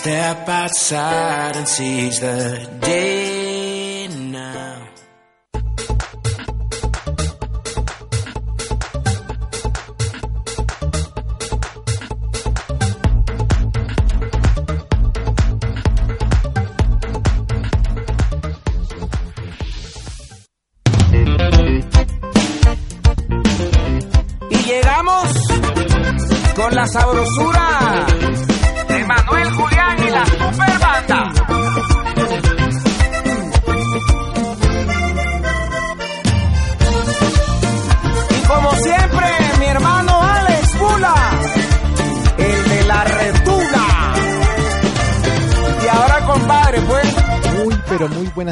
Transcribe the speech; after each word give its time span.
Step 0.00 0.48
outside 0.48 1.56
and 1.56 1.68
seize 1.68 2.20
the 2.20 2.66
day 2.80 3.39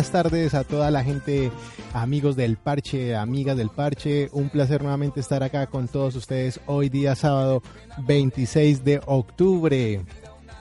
buenas 0.08 0.30
tardes 0.30 0.54
a 0.54 0.64
toda 0.64 0.90
la 0.90 1.04
gente, 1.04 1.50
amigos 1.92 2.34
del 2.34 2.56
parche, 2.56 3.14
amigas 3.14 3.58
del 3.58 3.68
parche. 3.68 4.30
Un 4.32 4.48
placer 4.48 4.80
nuevamente 4.80 5.20
estar 5.20 5.42
acá 5.42 5.66
con 5.66 5.86
todos 5.86 6.16
ustedes 6.16 6.60
hoy 6.64 6.88
día 6.88 7.14
sábado 7.14 7.62
26 8.06 8.84
de 8.84 9.02
octubre. 9.04 10.00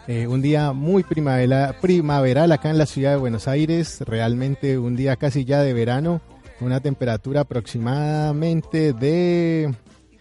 Eh, 0.08 0.28
un 0.28 0.42
día 0.42 0.74
muy 0.74 1.04
primavera, 1.04 1.74
primaveral 1.80 2.52
acá 2.52 2.72
en 2.72 2.78
la 2.78 2.86
ciudad 2.86 3.12
de 3.12 3.18
Buenos 3.18 3.48
Aires. 3.48 4.02
Realmente 4.02 4.78
un 4.78 4.98
día 4.98 5.16
casi 5.16 5.46
ya 5.46 5.62
de 5.62 5.74
verano. 5.74 6.20
Una 6.60 6.82
temperatura 6.82 7.42
aproximadamente 7.42 8.92
de... 8.92 9.74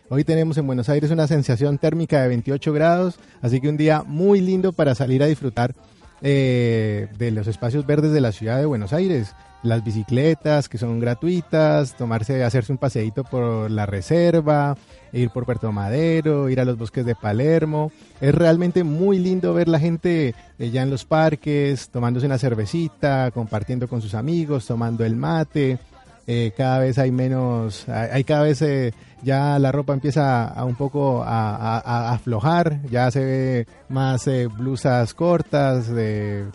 Hoy 0.08 0.22
tenemos 0.22 0.56
en 0.56 0.68
Buenos 0.68 0.88
Aires 0.88 1.10
una 1.10 1.26
sensación 1.26 1.78
térmica 1.78 2.22
de 2.22 2.28
28 2.28 2.72
grados. 2.72 3.18
Así 3.42 3.60
que 3.60 3.68
un 3.68 3.76
día 3.76 4.04
muy 4.06 4.40
lindo 4.40 4.72
para 4.72 4.94
salir 4.94 5.20
a 5.20 5.26
disfrutar 5.26 5.74
eh, 6.22 7.08
de 7.18 7.30
los 7.30 7.46
espacios 7.46 7.86
verdes 7.86 8.12
de 8.12 8.20
la 8.20 8.32
ciudad 8.32 8.58
de 8.58 8.66
Buenos 8.66 8.92
Aires. 8.92 9.34
Las 9.62 9.84
bicicletas 9.84 10.68
que 10.68 10.78
son 10.78 11.00
gratuitas, 11.00 11.96
tomarse, 11.96 12.44
hacerse 12.44 12.72
un 12.72 12.78
paseíto 12.78 13.24
por 13.24 13.70
la 13.70 13.84
reserva, 13.84 14.76
ir 15.12 15.30
por 15.30 15.44
Puerto 15.44 15.72
Madero, 15.72 16.48
ir 16.48 16.60
a 16.60 16.64
los 16.64 16.78
bosques 16.78 17.04
de 17.04 17.14
Palermo. 17.14 17.90
Es 18.20 18.34
realmente 18.34 18.84
muy 18.84 19.18
lindo 19.18 19.54
ver 19.54 19.68
la 19.68 19.80
gente 19.80 20.34
eh, 20.58 20.70
ya 20.70 20.82
en 20.82 20.90
los 20.90 21.04
parques, 21.04 21.88
tomándose 21.88 22.26
una 22.26 22.38
cervecita, 22.38 23.30
compartiendo 23.32 23.88
con 23.88 24.00
sus 24.00 24.14
amigos, 24.14 24.66
tomando 24.66 25.04
el 25.04 25.16
mate. 25.16 25.78
Eh, 26.28 26.52
cada 26.56 26.80
vez 26.80 26.98
hay 26.98 27.12
menos, 27.12 27.88
hay, 27.88 28.24
cada 28.24 28.42
vez 28.42 28.60
eh, 28.62 28.92
ya 29.22 29.58
la 29.60 29.70
ropa 29.70 29.92
empieza 29.92 30.44
a 30.48 30.64
un 30.64 30.74
poco 30.74 31.22
a, 31.22 31.78
a- 31.78 32.12
aflojar, 32.14 32.82
ya 32.90 33.08
se 33.12 33.24
ve 33.24 33.66
más 33.88 34.26
eh, 34.26 34.48
blusas 34.48 35.14
cortas, 35.14 35.86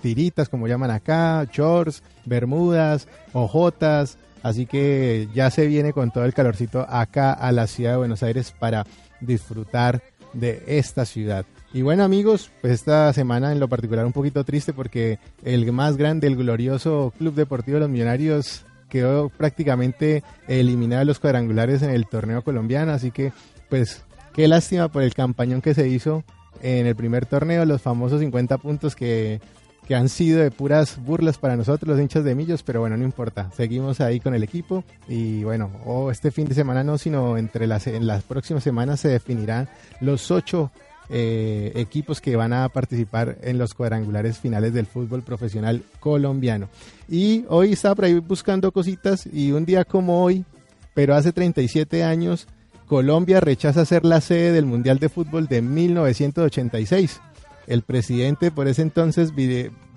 tiritas 0.02 0.50
como 0.50 0.68
llaman 0.68 0.92
acá, 0.92 1.46
shorts, 1.52 2.04
bermudas, 2.26 3.08
ojotas, 3.32 4.18
así 4.44 4.66
que 4.66 5.30
ya 5.34 5.50
se 5.50 5.66
viene 5.68 5.94
con 5.94 6.12
todo 6.12 6.26
el 6.26 6.34
calorcito 6.34 6.86
acá 6.90 7.32
a 7.32 7.52
la 7.54 7.66
ciudad 7.68 7.92
de 7.92 7.98
Buenos 7.98 8.24
Aires 8.24 8.54
para 8.60 8.86
disfrutar 9.22 10.02
de 10.34 10.64
esta 10.68 11.06
ciudad. 11.06 11.46
Y 11.74 11.82
bueno 11.84 12.04
amigos, 12.04 12.52
pues 12.60 12.74
esta 12.74 13.14
semana 13.14 13.54
en 13.54 13.62
lo 13.62 13.70
particular 13.70 14.06
un 14.06 14.12
poquito 14.12 14.44
triste 14.44 14.74
porque 14.74 15.20
el 15.46 15.72
más 15.72 15.96
grande, 15.96 16.28
el 16.28 16.36
glorioso 16.36 17.14
Club 17.18 17.36
Deportivo 17.36 17.76
de 17.76 17.82
los 17.82 17.90
Millonarios 17.90 18.66
quedó 18.92 19.30
prácticamente 19.30 20.22
eliminado 20.48 21.00
de 21.00 21.06
los 21.06 21.20
cuadrangulares 21.20 21.82
en 21.82 21.92
el 21.92 22.06
torneo 22.06 22.44
colombiano, 22.44 22.92
así 22.92 23.10
que 23.10 23.32
pues 23.70 24.04
qué 24.34 24.48
lástima 24.48 24.90
por 24.90 25.02
el 25.02 25.14
campañón 25.14 25.62
que 25.62 25.74
se 25.74 25.88
hizo 25.88 26.24
en 26.62 26.86
el 26.86 26.96
primer 26.96 27.26
torneo, 27.26 27.66
los 27.66 27.82
famosos 27.82 28.20
50 28.20 28.58
puntos 28.58 28.96
que, 28.96 29.40
que 29.88 29.96
han 29.96 30.10
sido 30.10 30.42
de 30.42 30.52
puras 30.52 31.04
burlas 31.04 31.38
para 31.38 31.56
nosotros 31.56 31.88
los 31.90 32.00
hinchas 32.00 32.26
de 32.26 32.36
Millos, 32.36 32.64
pero 32.64 32.82
bueno, 32.82 32.98
no 32.98 33.06
importa, 33.06 33.50
seguimos 33.56 34.02
ahí 34.02 34.20
con 34.20 34.36
el 34.36 34.44
equipo 34.44 34.84
y 35.08 35.44
bueno, 35.46 35.72
o 35.86 36.12
este 36.12 36.30
fin 36.30 36.48
de 36.48 36.54
semana 36.54 36.84
no, 36.84 36.98
sino 36.98 37.38
entre 37.38 37.68
las, 37.68 37.88
en 37.88 38.06
las 38.06 38.24
próximas 38.24 38.62
semanas 38.62 39.00
se 39.00 39.08
definirán 39.08 39.70
los 40.02 40.30
ocho 40.32 40.70
eh, 41.14 41.74
equipos 41.76 42.22
que 42.22 42.38
van 42.38 42.54
a 42.54 42.70
participar 42.70 43.38
en 43.42 43.58
los 43.58 43.74
cuadrangulares 43.74 44.40
finales 44.40 44.74
del 44.74 44.86
fútbol 44.86 45.24
profesional 45.24 45.84
colombiano. 46.00 46.70
Y 47.10 47.44
hoy 47.50 47.74
estaba 47.74 47.96
por 47.96 48.06
ahí 48.06 48.14
buscando 48.20 48.72
cositas 48.72 49.26
y 49.26 49.52
un 49.52 49.66
día 49.66 49.84
como 49.84 50.24
hoy, 50.24 50.46
pero 50.94 51.14
hace 51.14 51.34
37 51.34 52.06
años, 52.06 52.48
Colombia 52.88 53.42
rechaza 53.42 53.84
ser 53.84 54.06
la 54.06 54.22
sede 54.22 54.54
del 54.54 54.66
Mundial 54.66 55.00
de 55.00 55.10
Fútbol 55.10 55.48
de 55.48 55.62
1986. 55.62 57.20
El 57.68 57.82
presidente 57.82 58.50
por 58.50 58.70
ese 58.70 58.82
entonces, 58.82 59.36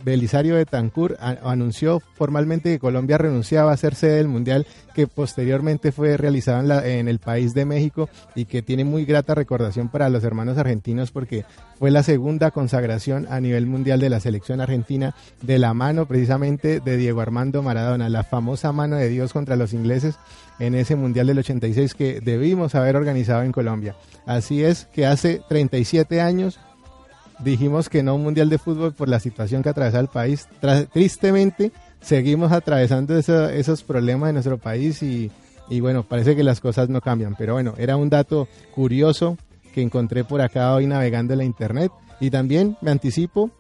Belisario 0.05 0.57
Betancourt, 0.57 1.17
anunció 1.21 2.01
formalmente 2.15 2.71
que 2.71 2.79
Colombia 2.79 3.17
renunciaba 3.19 3.73
a 3.73 3.77
ser 3.77 3.95
sede 3.95 4.17
del 4.17 4.29
Mundial 4.29 4.67
que 4.95 5.07
posteriormente 5.07 5.93
fue 5.93 6.17
realizado 6.17 6.61
en, 6.61 6.69
la- 6.69 6.87
en 6.87 7.09
el 7.09 7.19
país 7.19 7.55
de 7.55 7.65
México 7.65 8.09
y 8.35 8.45
que 8.45 8.63
tiene 8.63 8.85
muy 8.85 9.05
grata 9.07 9.35
recordación 9.35 9.89
para 9.89 10.09
los 10.11 10.23
hermanos 10.23 10.59
argentinos 10.59 11.11
porque 11.11 11.45
fue 11.79 11.91
la 11.91 12.03
segunda 12.03 12.51
consagración 12.51 13.27
a 13.31 13.41
nivel 13.41 13.67
mundial 13.67 13.99
de 13.99 14.11
la 14.11 14.21
selección 14.21 14.61
argentina 14.61 15.15
de 15.43 15.59
la 15.59 15.75
mano 15.75 16.07
precisamente 16.07 16.81
de 16.81 16.97
Diego 16.97 17.21
Armando 17.21 17.63
Maradona, 17.63 18.09
la 18.09 18.23
famosa 18.25 18.73
mano 18.73 18.97
de 18.97 19.09
Dios 19.09 19.33
contra 19.33 19.57
los 19.57 19.73
ingleses 19.73 20.17
en 20.61 20.75
ese 20.75 20.95
Mundial 20.97 21.27
del 21.27 21.39
86 21.39 21.95
que 21.95 22.21
debimos 22.21 22.75
haber 22.75 22.95
organizado 22.97 23.43
en 23.43 23.51
Colombia. 23.53 23.97
Así 24.27 24.63
es 24.63 24.85
que 24.95 25.07
hace 25.07 25.41
37 25.49 26.21
años 26.21 26.61
dijimos 27.41 27.89
que 27.89 28.03
no 28.03 28.15
un 28.15 28.23
mundial 28.23 28.49
de 28.49 28.59
fútbol 28.59 28.93
por 28.93 29.09
la 29.09 29.21
situación 29.21 29.63
que 29.63 29.69
atravesa 29.69 30.01
el 30.01 30.09
país. 30.09 30.47
Tristemente, 30.93 31.73
seguimos 32.01 32.53
atravesando 32.53 33.17
eso- 33.19 33.49
esos 33.49 33.83
problemas 33.83 34.29
de 34.29 34.33
nuestro 34.35 34.59
país 34.59 35.03
y 35.03 35.31
bueno, 35.81 36.03
parece 36.03 36.37
que 36.37 36.45
las 36.45 36.61
cosas 36.61 36.89
no 36.89 37.01
cambian. 37.01 37.35
Pero 37.37 37.55
bueno, 37.55 37.75
era 37.79 37.97
un 37.97 38.09
dato 38.11 38.49
curioso 38.75 39.37
que 39.73 39.83
encontré 39.83 40.23
por 40.25 40.41
acá 40.41 40.75
hoy 40.75 40.87
navegando 40.87 41.33
en 41.35 41.39
la 41.39 41.45
internet. 41.45 41.91
Y 42.21 42.31
también 42.31 42.77
me 42.81 42.91
anticipo 42.91 43.51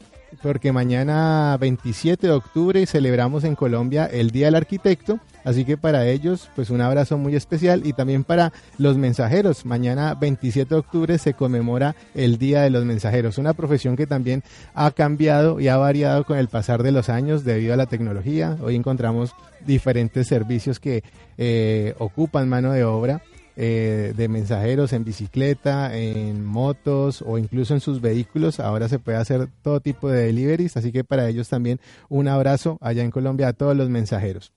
porque 0.42 0.70
mañana 0.72 1.56
27 1.60 2.26
de 2.28 2.32
octubre 2.32 2.86
celebramos 2.86 3.44
en 3.44 3.54
Colombia 3.56 4.06
el 4.06 4.30
Día 4.30 4.46
del 4.46 4.54
Arquitecto, 4.56 5.18
así 5.44 5.64
que 5.64 5.76
para 5.76 6.06
ellos 6.08 6.50
pues 6.56 6.70
un 6.70 6.80
abrazo 6.80 7.18
muy 7.18 7.36
especial 7.36 7.82
y 7.86 7.92
también 7.92 8.24
para 8.24 8.52
los 8.78 8.96
mensajeros. 8.96 9.64
Mañana 9.64 10.14
27 10.14 10.74
de 10.74 10.80
octubre 10.80 11.18
se 11.18 11.34
conmemora 11.34 11.94
el 12.14 12.38
Día 12.38 12.62
de 12.62 12.70
los 12.70 12.84
Mensajeros, 12.84 13.38
una 13.38 13.54
profesión 13.54 13.96
que 13.96 14.06
también 14.06 14.42
ha 14.74 14.90
cambiado 14.90 15.60
y 15.60 15.68
ha 15.68 15.76
variado 15.76 16.24
con 16.24 16.38
el 16.38 16.48
pasar 16.48 16.82
de 16.82 16.92
los 16.92 17.08
años 17.08 17.44
debido 17.44 17.74
a 17.74 17.76
la 17.76 17.86
tecnología. 17.86 18.56
Hoy 18.62 18.76
encontramos 18.76 19.34
diferentes 19.66 20.26
servicios 20.26 20.80
que 20.80 21.02
eh, 21.38 21.94
ocupan 21.98 22.48
mano 22.48 22.72
de 22.72 22.84
obra 22.84 23.22
eh, 23.56 24.14
de 24.16 24.28
mensajeros 24.28 24.92
en 24.92 25.04
bicicleta, 25.04 25.96
en 25.96 26.44
motos 26.44 27.22
o 27.24 27.38
incluso 27.38 27.74
en 27.74 27.80
sus 27.80 28.00
vehículos. 28.00 28.58
Ahora 28.58 28.88
se 28.88 28.98
puede 28.98 29.18
hacer 29.18 29.48
todo 29.62 29.78
tipo 29.78 30.08
de 30.08 30.24
deliveries, 30.24 30.76
así 30.76 30.90
que 30.90 31.04
para 31.04 31.28
ellos 31.28 31.48
también 31.48 31.78
un 32.08 32.26
abrazo 32.26 32.78
allá 32.80 33.04
en 33.04 33.12
Colombia 33.12 33.48
a 33.48 33.52
todos 33.52 33.76
los 33.76 33.88
mensajeros. 33.88 34.52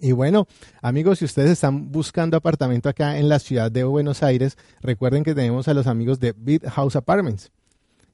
Y 0.00 0.12
bueno, 0.12 0.48
amigos, 0.80 1.18
si 1.18 1.26
ustedes 1.26 1.50
están 1.50 1.92
buscando 1.92 2.36
apartamento 2.36 2.88
acá 2.88 3.18
en 3.18 3.28
la 3.28 3.38
ciudad 3.38 3.70
de 3.70 3.84
Buenos 3.84 4.22
Aires, 4.22 4.56
recuerden 4.80 5.24
que 5.24 5.34
tenemos 5.34 5.68
a 5.68 5.74
los 5.74 5.86
amigos 5.86 6.18
de 6.18 6.32
Beat 6.36 6.64
House 6.68 6.96
Apartments. 6.96 7.50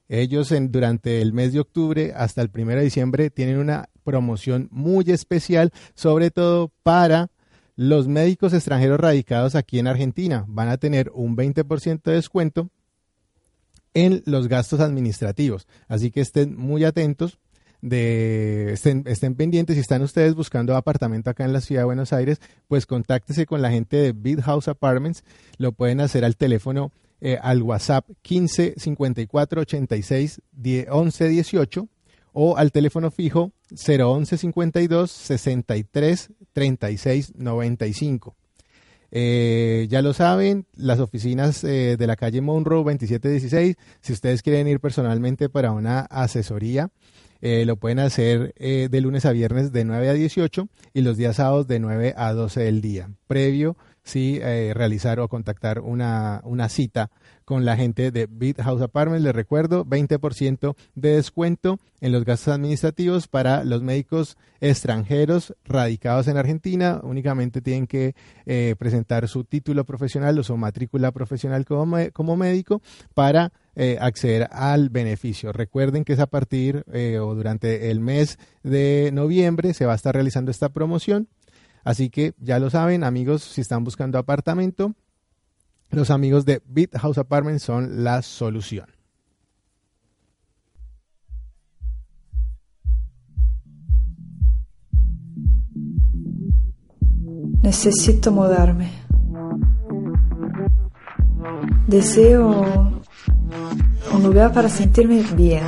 Ellos 0.08 0.52
durante 0.68 1.22
el 1.22 1.32
mes 1.32 1.52
de 1.52 1.60
octubre 1.60 2.12
hasta 2.16 2.42
el 2.42 2.50
1 2.52 2.76
de 2.76 2.82
diciembre 2.82 3.30
tienen 3.30 3.58
una 3.58 3.88
promoción 4.04 4.68
muy 4.70 5.04
especial, 5.10 5.72
sobre 5.94 6.30
todo 6.30 6.72
para 6.82 7.30
los 7.76 8.08
médicos 8.08 8.52
extranjeros 8.52 8.98
radicados 8.98 9.54
aquí 9.54 9.78
en 9.78 9.86
Argentina. 9.86 10.44
Van 10.48 10.68
a 10.68 10.78
tener 10.78 11.10
un 11.14 11.36
20% 11.36 12.02
de 12.02 12.12
descuento 12.12 12.70
en 13.94 14.22
los 14.26 14.48
gastos 14.48 14.80
administrativos. 14.80 15.66
Así 15.88 16.10
que 16.10 16.20
estén 16.20 16.56
muy 16.56 16.84
atentos 16.84 17.38
de 17.82 18.72
estén, 18.72 19.04
estén, 19.06 19.34
pendientes 19.34 19.74
si 19.76 19.80
están 19.80 20.02
ustedes 20.02 20.34
buscando 20.34 20.76
apartamento 20.76 21.30
acá 21.30 21.44
en 21.44 21.52
la 21.52 21.60
ciudad 21.60 21.82
de 21.82 21.86
Buenos 21.86 22.12
Aires, 22.12 22.40
pues 22.68 22.86
contáctese 22.86 23.46
con 23.46 23.62
la 23.62 23.70
gente 23.70 23.96
de 23.96 24.12
Big 24.12 24.40
House 24.42 24.68
Apartments, 24.68 25.24
lo 25.58 25.72
pueden 25.72 26.00
hacer 26.00 26.24
al 26.24 26.36
teléfono 26.36 26.92
eh, 27.20 27.38
al 27.40 27.62
WhatsApp 27.62 28.08
15 28.22 28.74
54 28.76 29.60
86 29.62 30.42
10, 30.52 30.86
11 30.90 31.28
18 31.28 31.88
o 32.32 32.56
al 32.58 32.72
teléfono 32.72 33.10
fijo 33.10 33.52
011 33.70 34.36
52 34.36 35.10
63 35.10 36.30
36 36.52 37.32
95. 37.36 38.36
Eh, 39.12 39.86
ya 39.88 40.02
lo 40.02 40.12
saben, 40.12 40.66
las 40.74 41.00
oficinas 41.00 41.64
eh, 41.64 41.96
de 41.96 42.06
la 42.06 42.16
calle 42.16 42.40
Monroe 42.40 42.84
2716, 42.84 43.76
si 44.00 44.12
ustedes 44.12 44.42
quieren 44.42 44.68
ir 44.68 44.80
personalmente 44.80 45.48
para 45.48 45.72
una 45.72 46.00
asesoría, 46.00 46.90
eh, 47.40 47.64
lo 47.64 47.76
pueden 47.76 47.98
hacer 47.98 48.54
eh, 48.56 48.88
de 48.90 49.00
lunes 49.00 49.24
a 49.26 49.32
viernes 49.32 49.72
de 49.72 49.84
9 49.84 50.08
a 50.08 50.12
18 50.12 50.68
y 50.94 51.02
los 51.02 51.16
días 51.16 51.36
sábados 51.36 51.66
de 51.66 51.78
9 51.80 52.14
a 52.16 52.32
12 52.32 52.60
del 52.60 52.80
día, 52.80 53.10
previo 53.26 53.76
sí 54.06 54.38
eh, 54.40 54.72
realizar 54.72 55.18
o 55.18 55.28
contactar 55.28 55.80
una, 55.80 56.40
una 56.44 56.68
cita 56.68 57.10
con 57.46 57.64
la 57.64 57.76
gente 57.76 58.10
de 58.10 58.26
Beat 58.28 58.60
House 58.60 58.82
Apartments. 58.82 59.22
Les 59.24 59.34
recuerdo, 59.34 59.86
20% 59.86 60.74
de 60.96 61.10
descuento 61.12 61.78
en 62.00 62.10
los 62.12 62.24
gastos 62.24 62.52
administrativos 62.52 63.28
para 63.28 63.62
los 63.62 63.82
médicos 63.82 64.36
extranjeros 64.60 65.54
radicados 65.64 66.26
en 66.26 66.38
Argentina. 66.38 67.00
Únicamente 67.04 67.62
tienen 67.62 67.86
que 67.86 68.16
eh, 68.46 68.74
presentar 68.76 69.28
su 69.28 69.44
título 69.44 69.84
profesional 69.84 70.36
o 70.38 70.42
su 70.42 70.56
matrícula 70.56 71.12
profesional 71.12 71.64
como, 71.64 71.96
como 72.12 72.36
médico 72.36 72.82
para 73.14 73.52
eh, 73.76 73.96
acceder 74.00 74.48
al 74.50 74.90
beneficio. 74.90 75.52
Recuerden 75.52 76.04
que 76.04 76.14
es 76.14 76.18
a 76.18 76.26
partir 76.26 76.84
eh, 76.92 77.20
o 77.20 77.36
durante 77.36 77.92
el 77.92 78.00
mes 78.00 78.40
de 78.64 79.10
noviembre 79.12 79.72
se 79.72 79.86
va 79.86 79.92
a 79.92 79.96
estar 79.96 80.14
realizando 80.14 80.50
esta 80.50 80.70
promoción. 80.70 81.28
Así 81.84 82.10
que 82.10 82.34
ya 82.38 82.58
lo 82.58 82.70
saben, 82.70 83.04
amigos, 83.04 83.44
si 83.44 83.60
están 83.60 83.84
buscando 83.84 84.18
apartamento, 84.18 84.96
los 85.90 86.10
amigos 86.10 86.44
de 86.44 86.62
Beat 86.66 86.96
House 86.98 87.18
Apartments 87.18 87.62
son 87.62 88.04
la 88.04 88.22
solución. 88.22 88.86
Necesito 97.62 98.30
mudarme. 98.30 98.90
Deseo 101.88 103.02
un 104.12 104.22
lugar 104.22 104.52
para 104.52 104.68
sentirme 104.68 105.22
bien, 105.34 105.62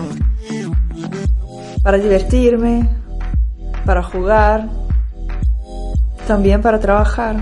para 1.82 1.98
divertirme, 1.98 2.88
para 3.84 4.02
jugar, 4.02 4.68
también 6.26 6.62
para 6.62 6.78
trabajar. 6.78 7.36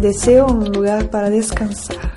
Deseo 0.00 0.46
un 0.46 0.72
lugar 0.72 1.10
para 1.10 1.28
descansar. 1.28 2.10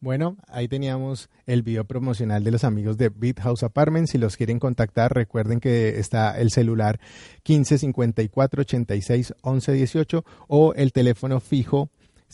Bueno, 0.00 0.36
ahí 0.48 0.68
teníamos 0.68 1.30
el 1.46 1.62
video 1.62 1.86
promocional 1.86 2.44
de 2.44 2.50
los 2.50 2.62
amigos 2.62 2.98
de 2.98 3.08
Beat 3.08 3.40
House 3.40 3.62
Apartments. 3.62 4.10
Si 4.10 4.18
los 4.18 4.36
quieren 4.36 4.58
contactar, 4.58 5.14
recuerden 5.14 5.60
que 5.60 5.98
está 5.98 6.38
el 6.38 6.50
celular 6.50 7.00
1554 7.48 8.60
86 8.60 9.34
11 9.40 9.72
18 9.72 10.24
o 10.48 10.74
el 10.74 10.92
teléfono 10.92 11.40
fijo 11.40 11.88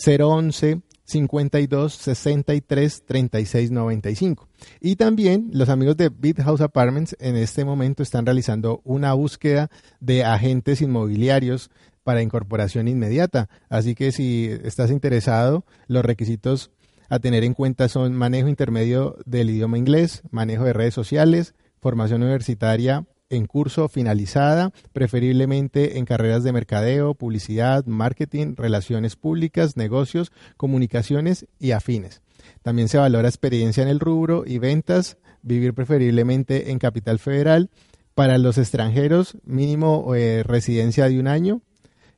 011 0.05 0.81
52 1.11 1.93
63 1.93 3.05
36 3.05 3.71
95. 3.71 4.49
Y 4.81 4.97
también 4.97 5.51
los 5.53 5.69
amigos 5.69 5.97
de 5.97 6.09
Beat 6.09 6.41
House 6.43 6.61
Apartments 6.61 7.17
en 7.19 7.37
este 7.37 7.65
momento 7.65 8.03
están 8.03 8.27
realizando 8.27 8.81
una 8.85 9.13
búsqueda 9.13 9.71
de 10.01 10.25
agentes 10.25 10.81
inmobiliarios 10.81 11.71
para 12.03 12.23
incorporación 12.23 12.89
inmediata. 12.89 13.49
Así 13.69 13.95
que 13.95 14.13
si 14.13 14.51
estás 14.65 14.91
interesado, 14.91 15.65
los 15.87 16.05
requisitos 16.05 16.71
a 17.09 17.19
tener 17.19 17.45
en 17.45 17.55
cuenta 17.55 17.89
son 17.89 18.15
manejo 18.15 18.49
intermedio 18.49 19.17
del 19.27 19.51
idioma 19.51 19.79
inglés, 19.79 20.23
manejo 20.31 20.65
de 20.65 20.73
redes 20.73 20.95
sociales, 20.95 21.55
formación 21.81 22.23
universitaria 22.23 23.05
en 23.31 23.47
curso 23.47 23.89
finalizada, 23.89 24.73
preferiblemente 24.93 25.99
en 25.99 26.05
carreras 26.05 26.45
de 26.45 26.53
mercadeo, 26.53 27.15
publicidad, 27.15 27.87
marketing, 27.87 28.55
relaciones 28.57 29.17
públicas, 29.17 29.77
negocios, 29.77 30.33
comunicaciones 30.57 31.47
y 31.59 31.71
afines. 31.71 32.23
También 32.63 32.89
se 32.89 32.99
valora 32.99 33.29
experiencia 33.29 33.83
en 33.83 33.89
el 33.89 34.01
rubro 34.01 34.45
y 34.47 34.59
ventas, 34.59 35.17
vivir 35.43 35.73
preferiblemente 35.73 36.71
en 36.71 36.79
Capital 36.79 37.19
Federal. 37.19 37.71
Para 38.15 38.37
los 38.39 38.59
extranjeros, 38.59 39.39
mínimo 39.45 40.15
eh, 40.15 40.43
residencia 40.43 41.09
de 41.09 41.21
un 41.21 41.29
año, 41.29 41.63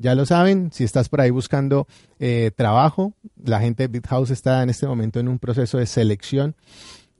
Ya 0.00 0.14
lo 0.14 0.26
saben, 0.26 0.70
si 0.72 0.84
estás 0.84 1.08
por 1.08 1.20
ahí 1.20 1.30
buscando 1.30 1.88
eh, 2.20 2.52
trabajo, 2.54 3.14
la 3.42 3.58
gente 3.60 3.82
de 3.84 3.88
BitHouse 3.88 4.30
está 4.30 4.62
en 4.62 4.70
este 4.70 4.86
momento 4.86 5.18
en 5.18 5.26
un 5.26 5.40
proceso 5.40 5.78
de 5.78 5.86
selección 5.86 6.54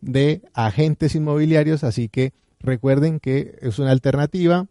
de 0.00 0.42
agentes 0.54 1.16
inmobiliarios, 1.16 1.82
así 1.82 2.08
que 2.08 2.34
recuerden 2.60 3.18
que 3.18 3.58
es 3.62 3.80
una 3.80 3.90
alternativa 3.90 4.68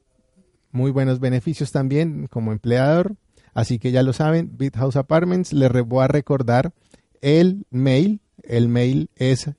muy 0.72 0.92
buenos 0.92 1.20
beneficios 1.20 1.72
también 1.72 2.28
como 2.28 2.54
empleador. 2.54 3.16
Así 3.54 3.80
que 3.80 3.92
ya 3.92 4.04
lo 4.04 4.14
saben, 4.14 4.56
BitHouse 4.58 4.98
Apartments. 4.98 5.52
Les 5.52 5.72
voy 5.84 6.04
a 6.04 6.08
recordar 6.08 6.74
el 7.22 7.66
mail. 7.72 8.22
El 8.44 8.70
mail 8.70 9.10
es 9.16 9.50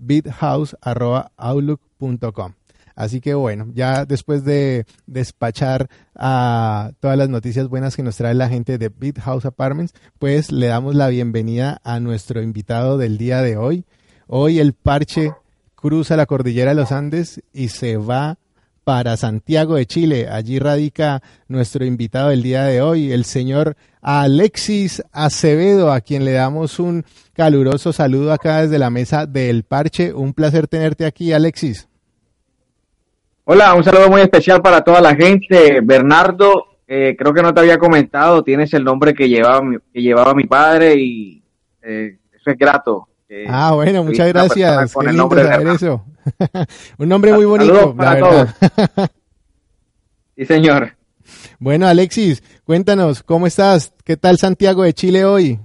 victoria-bithouse.outlook.com. 0.00 2.54
Así 2.96 3.20
que 3.20 3.34
bueno, 3.34 3.68
ya 3.72 4.04
después 4.04 4.44
de 4.44 4.84
despachar 5.06 5.88
a 6.14 6.90
todas 7.00 7.16
las 7.16 7.30
noticias 7.30 7.68
buenas 7.68 7.96
que 7.96 8.02
nos 8.02 8.16
trae 8.16 8.34
la 8.34 8.48
gente 8.48 8.78
de 8.78 8.90
BitHouse 8.90 9.46
Apartments, 9.46 9.94
pues 10.18 10.52
le 10.52 10.66
damos 10.66 10.94
la 10.94 11.08
bienvenida 11.08 11.80
a 11.82 11.98
nuestro 12.00 12.42
invitado 12.42 12.98
del 12.98 13.16
día 13.16 13.40
de 13.40 13.56
hoy. 13.56 13.86
Hoy 14.26 14.58
el 14.58 14.74
parche 14.74 15.32
cruza 15.74 16.16
la 16.16 16.26
cordillera 16.26 16.72
de 16.72 16.76
los 16.76 16.92
Andes 16.92 17.40
y 17.54 17.68
se 17.68 17.96
va 17.96 18.36
para 18.84 19.16
Santiago 19.16 19.76
de 19.76 19.86
Chile. 19.86 20.28
Allí 20.30 20.58
radica 20.58 21.22
nuestro 21.48 21.84
invitado 21.84 22.30
del 22.30 22.42
día 22.42 22.64
de 22.64 22.80
hoy, 22.80 23.12
el 23.12 23.24
señor 23.24 23.76
Alexis 24.02 25.02
Acevedo, 25.12 25.92
a 25.92 26.00
quien 26.00 26.24
le 26.24 26.32
damos 26.32 26.78
un 26.78 27.04
caluroso 27.34 27.92
saludo 27.92 28.32
acá 28.32 28.62
desde 28.62 28.78
la 28.78 28.90
mesa 28.90 29.26
del 29.26 29.64
Parche. 29.64 30.12
Un 30.12 30.32
placer 30.32 30.66
tenerte 30.68 31.04
aquí, 31.04 31.32
Alexis. 31.32 31.88
Hola, 33.44 33.74
un 33.74 33.82
saludo 33.84 34.08
muy 34.08 34.20
especial 34.20 34.62
para 34.62 34.82
toda 34.82 35.00
la 35.00 35.14
gente. 35.14 35.80
Bernardo, 35.82 36.78
eh, 36.86 37.16
creo 37.18 37.34
que 37.34 37.42
no 37.42 37.52
te 37.52 37.60
había 37.60 37.78
comentado, 37.78 38.42
tienes 38.42 38.72
el 38.74 38.84
nombre 38.84 39.14
que 39.14 39.28
llevaba 39.28 39.62
mi, 39.62 39.76
que 39.92 40.02
llevaba 40.02 40.34
mi 40.34 40.44
padre 40.44 40.94
y 40.96 41.42
eh, 41.82 42.18
eso 42.32 42.50
es 42.50 42.58
grato. 42.58 43.08
Eh, 43.32 43.46
ah, 43.48 43.74
bueno, 43.74 44.02
muchas 44.02 44.26
gracias. 44.26 44.92
Qué 44.92 45.06
lindo 45.06 45.30
saber 45.30 45.68
eso. 45.68 46.04
Un 46.98 47.08
nombre 47.08 47.32
muy 47.32 47.44
bonito, 47.44 47.94
la 47.96 48.14
verdad. 48.14 48.54
sí, 50.36 50.44
señor. 50.44 50.92
Bueno, 51.60 51.86
Alexis, 51.86 52.42
cuéntanos, 52.64 53.22
¿cómo 53.22 53.46
estás? 53.46 53.92
¿Qué 54.04 54.16
tal 54.16 54.36
Santiago 54.38 54.82
de 54.82 54.94
Chile 54.94 55.24
hoy? 55.24 55.60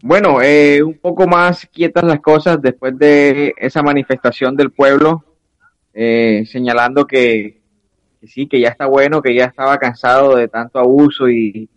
Bueno, 0.00 0.40
eh, 0.42 0.80
un 0.80 0.98
poco 0.98 1.26
más 1.26 1.66
quietas 1.72 2.04
las 2.04 2.20
cosas 2.20 2.62
después 2.62 2.96
de 2.96 3.52
esa 3.56 3.82
manifestación 3.82 4.54
del 4.54 4.70
pueblo, 4.70 5.24
eh, 5.92 6.44
señalando 6.46 7.04
que, 7.04 7.62
que, 8.20 8.28
sí, 8.28 8.46
que 8.46 8.60
ya 8.60 8.68
está 8.68 8.86
bueno, 8.86 9.22
que 9.22 9.34
ya 9.34 9.46
estaba 9.46 9.76
cansado 9.78 10.36
de 10.36 10.46
tanto 10.46 10.78
abuso 10.78 11.28
y, 11.28 11.68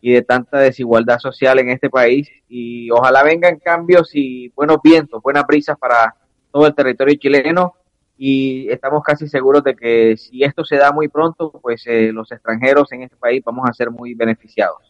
y 0.00 0.12
de 0.12 0.22
tanta 0.22 0.58
desigualdad 0.58 1.18
social 1.18 1.58
en 1.58 1.70
este 1.70 1.90
país. 1.90 2.28
Y 2.48 2.90
ojalá 2.90 3.22
vengan 3.22 3.58
cambios 3.58 4.10
y 4.14 4.48
buenos 4.50 4.78
vientos, 4.82 5.22
buenas 5.22 5.46
brisas 5.46 5.78
para 5.78 6.14
todo 6.50 6.66
el 6.66 6.74
territorio 6.74 7.16
chileno. 7.16 7.74
Y 8.16 8.68
estamos 8.70 9.02
casi 9.02 9.28
seguros 9.28 9.64
de 9.64 9.74
que 9.74 10.16
si 10.16 10.42
esto 10.42 10.64
se 10.64 10.76
da 10.76 10.92
muy 10.92 11.08
pronto, 11.08 11.50
pues 11.62 11.86
eh, 11.86 12.12
los 12.12 12.30
extranjeros 12.32 12.92
en 12.92 13.04
este 13.04 13.16
país 13.16 13.42
vamos 13.44 13.68
a 13.68 13.72
ser 13.72 13.90
muy 13.90 14.14
beneficiados. 14.14 14.89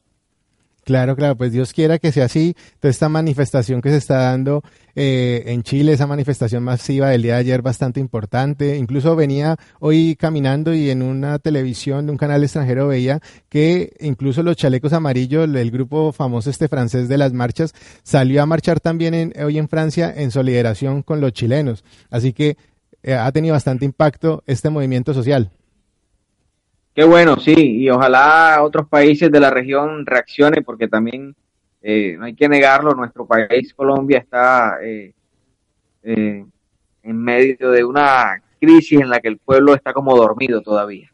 Claro, 0.90 1.14
claro, 1.14 1.36
pues 1.36 1.52
Dios 1.52 1.72
quiera 1.72 2.00
que 2.00 2.10
sea 2.10 2.24
así. 2.24 2.56
Toda 2.80 2.90
esta 2.90 3.08
manifestación 3.08 3.80
que 3.80 3.90
se 3.90 3.96
está 3.98 4.22
dando 4.22 4.64
eh, 4.96 5.44
en 5.46 5.62
Chile, 5.62 5.92
esa 5.92 6.08
manifestación 6.08 6.64
masiva 6.64 7.10
del 7.10 7.22
día 7.22 7.34
de 7.34 7.38
ayer 7.38 7.62
bastante 7.62 8.00
importante. 8.00 8.76
Incluso 8.76 9.14
venía 9.14 9.54
hoy 9.78 10.16
caminando 10.16 10.74
y 10.74 10.90
en 10.90 11.02
una 11.02 11.38
televisión 11.38 12.06
de 12.06 12.10
un 12.10 12.18
canal 12.18 12.42
extranjero 12.42 12.88
veía 12.88 13.20
que 13.48 13.92
incluso 14.00 14.42
los 14.42 14.56
chalecos 14.56 14.92
amarillos, 14.92 15.48
el 15.54 15.70
grupo 15.70 16.10
famoso 16.10 16.50
este 16.50 16.66
francés 16.66 17.08
de 17.08 17.18
las 17.18 17.32
marchas, 17.32 17.72
salió 18.02 18.42
a 18.42 18.46
marchar 18.46 18.80
también 18.80 19.14
en, 19.14 19.32
hoy 19.44 19.58
en 19.58 19.68
Francia 19.68 20.12
en 20.16 20.32
solidaridad 20.32 21.04
con 21.04 21.20
los 21.20 21.32
chilenos. 21.32 21.84
Así 22.10 22.32
que 22.32 22.56
eh, 23.04 23.14
ha 23.14 23.30
tenido 23.30 23.52
bastante 23.52 23.84
impacto 23.84 24.42
este 24.44 24.70
movimiento 24.70 25.14
social. 25.14 25.52
Qué 26.94 27.04
bueno, 27.04 27.38
sí, 27.38 27.54
y 27.56 27.88
ojalá 27.88 28.62
otros 28.62 28.88
países 28.88 29.30
de 29.30 29.40
la 29.40 29.50
región 29.50 30.04
reaccionen, 30.04 30.64
porque 30.64 30.88
también 30.88 31.34
eh, 31.82 32.16
no 32.18 32.24
hay 32.26 32.34
que 32.34 32.48
negarlo, 32.48 32.94
nuestro 32.94 33.26
país, 33.26 33.72
Colombia, 33.74 34.18
está 34.18 34.78
eh, 34.82 35.14
eh, 36.02 36.44
en 37.02 37.16
medio 37.16 37.70
de 37.70 37.84
una 37.84 38.42
crisis 38.60 39.00
en 39.00 39.08
la 39.08 39.20
que 39.20 39.28
el 39.28 39.38
pueblo 39.38 39.74
está 39.74 39.92
como 39.92 40.16
dormido 40.16 40.60
todavía. 40.60 41.10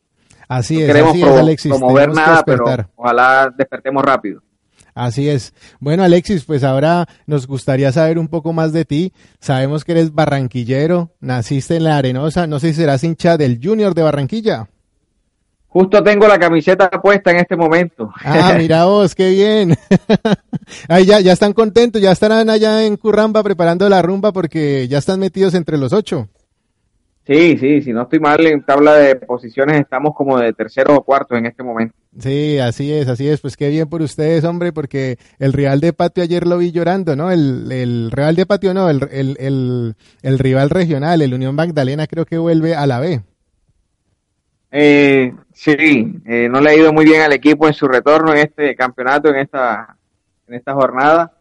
Así 0.48 0.74
no 0.74 0.80
es, 0.80 0.86
queremos 0.86 1.12
así 1.12 1.22
es, 1.22 1.28
Alexis. 1.28 1.72
promover 1.72 2.08
nada, 2.12 2.42
pero 2.44 2.64
ojalá 2.96 3.52
despertemos 3.56 4.02
rápido. 4.02 4.42
Así 4.94 5.28
es. 5.28 5.52
Bueno, 5.78 6.04
Alexis, 6.04 6.44
pues 6.44 6.64
ahora 6.64 7.06
nos 7.26 7.46
gustaría 7.46 7.92
saber 7.92 8.18
un 8.18 8.28
poco 8.28 8.54
más 8.54 8.72
de 8.72 8.86
ti. 8.86 9.12
Sabemos 9.40 9.84
que 9.84 9.92
eres 9.92 10.14
barranquillero, 10.14 11.10
naciste 11.20 11.76
en 11.76 11.84
la 11.84 11.98
Arenosa, 11.98 12.46
no 12.46 12.60
sé 12.60 12.68
si 12.68 12.80
serás 12.80 13.04
hincha 13.04 13.36
del 13.36 13.60
Junior 13.62 13.94
de 13.94 14.02
Barranquilla. 14.02 14.68
Justo 15.78 16.02
tengo 16.02 16.26
la 16.26 16.38
camiseta 16.38 16.88
puesta 16.88 17.32
en 17.32 17.36
este 17.36 17.54
momento. 17.54 18.10
Ah, 18.24 18.54
mira 18.58 18.86
vos, 18.86 19.14
qué 19.14 19.28
bien. 19.28 19.74
Ahí 20.88 21.04
ya, 21.04 21.20
ya 21.20 21.34
están 21.34 21.52
contentos, 21.52 22.00
ya 22.00 22.12
estarán 22.12 22.48
allá 22.48 22.86
en 22.86 22.96
Curramba 22.96 23.42
preparando 23.42 23.86
la 23.90 24.00
rumba 24.00 24.32
porque 24.32 24.88
ya 24.88 24.96
están 24.96 25.20
metidos 25.20 25.52
entre 25.52 25.76
los 25.76 25.92
ocho. 25.92 26.30
Sí, 27.26 27.58
sí, 27.58 27.82
si 27.82 27.92
no 27.92 28.04
estoy 28.04 28.20
mal 28.20 28.46
en 28.46 28.62
tabla 28.62 28.94
de 28.94 29.16
posiciones 29.16 29.78
estamos 29.78 30.14
como 30.14 30.38
de 30.38 30.54
tercero 30.54 30.96
o 30.96 31.04
cuarto 31.04 31.36
en 31.36 31.44
este 31.44 31.62
momento. 31.62 31.94
Sí, 32.18 32.58
así 32.58 32.90
es, 32.90 33.06
así 33.06 33.28
es. 33.28 33.42
Pues 33.42 33.58
qué 33.58 33.68
bien 33.68 33.86
por 33.86 34.00
ustedes, 34.00 34.44
hombre, 34.44 34.72
porque 34.72 35.18
el 35.38 35.52
Real 35.52 35.80
de 35.80 35.92
Patio 35.92 36.22
ayer 36.22 36.46
lo 36.46 36.56
vi 36.56 36.72
llorando, 36.72 37.16
¿no? 37.16 37.30
El, 37.30 37.70
el 37.70 38.10
Real 38.12 38.34
de 38.34 38.46
Patio 38.46 38.72
no, 38.72 38.88
el, 38.88 39.06
el, 39.12 39.36
el, 39.38 39.94
el 40.22 40.38
rival 40.38 40.70
regional, 40.70 41.20
el 41.20 41.34
Unión 41.34 41.54
Magdalena, 41.54 42.06
creo 42.06 42.24
que 42.24 42.38
vuelve 42.38 42.74
a 42.74 42.86
la 42.86 42.98
B. 42.98 43.20
Eh, 44.72 45.34
sí, 45.56 46.20
eh, 46.26 46.48
no 46.50 46.60
le 46.60 46.70
ha 46.70 46.74
ido 46.76 46.92
muy 46.92 47.04
bien 47.06 47.22
al 47.22 47.32
equipo 47.32 47.66
en 47.66 47.72
su 47.72 47.88
retorno 47.88 48.32
en 48.32 48.38
este 48.38 48.76
campeonato, 48.76 49.30
en 49.30 49.36
esta, 49.36 49.96
en 50.46 50.54
esta 50.54 50.74
jornada, 50.74 51.32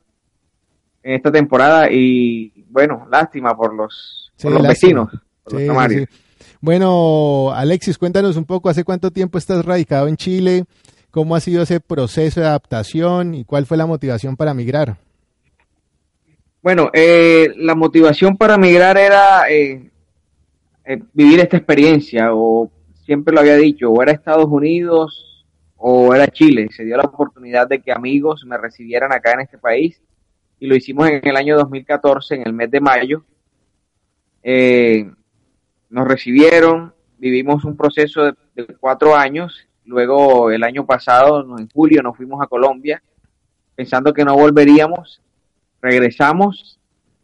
en 1.04 1.16
esta 1.16 1.32
temporada 1.32 1.92
y 1.92 2.66
bueno, 2.70 3.06
lástima 3.12 3.56
por 3.56 3.74
los, 3.74 4.32
Sí, 4.38 4.44
por 4.44 4.54
los 4.54 4.64
lástima. 4.64 5.04
vecinos, 5.04 5.24
por 5.44 5.54
los 5.54 5.92
sí. 5.92 6.06
Bueno, 6.62 7.52
Alexis, 7.54 7.98
cuéntanos 7.98 8.38
un 8.38 8.46
poco, 8.46 8.70
¿hace 8.70 8.84
cuánto 8.84 9.12
tiempo 9.12 9.38
estás 9.38 9.64
radicado 9.66 10.08
en 10.08 10.16
Chile? 10.18 10.64
¿Cómo 11.12 11.36
ha 11.36 11.40
sido 11.40 11.64
ese 11.64 11.80
proceso 11.80 12.40
de 12.42 12.48
adaptación 12.48 13.36
y 13.36 13.46
cuál 13.46 13.66
fue 13.66 13.78
la 13.78 13.86
motivación 13.86 14.36
para 14.36 14.54
migrar? 14.54 14.98
Bueno, 16.62 16.90
eh, 16.94 17.54
la 17.58 17.76
motivación 17.76 18.36
para 18.38 18.58
migrar 18.58 18.98
era 18.98 19.50
eh, 19.50 19.92
eh, 20.86 21.00
vivir 21.14 21.40
esta 21.40 21.58
experiencia, 21.58 22.34
o 22.34 22.72
siempre 23.06 23.34
lo 23.34 23.42
había 23.42 23.56
dicho, 23.56 23.90
o 23.90 24.02
era 24.02 24.12
Estados 24.12 24.48
Unidos 24.48 25.46
o 25.78 26.14
era 26.14 26.28
Chile. 26.28 26.70
Se 26.72 26.84
dio 26.84 26.98
la 26.98 27.04
oportunidad 27.04 27.68
de 27.68 27.80
que 27.80 27.92
amigos 27.92 28.44
me 28.46 28.58
recibieran 28.58 29.14
acá 29.14 29.34
en 29.34 29.42
este 29.42 29.58
país 29.58 30.02
y 30.60 30.68
lo 30.68 30.76
hicimos 30.76 31.10
en 31.10 31.28
el 31.28 31.36
año 31.36 31.58
2014, 31.58 32.36
en 32.36 32.48
el 32.48 32.54
mes 32.54 32.72
de 32.72 32.80
mayo. 32.80 33.24
Eh, 34.42 35.10
nos 35.90 36.08
recibieron, 36.08 36.94
vivimos 37.18 37.66
un 37.66 37.76
proceso 37.78 38.24
de, 38.24 38.34
cuatro 38.80 39.16
años, 39.16 39.68
luego 39.86 40.50
el 40.50 40.64
año 40.64 40.86
pasado, 40.86 41.46
en 41.58 41.70
julio, 41.70 42.02
nos 42.02 42.18
fuimos 42.18 42.42
a 42.42 42.48
Colombia, 42.48 43.02
pensando 43.76 44.14
que 44.14 44.24
no 44.24 44.36
volveríamos, 44.36 45.22
regresamos 45.82 46.80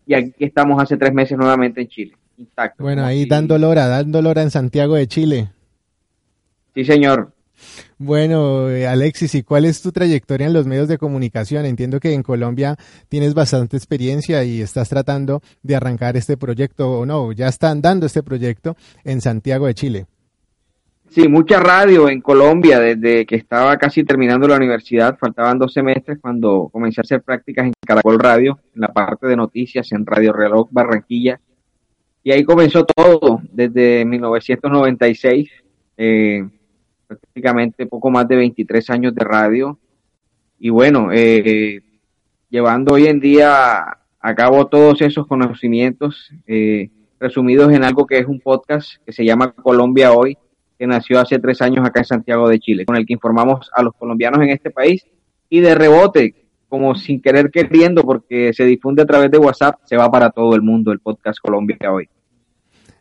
y 0.06 0.14
aquí 0.14 0.34
estamos 0.40 0.82
hace 0.82 0.98
tres 0.98 1.14
meses 1.14 1.38
nuevamente 1.38 1.82
en 1.82 1.88
Chile, 1.88 2.18
intacto. 2.38 2.84
Bueno, 2.84 3.06
ahí 3.06 3.26
dando 3.26 3.58
lora, 3.58 3.88
dando 3.88 4.22
lora 4.22 4.42
en 4.42 4.52
Santiago 4.52 4.96
de 4.96 5.08
Chile. 5.08 5.50
Sí, 6.74 6.86
señor. 6.86 7.34
Bueno, 7.98 8.70
eh, 8.70 8.88
Alexis, 8.88 9.36
¿y 9.36 9.44
cuál 9.44 9.66
es 9.66 9.82
tu 9.82 9.92
trayectoria 9.92 10.48
en 10.48 10.54
los 10.54 10.66
medios 10.66 10.88
de 10.88 10.98
comunicación? 10.98 11.66
Entiendo 11.66 12.00
que 12.00 12.14
en 12.14 12.24
Colombia 12.24 12.76
tienes 13.10 13.34
bastante 13.34 13.78
experiencia 13.78 14.44
y 14.44 14.62
estás 14.62 14.90
tratando 14.90 15.42
de 15.62 15.76
arrancar 15.76 16.18
este 16.18 16.38
proyecto, 16.38 17.00
o 17.00 17.06
no, 17.06 17.32
ya 17.32 17.48
están 17.48 17.82
dando 17.82 18.08
este 18.08 18.24
proyecto 18.24 18.76
en 19.04 19.22
Santiago 19.22 19.68
de 19.68 19.74
Chile. 19.76 20.06
Sí, 21.10 21.28
mucha 21.28 21.60
radio 21.60 22.08
en 22.08 22.22
Colombia 22.22 22.80
desde 22.80 23.26
que 23.26 23.36
estaba 23.36 23.76
casi 23.78 24.06
terminando 24.06 24.48
la 24.48 24.56
universidad, 24.56 25.18
faltaban 25.20 25.60
dos 25.60 25.74
semestres 25.74 26.20
cuando 26.22 26.70
comencé 26.72 27.02
a 27.02 27.04
hacer 27.04 27.22
prácticas 27.22 27.66
en 27.66 27.74
Caracol 27.86 28.18
Radio, 28.18 28.60
en 28.74 28.82
la 28.82 28.88
parte 28.88 29.28
de 29.28 29.36
noticias 29.36 29.92
en 29.92 30.06
Radio 30.06 30.32
Reloj 30.32 30.70
Barranquilla. 30.72 31.40
Y 32.24 32.32
ahí 32.32 32.46
comenzó 32.46 32.86
todo, 32.86 33.42
desde 33.52 34.06
1996, 34.06 35.50
eh, 35.98 36.48
prácticamente 37.20 37.86
poco 37.88 38.10
más 38.10 38.28
de 38.28 38.36
23 38.38 38.90
años 38.90 39.16
de 39.16 39.24
radio. 39.24 39.78
Y 40.60 40.70
bueno, 40.70 41.10
eh, 41.12 41.82
llevando 42.50 42.94
hoy 42.94 43.08
en 43.08 43.20
día 43.20 43.98
a 44.20 44.36
cabo 44.36 44.68
todos 44.68 45.02
esos 45.02 45.28
conocimientos 45.28 46.32
eh, 46.48 46.90
resumidos 47.20 47.74
en 47.74 47.84
algo 47.84 48.06
que 48.06 48.20
es 48.20 48.28
un 48.28 48.40
podcast 48.40 48.94
que 49.06 49.12
se 49.12 49.26
llama 49.26 49.52
Colombia 49.52 50.14
Hoy, 50.14 50.38
que 50.78 50.88
nació 50.88 51.20
hace 51.20 51.40
tres 51.40 51.62
años 51.62 51.86
acá 51.86 52.00
en 52.00 52.06
Santiago 52.06 52.48
de 52.48 52.60
Chile, 52.60 52.86
con 52.86 52.96
el 52.96 53.06
que 53.06 53.14
informamos 53.14 53.70
a 53.76 53.84
los 53.84 53.94
colombianos 53.96 54.42
en 54.42 54.50
este 54.50 54.72
país 54.72 55.06
y 55.50 55.60
de 55.60 55.76
rebote, 55.76 56.36
como 56.70 56.96
sin 56.96 57.22
querer 57.22 57.52
queriendo, 57.52 58.04
porque 58.04 58.54
se 58.54 58.66
difunde 58.66 59.02
a 59.02 59.06
través 59.06 59.30
de 59.30 59.38
WhatsApp, 59.38 59.82
se 59.84 59.98
va 59.98 60.10
para 60.10 60.30
todo 60.30 60.56
el 60.56 60.62
mundo 60.62 60.92
el 60.92 61.00
podcast 61.00 61.40
Colombia 61.40 61.78
Hoy. 61.92 62.08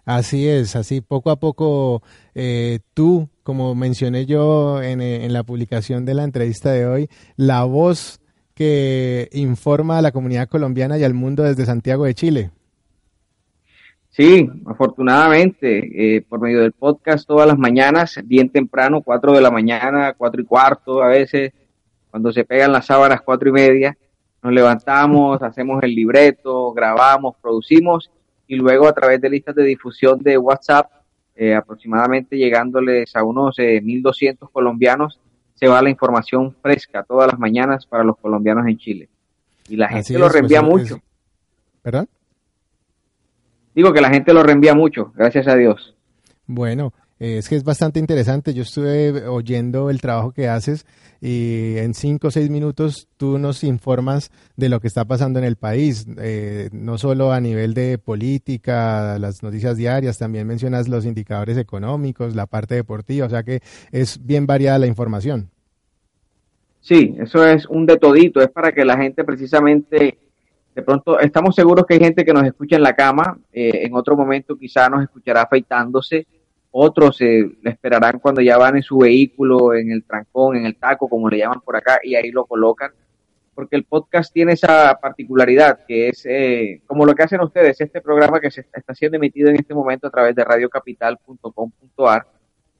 Así 0.04 0.48
es, 0.48 0.74
así 0.74 1.00
poco 1.00 1.30
a 1.30 1.36
poco 1.36 2.02
eh, 2.34 2.80
tú, 2.94 3.28
como 3.50 3.74
mencioné 3.74 4.26
yo 4.26 4.80
en, 4.80 5.00
eh, 5.00 5.24
en 5.24 5.32
la 5.32 5.42
publicación 5.42 6.04
de 6.04 6.14
la 6.14 6.22
entrevista 6.22 6.70
de 6.70 6.86
hoy, 6.86 7.08
la 7.34 7.64
voz 7.64 8.20
que 8.54 9.28
informa 9.32 9.98
a 9.98 10.02
la 10.02 10.12
comunidad 10.12 10.48
colombiana 10.48 10.96
y 10.98 11.02
al 11.02 11.14
mundo 11.14 11.42
desde 11.42 11.66
Santiago 11.66 12.04
de 12.04 12.14
Chile. 12.14 12.50
Sí, 14.10 14.48
afortunadamente, 14.66 16.14
eh, 16.16 16.22
por 16.22 16.40
medio 16.40 16.60
del 16.60 16.70
podcast 16.70 17.26
todas 17.26 17.48
las 17.48 17.58
mañanas, 17.58 18.20
bien 18.24 18.50
temprano, 18.50 19.02
4 19.02 19.32
de 19.32 19.40
la 19.40 19.50
mañana, 19.50 20.14
cuatro 20.16 20.40
y 20.40 20.44
cuarto, 20.44 21.02
a 21.02 21.08
veces, 21.08 21.52
cuando 22.08 22.30
se 22.30 22.44
pegan 22.44 22.70
las 22.70 22.86
sábanas, 22.86 23.22
cuatro 23.22 23.48
y 23.48 23.52
media, 23.52 23.98
nos 24.44 24.52
levantamos, 24.52 25.42
hacemos 25.42 25.82
el 25.82 25.92
libreto, 25.92 26.72
grabamos, 26.72 27.34
producimos 27.42 28.12
y 28.46 28.54
luego 28.54 28.86
a 28.86 28.92
través 28.92 29.20
de 29.20 29.28
listas 29.28 29.56
de 29.56 29.64
difusión 29.64 30.20
de 30.20 30.38
WhatsApp, 30.38 30.99
eh, 31.42 31.54
aproximadamente 31.54 32.36
llegándoles 32.36 33.16
a 33.16 33.24
unos 33.24 33.58
eh, 33.58 33.80
1.200 33.82 34.50
colombianos, 34.52 35.18
se 35.54 35.68
va 35.68 35.80
la 35.80 35.88
información 35.88 36.54
fresca 36.60 37.02
todas 37.02 37.30
las 37.30 37.38
mañanas 37.40 37.86
para 37.86 38.04
los 38.04 38.18
colombianos 38.18 38.66
en 38.66 38.76
Chile. 38.76 39.08
Y 39.66 39.76
la 39.76 39.88
gente 39.88 40.00
Así 40.00 40.12
lo 40.12 40.26
es, 40.26 40.32
pues, 40.32 40.32
reenvía 40.34 40.58
es- 40.58 40.64
mucho. 40.66 41.00
¿Perdón? 41.80 42.08
Digo 43.74 43.92
que 43.94 44.02
la 44.02 44.10
gente 44.10 44.34
lo 44.34 44.42
reenvía 44.42 44.74
mucho, 44.74 45.12
gracias 45.16 45.48
a 45.48 45.54
Dios. 45.56 45.96
Bueno, 46.46 46.92
es 47.20 47.48
que 47.48 47.56
es 47.56 47.64
bastante 47.64 48.00
interesante. 48.00 48.54
Yo 48.54 48.62
estuve 48.62 49.26
oyendo 49.28 49.90
el 49.90 50.00
trabajo 50.00 50.32
que 50.32 50.48
haces 50.48 50.86
y 51.20 51.76
en 51.76 51.92
cinco 51.92 52.28
o 52.28 52.30
seis 52.30 52.48
minutos 52.48 53.08
tú 53.18 53.38
nos 53.38 53.62
informas 53.62 54.30
de 54.56 54.70
lo 54.70 54.80
que 54.80 54.88
está 54.88 55.04
pasando 55.04 55.38
en 55.38 55.44
el 55.44 55.56
país, 55.56 56.06
eh, 56.18 56.70
no 56.72 56.96
solo 56.96 57.32
a 57.32 57.40
nivel 57.40 57.74
de 57.74 57.98
política, 57.98 59.18
las 59.18 59.42
noticias 59.42 59.76
diarias, 59.76 60.18
también 60.18 60.46
mencionas 60.46 60.88
los 60.88 61.04
indicadores 61.04 61.58
económicos, 61.58 62.34
la 62.34 62.46
parte 62.46 62.74
deportiva, 62.74 63.26
o 63.26 63.30
sea 63.30 63.42
que 63.42 63.60
es 63.92 64.24
bien 64.24 64.46
variada 64.46 64.78
la 64.78 64.86
información. 64.86 65.50
Sí, 66.80 67.14
eso 67.20 67.44
es 67.44 67.66
un 67.66 67.84
de 67.84 67.98
todito, 67.98 68.40
es 68.40 68.48
para 68.48 68.72
que 68.72 68.86
la 68.86 68.96
gente 68.96 69.22
precisamente, 69.22 70.18
de 70.74 70.82
pronto, 70.82 71.20
estamos 71.20 71.54
seguros 71.54 71.84
que 71.86 71.94
hay 71.94 72.00
gente 72.00 72.24
que 72.24 72.32
nos 72.32 72.44
escucha 72.44 72.76
en 72.76 72.82
la 72.82 72.94
cama, 72.94 73.38
eh, 73.52 73.82
en 73.84 73.94
otro 73.94 74.16
momento 74.16 74.56
quizá 74.56 74.88
nos 74.88 75.02
escuchará 75.02 75.42
afeitándose, 75.42 76.26
otros 76.72 77.20
eh, 77.20 77.50
le 77.62 77.70
esperarán 77.70 78.18
cuando 78.20 78.40
ya 78.40 78.56
van 78.56 78.76
en 78.76 78.82
su 78.82 78.98
vehículo, 78.98 79.74
en 79.74 79.90
el 79.90 80.04
trancón, 80.04 80.56
en 80.56 80.66
el 80.66 80.76
taco, 80.76 81.08
como 81.08 81.28
le 81.28 81.38
llaman 81.38 81.60
por 81.60 81.76
acá, 81.76 81.98
y 82.02 82.14
ahí 82.14 82.30
lo 82.30 82.46
colocan. 82.46 82.92
Porque 83.54 83.76
el 83.76 83.84
podcast 83.84 84.32
tiene 84.32 84.52
esa 84.52 84.98
particularidad 85.00 85.80
que 85.86 86.08
es 86.08 86.24
eh, 86.24 86.82
como 86.86 87.04
lo 87.04 87.14
que 87.14 87.24
hacen 87.24 87.40
ustedes, 87.40 87.80
este 87.80 88.00
programa 88.00 88.40
que 88.40 88.50
se 88.50 88.60
está 88.72 88.94
siendo 88.94 89.16
emitido 89.16 89.50
en 89.50 89.56
este 89.56 89.74
momento 89.74 90.06
a 90.06 90.10
través 90.10 90.34
de 90.34 90.44
radiocapital.com.ar 90.44 92.26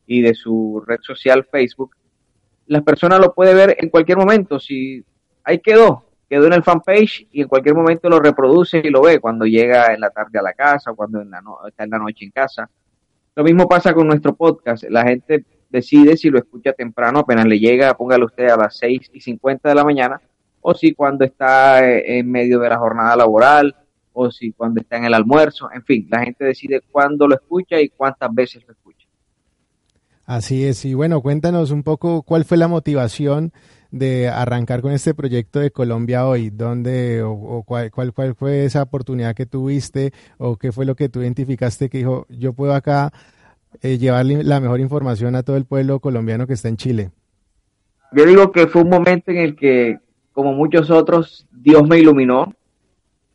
y 0.07 0.23
de 0.23 0.35
su 0.35 0.83
red 0.87 1.01
social 1.03 1.45
Facebook. 1.51 1.97
Las 2.67 2.83
personas 2.83 3.19
lo 3.19 3.35
pueden 3.35 3.57
ver 3.57 3.77
en 3.79 3.91
cualquier 3.91 4.17
momento. 4.17 4.61
Si 4.61 5.05
ahí 5.45 5.59
quedó, 5.59 6.05
quedó 6.29 6.47
en 6.47 6.53
el 6.53 6.63
fanpage 6.63 7.27
y 7.33 7.43
en 7.43 7.49
cualquier 7.49 7.75
momento 7.75 8.09
lo 8.09 8.21
reproduce 8.21 8.79
y 8.79 8.91
lo 8.91 9.03
ve 9.03 9.19
cuando 9.19 9.45
llega 9.45 9.93
en 9.93 10.01
la 10.01 10.11
tarde 10.11 10.39
a 10.39 10.43
la 10.43 10.53
casa, 10.53 10.93
cuando 10.95 11.21
en 11.21 11.31
la 11.31 11.43
está 11.67 11.85
en 11.85 11.91
la 11.91 11.99
noche 11.99 12.25
en 12.25 12.31
casa. 12.31 12.71
Lo 13.35 13.45
mismo 13.45 13.69
pasa 13.69 13.95
con 13.95 14.07
nuestro 14.07 14.35
podcast. 14.35 14.85
La 14.89 15.05
gente 15.05 15.45
decide 15.69 16.17
si 16.17 16.31
lo 16.31 16.39
escucha 16.39 16.73
temprano, 16.73 17.21
apenas 17.21 17.47
le 17.47 17.59
llega, 17.59 17.97
póngale 17.97 18.25
usted 18.25 18.49
a 18.49 18.57
las 18.57 18.77
6 18.77 19.11
y 19.13 19.21
50 19.21 19.69
de 19.69 19.75
la 19.75 19.85
mañana, 19.85 20.21
o 20.61 20.75
si 20.75 20.95
cuando 20.95 21.25
está 21.25 21.89
eh, 21.89 22.19
en 22.19 22.31
medio 22.31 22.59
de 22.59 22.69
la 22.69 22.79
jornada 22.79 23.17
laboral, 23.17 23.77
o 24.13 24.31
si 24.31 24.53
cuando 24.53 24.81
está 24.81 24.97
en 24.97 25.05
el 25.05 25.15
almuerzo, 25.15 25.71
en 25.73 25.85
fin, 25.85 26.09
la 26.11 26.23
gente 26.25 26.45
decide 26.45 26.83
cuándo 26.91 27.29
lo 27.29 27.37
escucha 27.37 27.81
y 27.81 27.89
cuántas 27.89 28.35
veces 28.35 28.65
lo 28.67 28.73
escucha. 28.73 29.07
Así 30.27 30.65
es, 30.65 30.85
y 30.85 30.95
bueno, 30.95 31.21
cuéntanos 31.23 31.71
un 31.71 31.83
poco 31.83 32.23
cuál 32.23 32.45
fue 32.45 32.57
la 32.57 32.69
motivación 32.69 33.53
de 33.91 34.29
arrancar 34.29 34.83
con 34.83 34.93
este 34.93 35.15
proyecto 35.15 35.61
de 35.61 35.71
Colombia 35.71 36.27
hoy? 36.27 36.51
¿Dónde 36.51 37.23
o, 37.23 37.63
cuál, 37.67 37.91
cuál, 37.91 38.13
cuál, 38.13 38.35
fue 38.35 38.65
esa 38.65 38.83
oportunidad 38.83 39.35
que 39.35 39.47
tuviste 39.47 40.13
o 40.39 40.57
qué 40.57 40.73
fue 40.73 40.87
lo 40.87 40.95
que 40.95 41.09
tú 41.09 41.21
identificaste 41.23 41.89
que 41.89 41.99
dijo, 41.99 42.27
yo 42.29 42.53
puedo 42.53 42.75
acá 42.75 43.13
eh, 43.83 43.99
llevarle 43.99 44.43
la 44.43 44.61
mejor 44.61 44.81
información 44.81 45.35
a 45.37 45.43
todo 45.43 45.57
el 45.57 45.65
pueblo 45.65 46.01
colombiano 46.01 46.47
que 46.47 46.55
está 46.55 46.69
en 46.69 46.77
Chile? 46.77 47.11
Yo 48.13 48.27
digo 48.27 48.51
que 48.51 48.67
fue 48.67 48.83
un 48.83 48.91
momento 48.91 49.31
en 49.31 49.39
el 49.39 49.57
que, 49.57 49.99
como 50.33 50.53
muchos 50.53 50.91
otros, 50.91 51.47
Dios 51.53 51.87
me 51.89 51.99
iluminó. 51.99 52.53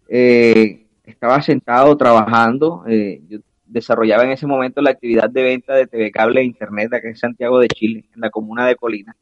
Eh, 0.10 0.86
estaba 1.06 1.42
sentado 1.42 1.96
trabajando. 1.96 2.84
Eh, 2.88 3.22
yo 3.30 3.40
desarrollaba 3.66 4.24
en 4.24 4.32
ese 4.32 4.48
momento 4.48 4.82
la 4.82 4.92
actividad 4.92 5.30
de 5.30 5.44
venta 5.44 5.74
de 5.74 5.88
TV 5.88 6.12
Cable 6.12 6.42
e 6.42 6.46
Internet 6.46 6.94
acá 6.94 7.08
en 7.08 7.16
Santiago 7.16 7.60
de 7.60 7.68
Chile, 7.68 8.06
en 8.14 8.22
la 8.22 8.30
comuna 8.30 8.68
de 8.68 8.76
Colina. 8.76 9.16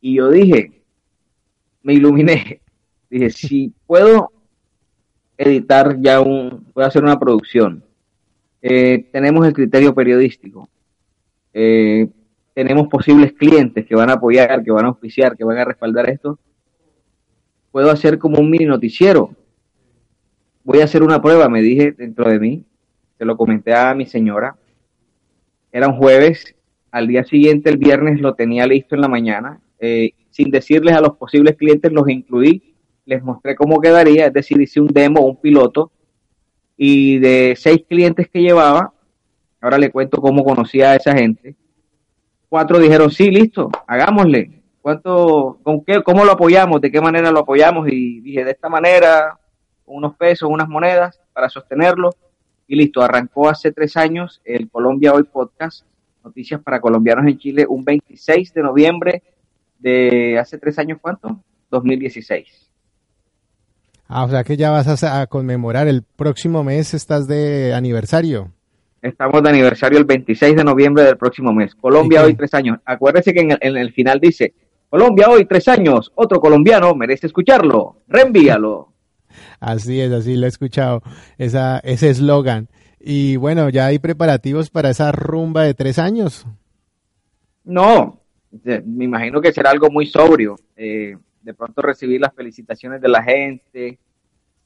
Y 0.00 0.16
yo 0.16 0.30
dije, 0.30 0.82
me 1.82 1.94
iluminé, 1.94 2.60
dije, 3.08 3.30
si 3.30 3.72
puedo 3.86 4.32
editar 5.38 5.96
ya 6.00 6.20
un, 6.20 6.64
puedo 6.72 6.86
hacer 6.86 7.02
una 7.02 7.18
producción, 7.18 7.84
eh, 8.60 9.08
tenemos 9.12 9.46
el 9.46 9.52
criterio 9.52 9.94
periodístico, 9.94 10.68
eh, 11.52 12.08
tenemos 12.54 12.88
posibles 12.88 13.32
clientes 13.34 13.86
que 13.86 13.94
van 13.94 14.10
a 14.10 14.14
apoyar, 14.14 14.64
que 14.64 14.70
van 14.70 14.84
a 14.84 14.88
auspiciar, 14.88 15.36
que 15.36 15.44
van 15.44 15.58
a 15.58 15.64
respaldar 15.64 16.10
esto, 16.10 16.38
puedo 17.70 17.90
hacer 17.90 18.18
como 18.18 18.38
un 18.40 18.50
mini 18.50 18.64
noticiero. 18.64 19.30
Voy 20.64 20.80
a 20.80 20.84
hacer 20.84 21.02
una 21.02 21.22
prueba, 21.22 21.48
me 21.48 21.62
dije 21.62 21.92
dentro 21.92 22.28
de 22.28 22.40
mí, 22.40 22.64
se 23.18 23.24
lo 23.24 23.36
comenté 23.36 23.74
a 23.74 23.94
mi 23.94 24.06
señora. 24.06 24.56
Era 25.70 25.86
un 25.88 25.96
jueves, 25.96 26.56
al 26.90 27.06
día 27.06 27.24
siguiente, 27.24 27.70
el 27.70 27.76
viernes, 27.76 28.20
lo 28.20 28.34
tenía 28.34 28.66
listo 28.66 28.94
en 28.94 29.02
la 29.02 29.08
mañana 29.08 29.60
eh, 29.78 30.10
sin 30.30 30.50
decirles 30.50 30.94
a 30.94 31.00
los 31.00 31.16
posibles 31.16 31.56
clientes, 31.56 31.92
los 31.92 32.08
incluí, 32.08 32.74
les 33.04 33.22
mostré 33.22 33.54
cómo 33.54 33.80
quedaría, 33.80 34.26
es 34.26 34.32
decir, 34.32 34.60
hice 34.60 34.80
un 34.80 34.88
demo, 34.88 35.20
un 35.20 35.36
piloto, 35.36 35.90
y 36.76 37.18
de 37.18 37.54
seis 37.56 37.84
clientes 37.88 38.28
que 38.28 38.42
llevaba, 38.42 38.92
ahora 39.60 39.78
le 39.78 39.90
cuento 39.90 40.20
cómo 40.20 40.44
conocía 40.44 40.90
a 40.90 40.96
esa 40.96 41.12
gente, 41.12 41.56
cuatro 42.48 42.78
dijeron, 42.78 43.10
sí, 43.10 43.30
listo, 43.30 43.70
hagámosle. 43.86 44.62
¿Cuánto, 44.80 45.58
con 45.62 45.84
qué, 45.84 46.02
cómo 46.02 46.24
lo 46.24 46.32
apoyamos? 46.32 46.80
¿De 46.80 46.92
qué 46.92 47.00
manera 47.00 47.30
lo 47.32 47.40
apoyamos? 47.40 47.88
Y 47.88 48.20
dije, 48.20 48.44
de 48.44 48.52
esta 48.52 48.68
manera, 48.68 49.38
unos 49.84 50.14
pesos, 50.16 50.48
unas 50.48 50.68
monedas 50.68 51.20
para 51.32 51.48
sostenerlo. 51.48 52.10
Y 52.68 52.76
listo, 52.76 53.02
arrancó 53.02 53.48
hace 53.48 53.72
tres 53.72 53.96
años 53.96 54.40
el 54.44 54.70
Colombia 54.70 55.12
Hoy 55.12 55.24
Podcast, 55.24 55.84
Noticias 56.24 56.60
para 56.60 56.80
Colombianos 56.80 57.26
en 57.26 57.38
Chile, 57.38 57.66
un 57.68 57.84
26 57.84 58.54
de 58.54 58.62
noviembre 58.62 59.22
de 59.86 60.38
hace 60.38 60.58
tres 60.58 60.78
años, 60.78 60.98
¿cuánto? 61.00 61.40
2016. 61.70 62.48
Ah, 64.08 64.24
o 64.24 64.28
sea 64.28 64.42
que 64.44 64.56
ya 64.56 64.70
vas 64.70 65.02
a, 65.02 65.26
conmemorar 65.26 65.88
el 65.88 66.02
próximo 66.02 66.64
mes, 66.64 66.94
estás 66.94 67.26
de 67.28 67.72
aniversario. 67.74 68.52
Estamos 69.02 69.42
de 69.42 69.48
aniversario 69.48 69.98
el 69.98 70.04
26 70.04 70.56
de 70.56 70.64
noviembre 70.64 71.04
del 71.04 71.16
próximo 71.16 71.52
mes. 71.52 71.74
Colombia 71.74 72.24
hoy 72.24 72.34
tres 72.34 72.52
años. 72.54 72.78
Acuérdese 72.84 73.32
que 73.32 73.40
en 73.40 73.76
el, 73.76 73.92
final 73.92 74.18
dice, 74.20 74.54
Colombia 74.88 75.28
hoy 75.28 75.44
tres 75.44 75.68
años, 75.68 76.10
otro 76.14 76.40
colombiano 76.40 76.94
merece 76.94 77.28
escucharlo, 77.28 78.02
reenvíalo. 78.08 78.92
así 79.60 80.00
es, 80.00 80.10
así 80.10 80.36
lo 80.36 80.46
he 80.46 80.48
escuchado, 80.48 81.02
esa, 81.38 81.78
ese 81.80 82.10
eslogan. 82.10 82.68
Y 82.98 83.36
bueno, 83.36 83.68
¿ya 83.68 83.86
hay 83.86 84.00
preparativos 84.00 84.70
para 84.70 84.90
esa 84.90 85.12
rumba 85.12 85.62
de 85.62 85.74
tres 85.74 85.98
años? 85.98 86.44
No, 87.64 88.20
me 88.84 89.04
imagino 89.04 89.40
que 89.40 89.52
será 89.52 89.70
algo 89.70 89.90
muy 89.90 90.06
sobrio. 90.06 90.56
Eh, 90.76 91.16
de 91.46 91.54
pronto 91.54 91.80
recibir 91.80 92.20
las 92.20 92.34
felicitaciones 92.34 93.00
de 93.00 93.08
la 93.08 93.22
gente. 93.22 94.00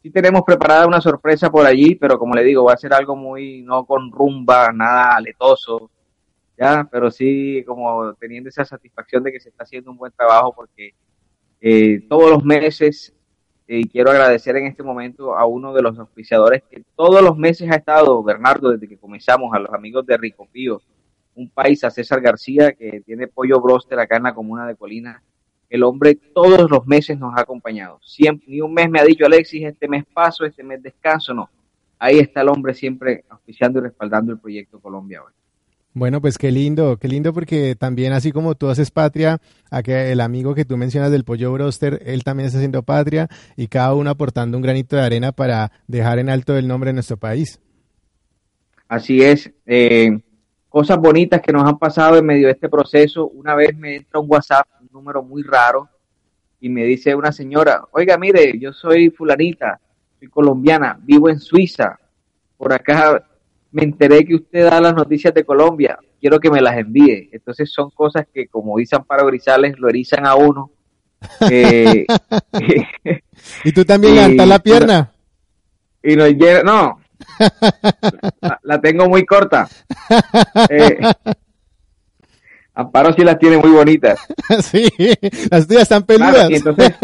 Sí 0.03 0.11
tenemos 0.11 0.43
preparada 0.47 0.87
una 0.87 1.03
sorpresa 1.03 1.51
por 1.51 1.67
allí, 1.67 1.95
pero 1.95 2.19
como 2.19 2.35
le 2.35 2.43
digo, 2.43 2.65
va 2.65 2.73
a 2.73 2.79
ser 2.79 2.95
algo 2.95 3.15
muy, 3.15 3.61
no 3.61 3.85
con 3.85 4.11
rumba, 4.11 4.73
nada 4.73 5.17
aletoso, 5.17 5.91
ya, 6.57 6.89
pero 6.91 7.11
sí 7.11 7.63
como 7.67 8.15
teniendo 8.15 8.49
esa 8.49 8.65
satisfacción 8.65 9.23
de 9.23 9.31
que 9.31 9.41
se 9.41 9.51
está 9.51 9.65
haciendo 9.65 9.91
un 9.91 9.99
buen 9.99 10.11
trabajo 10.11 10.55
porque 10.55 10.95
eh, 11.61 12.01
todos 12.09 12.31
los 12.31 12.43
meses, 12.43 13.15
y 13.69 13.87
quiero 13.87 14.11
agradecer 14.11 14.57
en 14.57 14.67
este 14.67 14.83
momento 14.83 15.37
a 15.37 15.45
uno 15.45 15.75
de 15.75 15.83
los 15.83 15.99
auspiciadores 15.99 16.63
que 16.63 16.83
todos 16.97 17.21
los 17.21 17.37
meses 17.37 17.71
ha 17.71 17.77
estado, 17.77 18.23
Bernardo, 18.23 18.71
desde 18.71 18.89
que 18.89 18.97
comenzamos, 18.97 19.55
a 19.55 19.59
los 19.59 19.75
amigos 19.75 20.07
de 20.07 20.17
Rico 20.17 20.49
Pío, 20.51 20.81
un 21.35 21.49
país 21.49 21.83
a 21.85 21.91
César 21.91 22.21
García, 22.21 22.73
que 22.73 23.03
tiene 23.05 23.27
pollo 23.27 23.61
broster 23.61 23.99
acá 23.99 24.17
en 24.17 24.25
la 24.25 24.35
comuna 24.35 24.67
de 24.67 24.77
Colina. 24.77 25.23
El 25.69 25.85
hombre 25.85 26.17
todos 26.35 26.71
los 26.71 26.87
meses 26.87 27.19
nos 27.19 27.37
ha 27.37 27.43
acompañado. 27.43 28.01
Siempre, 28.03 28.47
ni 28.49 28.61
un 28.61 28.75
mes 28.75 28.91
me 28.91 29.01
ha 29.01 29.05
dicho 29.05 29.25
Alexis, 29.25 29.65
este 29.65 29.89
mes 29.89 30.05
paso, 30.13 30.45
este 30.45 30.63
mes 30.63 30.83
descanso, 30.83 31.33
no. 31.33 31.49
Ahí 31.99 32.19
está 32.19 32.41
el 32.41 32.49
hombre 32.49 32.75
siempre 32.75 33.25
auspiciando 33.29 33.79
y 33.79 33.83
respaldando 33.83 34.33
el 34.33 34.39
proyecto 34.39 34.81
Colombia 34.81 35.23
hoy. 35.23 35.33
Bueno, 35.93 36.21
pues 36.21 36.39
qué 36.39 36.53
lindo, 36.53 36.99
qué 36.99 37.09
lindo 37.09 37.33
porque 37.33 37.75
también 37.75 38.13
así 38.13 38.31
como 38.31 38.55
tú 38.55 38.69
haces 38.69 38.93
patria, 38.93 39.41
a 39.71 39.83
que 39.83 40.13
el 40.13 40.21
amigo 40.21 40.55
que 40.55 40.65
tú 40.65 40.77
mencionas 40.77 41.11
del 41.11 41.25
pollo 41.25 41.53
broster, 41.53 42.01
él 42.07 42.23
también 42.23 42.47
está 42.47 42.59
haciendo 42.59 42.85
patria 42.85 43.29
y 43.57 43.67
cada 43.67 43.95
uno 43.95 44.09
aportando 44.11 44.57
un 44.57 44.63
granito 44.63 44.95
de 44.95 45.03
arena 45.03 45.33
para 45.33 45.73
dejar 45.89 46.21
en 46.21 46.31
alto 46.31 46.57
el 46.57 46.69
nombre 46.69 46.91
de 46.91 46.95
nuestro 46.95 47.17
país. 47.17 47.61
Así 48.87 49.21
es. 49.21 49.53
Eh, 49.67 50.21
cosas 50.71 50.99
bonitas 50.99 51.43
que 51.43 51.53
nos 51.53 51.69
han 51.69 51.79
pasado 51.79 52.17
en 52.17 52.25
medio 52.25 52.47
de 52.47 52.55
este 52.55 52.71
proceso. 52.71 53.27
Una 53.27 53.55
vez 53.55 53.77
me 53.77 53.97
entra 53.97 54.21
un 54.21 54.31
WhatsApp, 54.31 54.67
un 54.81 54.89
número 54.93 55.23
muy 55.23 55.43
raro, 55.43 55.89
y 56.61 56.69
me 56.69 56.85
dice 56.85 57.15
una 57.15 57.33
señora, 57.33 57.83
oiga, 57.91 58.17
mire, 58.17 58.59
yo 58.59 58.73
soy 58.73 59.11
fulanita, 59.11 59.81
soy 60.19 60.29
colombiana, 60.29 60.99
vivo 61.03 61.29
en 61.29 61.41
Suiza, 61.41 61.99
por 62.57 62.73
acá 62.73 63.27
me 63.73 63.83
enteré 63.83 64.25
que 64.25 64.37
usted 64.37 64.69
da 64.69 64.81
las 64.81 64.95
noticias 64.95 65.35
de 65.35 65.45
Colombia, 65.45 65.99
quiero 66.21 66.39
que 66.39 66.51
me 66.51 66.61
las 66.61 66.77
envíe. 66.77 67.31
Entonces 67.33 67.73
son 67.73 67.91
cosas 67.91 68.27
que, 68.33 68.47
como 68.47 68.79
dicen 68.79 68.99
Amparo 68.99 69.27
Grisales, 69.27 69.79
lo 69.79 69.89
erizan 69.89 70.27
a 70.27 70.35
uno. 70.35 70.71
Eh, 71.51 72.07
¿Y 73.65 73.73
tú 73.73 73.85
también 73.85 74.15
levantas 74.15 74.49
la 74.49 74.59
pierna? 74.63 75.13
Y 76.03 76.17
nos 76.17 76.31
llega, 76.31 76.63
no, 76.63 77.00
la, 78.63 78.81
tengo 78.81 79.09
muy 79.09 79.25
corta. 79.27 79.69
Eh, 80.69 80.99
Amparo 82.75 83.13
sí 83.13 83.23
las 83.23 83.39
tiene 83.39 83.59
muy 83.59 83.71
bonitas. 83.71 84.27
sí, 84.63 84.89
las 85.51 85.67
tuyas 85.67 85.83
están 85.83 86.05
peludas. 86.05 86.51
entonces, 86.51 86.95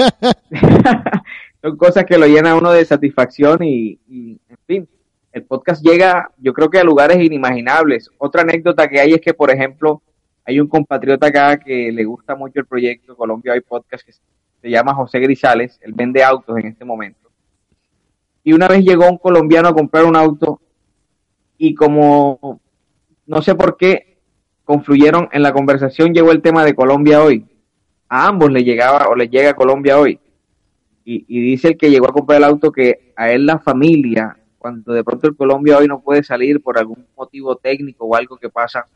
son 1.62 1.76
cosas 1.76 2.04
que 2.04 2.18
lo 2.18 2.26
llenan 2.26 2.52
a 2.52 2.56
uno 2.56 2.72
de 2.72 2.84
satisfacción 2.84 3.62
y, 3.62 3.98
en 4.08 4.58
fin, 4.66 4.88
el 5.32 5.44
podcast 5.44 5.84
llega, 5.84 6.30
yo 6.38 6.52
creo 6.52 6.70
que 6.70 6.78
a 6.78 6.84
lugares 6.84 7.18
inimaginables. 7.18 8.10
Otra 8.18 8.42
anécdota 8.42 8.88
que 8.88 9.00
hay 9.00 9.14
es 9.14 9.20
que, 9.20 9.34
por 9.34 9.50
ejemplo, 9.50 10.02
hay 10.44 10.60
un 10.60 10.68
compatriota 10.68 11.26
acá 11.26 11.58
que 11.58 11.90
le 11.92 12.04
gusta 12.04 12.36
mucho 12.36 12.60
el 12.60 12.66
proyecto 12.66 13.16
Colombia 13.16 13.52
Hoy 13.52 13.60
Podcast 13.60 14.06
que 14.06 14.12
se 14.12 14.70
llama 14.70 14.94
José 14.94 15.18
Grisales, 15.18 15.78
él 15.82 15.92
vende 15.94 16.22
autos 16.22 16.56
en 16.58 16.68
este 16.68 16.84
momento 16.84 17.25
y 18.46 18.52
una 18.52 18.68
vez 18.68 18.84
llegó 18.84 19.10
un 19.10 19.18
colombiano 19.18 19.66
a 19.66 19.74
comprar 19.74 20.04
un 20.04 20.14
auto 20.14 20.60
y 21.58 21.74
como 21.74 22.60
no 23.26 23.42
sé 23.42 23.56
por 23.56 23.76
qué 23.76 24.20
confluyeron 24.62 25.28
en 25.32 25.42
la 25.42 25.52
conversación, 25.52 26.14
llegó 26.14 26.30
el 26.30 26.42
tema 26.42 26.64
de 26.64 26.76
Colombia 26.76 27.24
hoy. 27.24 27.44
A 28.08 28.28
ambos 28.28 28.52
le 28.52 28.62
llegaba 28.62 29.08
o 29.08 29.16
le 29.16 29.28
llega 29.28 29.54
Colombia 29.54 29.98
hoy. 29.98 30.20
Y, 31.04 31.24
dice 31.40 31.68
el 31.68 31.76
que 31.76 31.90
llegó 31.90 32.08
a 32.08 32.12
comprar 32.12 32.38
el 32.38 32.44
auto 32.44 32.70
que 32.70 33.12
a 33.16 33.32
él 33.32 33.46
la 33.46 33.58
familia, 33.58 34.38
cuando 34.58 34.92
de 34.92 35.02
pronto 35.02 35.26
el 35.26 35.36
Colombia 35.36 35.78
hoy 35.78 35.88
no 35.88 36.00
puede 36.00 36.22
salir 36.22 36.62
por 36.62 36.78
algún 36.78 37.04
motivo 37.16 37.56
técnico 37.56 38.04
o 38.04 38.14
algo 38.14 38.36
que 38.36 38.48
pasa, 38.48 38.86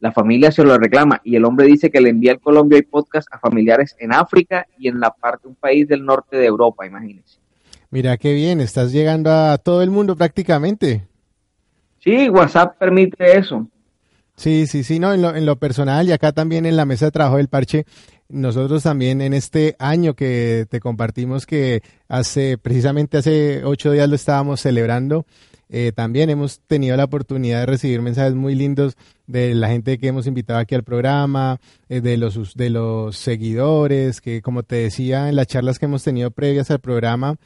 la 0.00 0.10
familia 0.10 0.50
se 0.50 0.64
lo 0.64 0.78
reclama 0.78 1.20
y 1.22 1.36
el 1.36 1.44
hombre 1.44 1.66
dice 1.66 1.90
que 1.90 2.00
le 2.00 2.08
envía 2.08 2.32
el 2.32 2.40
Colombia 2.40 2.78
y 2.78 2.82
podcast 2.82 3.28
a 3.30 3.38
familiares 3.38 3.94
en 3.98 4.14
África 4.14 4.66
y 4.78 4.88
en 4.88 5.00
la 5.00 5.10
parte, 5.10 5.48
un 5.48 5.54
país 5.54 5.86
del 5.86 6.02
norte 6.02 6.38
de 6.38 6.46
Europa, 6.46 6.86
imagínense. 6.86 7.44
Mira 7.90 8.16
qué 8.16 8.32
bien, 8.34 8.60
estás 8.60 8.92
llegando 8.92 9.30
a 9.30 9.58
todo 9.58 9.82
el 9.82 9.90
mundo 9.90 10.16
prácticamente. 10.16 11.06
Sí, 12.02 12.28
WhatsApp 12.28 12.78
permite 12.78 13.38
eso. 13.38 13.66
Sí, 14.36 14.66
sí, 14.66 14.84
sí, 14.84 14.98
no, 14.98 15.14
en 15.14 15.22
lo, 15.22 15.34
en 15.34 15.46
lo 15.46 15.56
personal 15.56 16.08
y 16.08 16.12
acá 16.12 16.32
también 16.32 16.66
en 16.66 16.76
la 16.76 16.84
mesa 16.84 17.06
de 17.06 17.10
trabajo 17.10 17.38
del 17.38 17.48
parche, 17.48 17.86
nosotros 18.28 18.82
también 18.82 19.20
en 19.22 19.32
este 19.32 19.76
año 19.78 20.14
que 20.14 20.66
te 20.68 20.78
compartimos 20.78 21.46
que 21.46 21.82
hace, 22.08 22.58
precisamente 22.58 23.16
hace 23.16 23.64
ocho 23.64 23.92
días 23.92 24.08
lo 24.08 24.14
estábamos 24.14 24.60
celebrando, 24.60 25.24
eh, 25.68 25.92
también 25.94 26.30
hemos 26.30 26.60
tenido 26.60 26.96
la 26.96 27.04
oportunidad 27.04 27.60
de 27.60 27.66
recibir 27.66 28.00
mensajes 28.00 28.34
muy 28.34 28.54
lindos 28.54 28.96
de 29.26 29.54
la 29.54 29.68
gente 29.68 29.98
que 29.98 30.08
hemos 30.08 30.26
invitado 30.26 30.60
aquí 30.60 30.74
al 30.74 30.84
programa, 30.84 31.58
eh, 31.88 32.00
de 32.00 32.16
los 32.16 32.54
de 32.54 32.70
los 32.70 33.16
seguidores, 33.16 34.20
que 34.20 34.42
como 34.42 34.62
te 34.62 34.76
decía 34.76 35.28
en 35.28 35.34
las 35.34 35.48
charlas 35.48 35.78
que 35.78 35.86
hemos 35.86 36.04
tenido 36.04 36.30
previas 36.30 36.70
al 36.70 36.78
programa, 36.78 37.36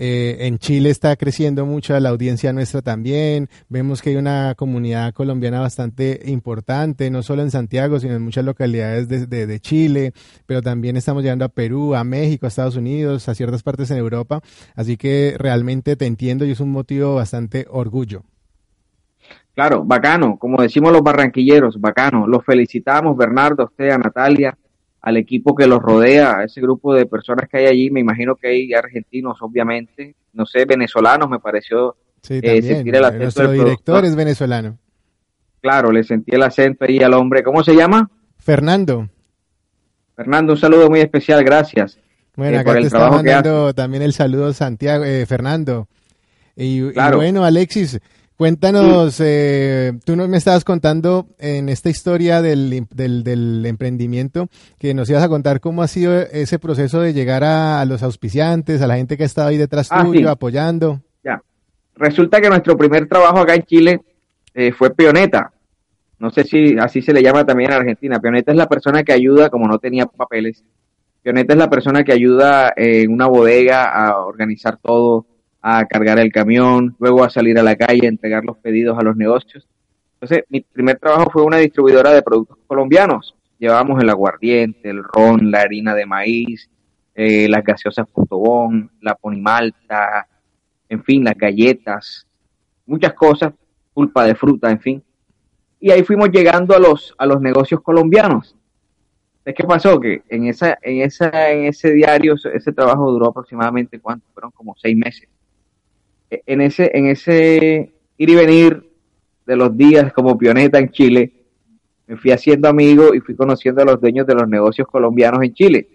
eh, 0.00 0.46
en 0.46 0.58
Chile 0.58 0.90
está 0.90 1.16
creciendo 1.16 1.66
mucho 1.66 1.98
la 1.98 2.10
audiencia 2.10 2.52
nuestra 2.52 2.82
también. 2.82 3.48
Vemos 3.68 4.00
que 4.00 4.10
hay 4.10 4.16
una 4.16 4.54
comunidad 4.54 5.12
colombiana 5.12 5.58
bastante 5.58 6.20
importante, 6.26 7.10
no 7.10 7.24
solo 7.24 7.42
en 7.42 7.50
Santiago, 7.50 7.98
sino 7.98 8.14
en 8.14 8.22
muchas 8.22 8.44
localidades 8.44 9.08
de, 9.08 9.26
de, 9.26 9.48
de, 9.48 9.60
Chile, 9.60 10.12
pero 10.46 10.62
también 10.62 10.96
estamos 10.96 11.24
llegando 11.24 11.44
a 11.44 11.48
Perú, 11.48 11.96
a 11.96 12.04
México, 12.04 12.46
a 12.46 12.48
Estados 12.48 12.76
Unidos, 12.76 13.28
a 13.28 13.34
ciertas 13.34 13.64
partes 13.64 13.90
en 13.90 13.98
Europa. 13.98 14.40
Así 14.76 14.96
que 14.96 15.34
realmente 15.36 15.96
te 15.96 16.06
entiendo 16.06 16.44
y 16.44 16.52
es 16.52 16.60
un 16.60 16.70
motivo 16.70 17.16
bastante 17.16 17.66
orgullo. 17.68 18.22
Claro, 19.58 19.84
bacano, 19.84 20.38
como 20.38 20.62
decimos 20.62 20.92
los 20.92 21.02
barranquilleros, 21.02 21.80
bacano. 21.80 22.28
Los 22.28 22.44
felicitamos, 22.44 23.16
Bernardo, 23.16 23.64
usted, 23.64 23.90
a 23.90 23.98
Natalia, 23.98 24.56
al 25.00 25.16
equipo 25.16 25.54
que 25.54 25.66
los 25.66 25.80
rodea, 25.80 26.38
a 26.38 26.44
ese 26.44 26.60
grupo 26.60 26.94
de 26.94 27.06
personas 27.06 27.48
que 27.48 27.58
hay 27.58 27.66
allí, 27.66 27.90
me 27.90 28.00
imagino 28.00 28.36
que 28.36 28.48
hay 28.48 28.72
argentinos, 28.74 29.38
obviamente, 29.40 30.14
no 30.32 30.44
sé, 30.46 30.64
venezolanos, 30.64 31.28
me 31.28 31.38
pareció 31.38 31.96
sí, 32.22 32.40
eh, 32.42 32.62
sentir 32.62 32.96
el 32.96 33.04
acento. 33.04 33.22
Nuestro 33.22 33.52
director 33.52 34.04
es 34.04 34.16
venezolano. 34.16 34.78
Claro, 35.60 35.90
le 35.92 36.04
sentí 36.04 36.34
el 36.34 36.42
acento 36.42 36.84
ahí 36.84 37.00
al 37.00 37.14
hombre. 37.14 37.42
¿Cómo 37.42 37.62
se 37.62 37.74
llama? 37.74 38.10
Fernando. 38.38 39.08
Fernando, 40.14 40.52
un 40.52 40.58
saludo 40.58 40.88
muy 40.88 41.00
especial, 41.00 41.44
gracias. 41.44 41.98
Bueno, 42.36 42.56
eh, 42.56 42.60
acá 42.60 42.74
te 42.74 42.82
está 42.82 43.10
mandando 43.10 43.74
también 43.74 44.02
el 44.02 44.12
saludo 44.12 44.52
Santiago, 44.52 45.04
eh, 45.04 45.26
Fernando. 45.26 45.88
Y, 46.54 46.90
claro. 46.92 47.16
y 47.16 47.20
bueno, 47.20 47.44
Alexis, 47.44 48.00
Cuéntanos, 48.38 49.20
eh, 49.20 49.98
tú 50.06 50.14
nos 50.14 50.28
me 50.28 50.36
estabas 50.36 50.62
contando 50.62 51.26
en 51.40 51.68
esta 51.68 51.90
historia 51.90 52.40
del, 52.40 52.86
del, 52.94 53.24
del, 53.24 53.66
emprendimiento 53.66 54.46
que 54.78 54.94
nos 54.94 55.10
ibas 55.10 55.24
a 55.24 55.28
contar 55.28 55.58
cómo 55.58 55.82
ha 55.82 55.88
sido 55.88 56.20
ese 56.20 56.60
proceso 56.60 57.00
de 57.00 57.12
llegar 57.12 57.42
a, 57.42 57.80
a 57.80 57.84
los 57.84 58.04
auspiciantes, 58.04 58.80
a 58.80 58.86
la 58.86 58.94
gente 58.94 59.16
que 59.16 59.24
ha 59.24 59.26
estado 59.26 59.48
ahí 59.48 59.56
detrás 59.56 59.88
ah, 59.90 60.04
tuyo, 60.04 60.20
sí. 60.20 60.26
apoyando. 60.26 61.02
Ya. 61.24 61.42
Resulta 61.96 62.40
que 62.40 62.48
nuestro 62.48 62.78
primer 62.78 63.08
trabajo 63.08 63.38
acá 63.38 63.56
en 63.56 63.64
Chile 63.64 64.00
eh, 64.54 64.70
fue 64.70 64.94
Pioneta. 64.94 65.50
No 66.20 66.30
sé 66.30 66.44
si 66.44 66.78
así 66.78 67.02
se 67.02 67.12
le 67.12 67.24
llama 67.24 67.44
también 67.44 67.72
en 67.72 67.78
Argentina. 67.78 68.20
Pioneta 68.20 68.52
es 68.52 68.56
la 68.56 68.68
persona 68.68 69.02
que 69.02 69.12
ayuda, 69.12 69.50
como 69.50 69.66
no 69.66 69.80
tenía 69.80 70.06
papeles, 70.06 70.62
Pioneta 71.24 71.54
es 71.54 71.58
la 71.58 71.68
persona 71.68 72.04
que 72.04 72.12
ayuda 72.12 72.72
en 72.76 73.10
una 73.10 73.26
bodega 73.26 73.90
a 73.90 74.24
organizar 74.24 74.78
todo, 74.80 75.26
a 75.60 75.84
cargar 75.86 76.18
el 76.18 76.32
camión, 76.32 76.94
luego 76.98 77.24
a 77.24 77.30
salir 77.30 77.58
a 77.58 77.62
la 77.62 77.76
calle 77.76 78.06
a 78.06 78.10
entregar 78.10 78.44
los 78.44 78.58
pedidos 78.58 78.98
a 78.98 79.02
los 79.02 79.16
negocios. 79.16 79.66
Entonces, 80.14 80.44
mi 80.48 80.60
primer 80.60 80.98
trabajo 80.98 81.30
fue 81.30 81.42
una 81.42 81.58
distribuidora 81.58 82.12
de 82.12 82.22
productos 82.22 82.58
colombianos. 82.66 83.34
Llevábamos 83.58 84.00
el 84.00 84.10
aguardiente, 84.10 84.90
el 84.90 85.02
ron, 85.02 85.50
la 85.50 85.60
harina 85.60 85.94
de 85.94 86.06
maíz, 86.06 86.70
eh, 87.14 87.48
las 87.48 87.64
gaseosas 87.64 88.08
Putobón, 88.08 88.90
la 89.00 89.14
ponimalta, 89.14 90.28
en 90.88 91.02
fin, 91.02 91.24
las 91.24 91.34
galletas, 91.34 92.26
muchas 92.86 93.12
cosas, 93.14 93.52
pulpa 93.92 94.24
de 94.24 94.34
fruta, 94.34 94.70
en 94.70 94.80
fin. 94.80 95.02
Y 95.80 95.90
ahí 95.90 96.02
fuimos 96.02 96.30
llegando 96.30 96.74
a 96.74 96.78
los, 96.78 97.14
a 97.18 97.26
los 97.26 97.40
negocios 97.40 97.80
colombianos. 97.80 98.54
¿Qué 99.44 99.64
pasó? 99.64 99.98
Que 99.98 100.22
en, 100.28 100.46
esa, 100.46 100.76
en, 100.82 101.00
esa, 101.00 101.50
en 101.50 101.64
ese 101.64 101.92
diario, 101.92 102.34
ese 102.52 102.72
trabajo 102.72 103.10
duró 103.10 103.28
aproximadamente, 103.28 103.98
¿cuánto? 103.98 104.26
Fueron 104.34 104.50
como 104.50 104.74
seis 104.76 104.94
meses 104.96 105.28
en 106.30 106.60
ese, 106.60 106.90
en 106.94 107.06
ese 107.06 107.92
ir 108.16 108.30
y 108.30 108.34
venir 108.34 108.90
de 109.46 109.56
los 109.56 109.76
días 109.76 110.12
como 110.12 110.36
pioneta 110.36 110.78
en 110.78 110.90
Chile, 110.90 111.32
me 112.06 112.16
fui 112.16 112.30
haciendo 112.30 112.68
amigo 112.68 113.14
y 113.14 113.20
fui 113.20 113.34
conociendo 113.34 113.82
a 113.82 113.84
los 113.84 114.00
dueños 114.00 114.26
de 114.26 114.34
los 114.34 114.48
negocios 114.48 114.88
colombianos 114.88 115.42
en 115.42 115.54
Chile. 115.54 115.88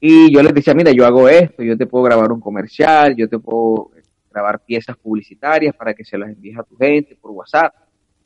Y 0.00 0.32
yo 0.32 0.42
les 0.42 0.54
decía, 0.54 0.74
mira, 0.74 0.92
yo 0.92 1.06
hago 1.06 1.28
esto, 1.28 1.62
yo 1.62 1.76
te 1.76 1.86
puedo 1.86 2.04
grabar 2.04 2.30
un 2.30 2.40
comercial, 2.40 3.16
yo 3.16 3.28
te 3.28 3.38
puedo 3.38 3.90
grabar 4.30 4.64
piezas 4.64 4.96
publicitarias 4.96 5.74
para 5.74 5.94
que 5.94 6.04
se 6.04 6.18
las 6.18 6.28
envíes 6.28 6.58
a 6.58 6.62
tu 6.62 6.76
gente 6.76 7.16
por 7.16 7.30
WhatsApp. 7.30 7.74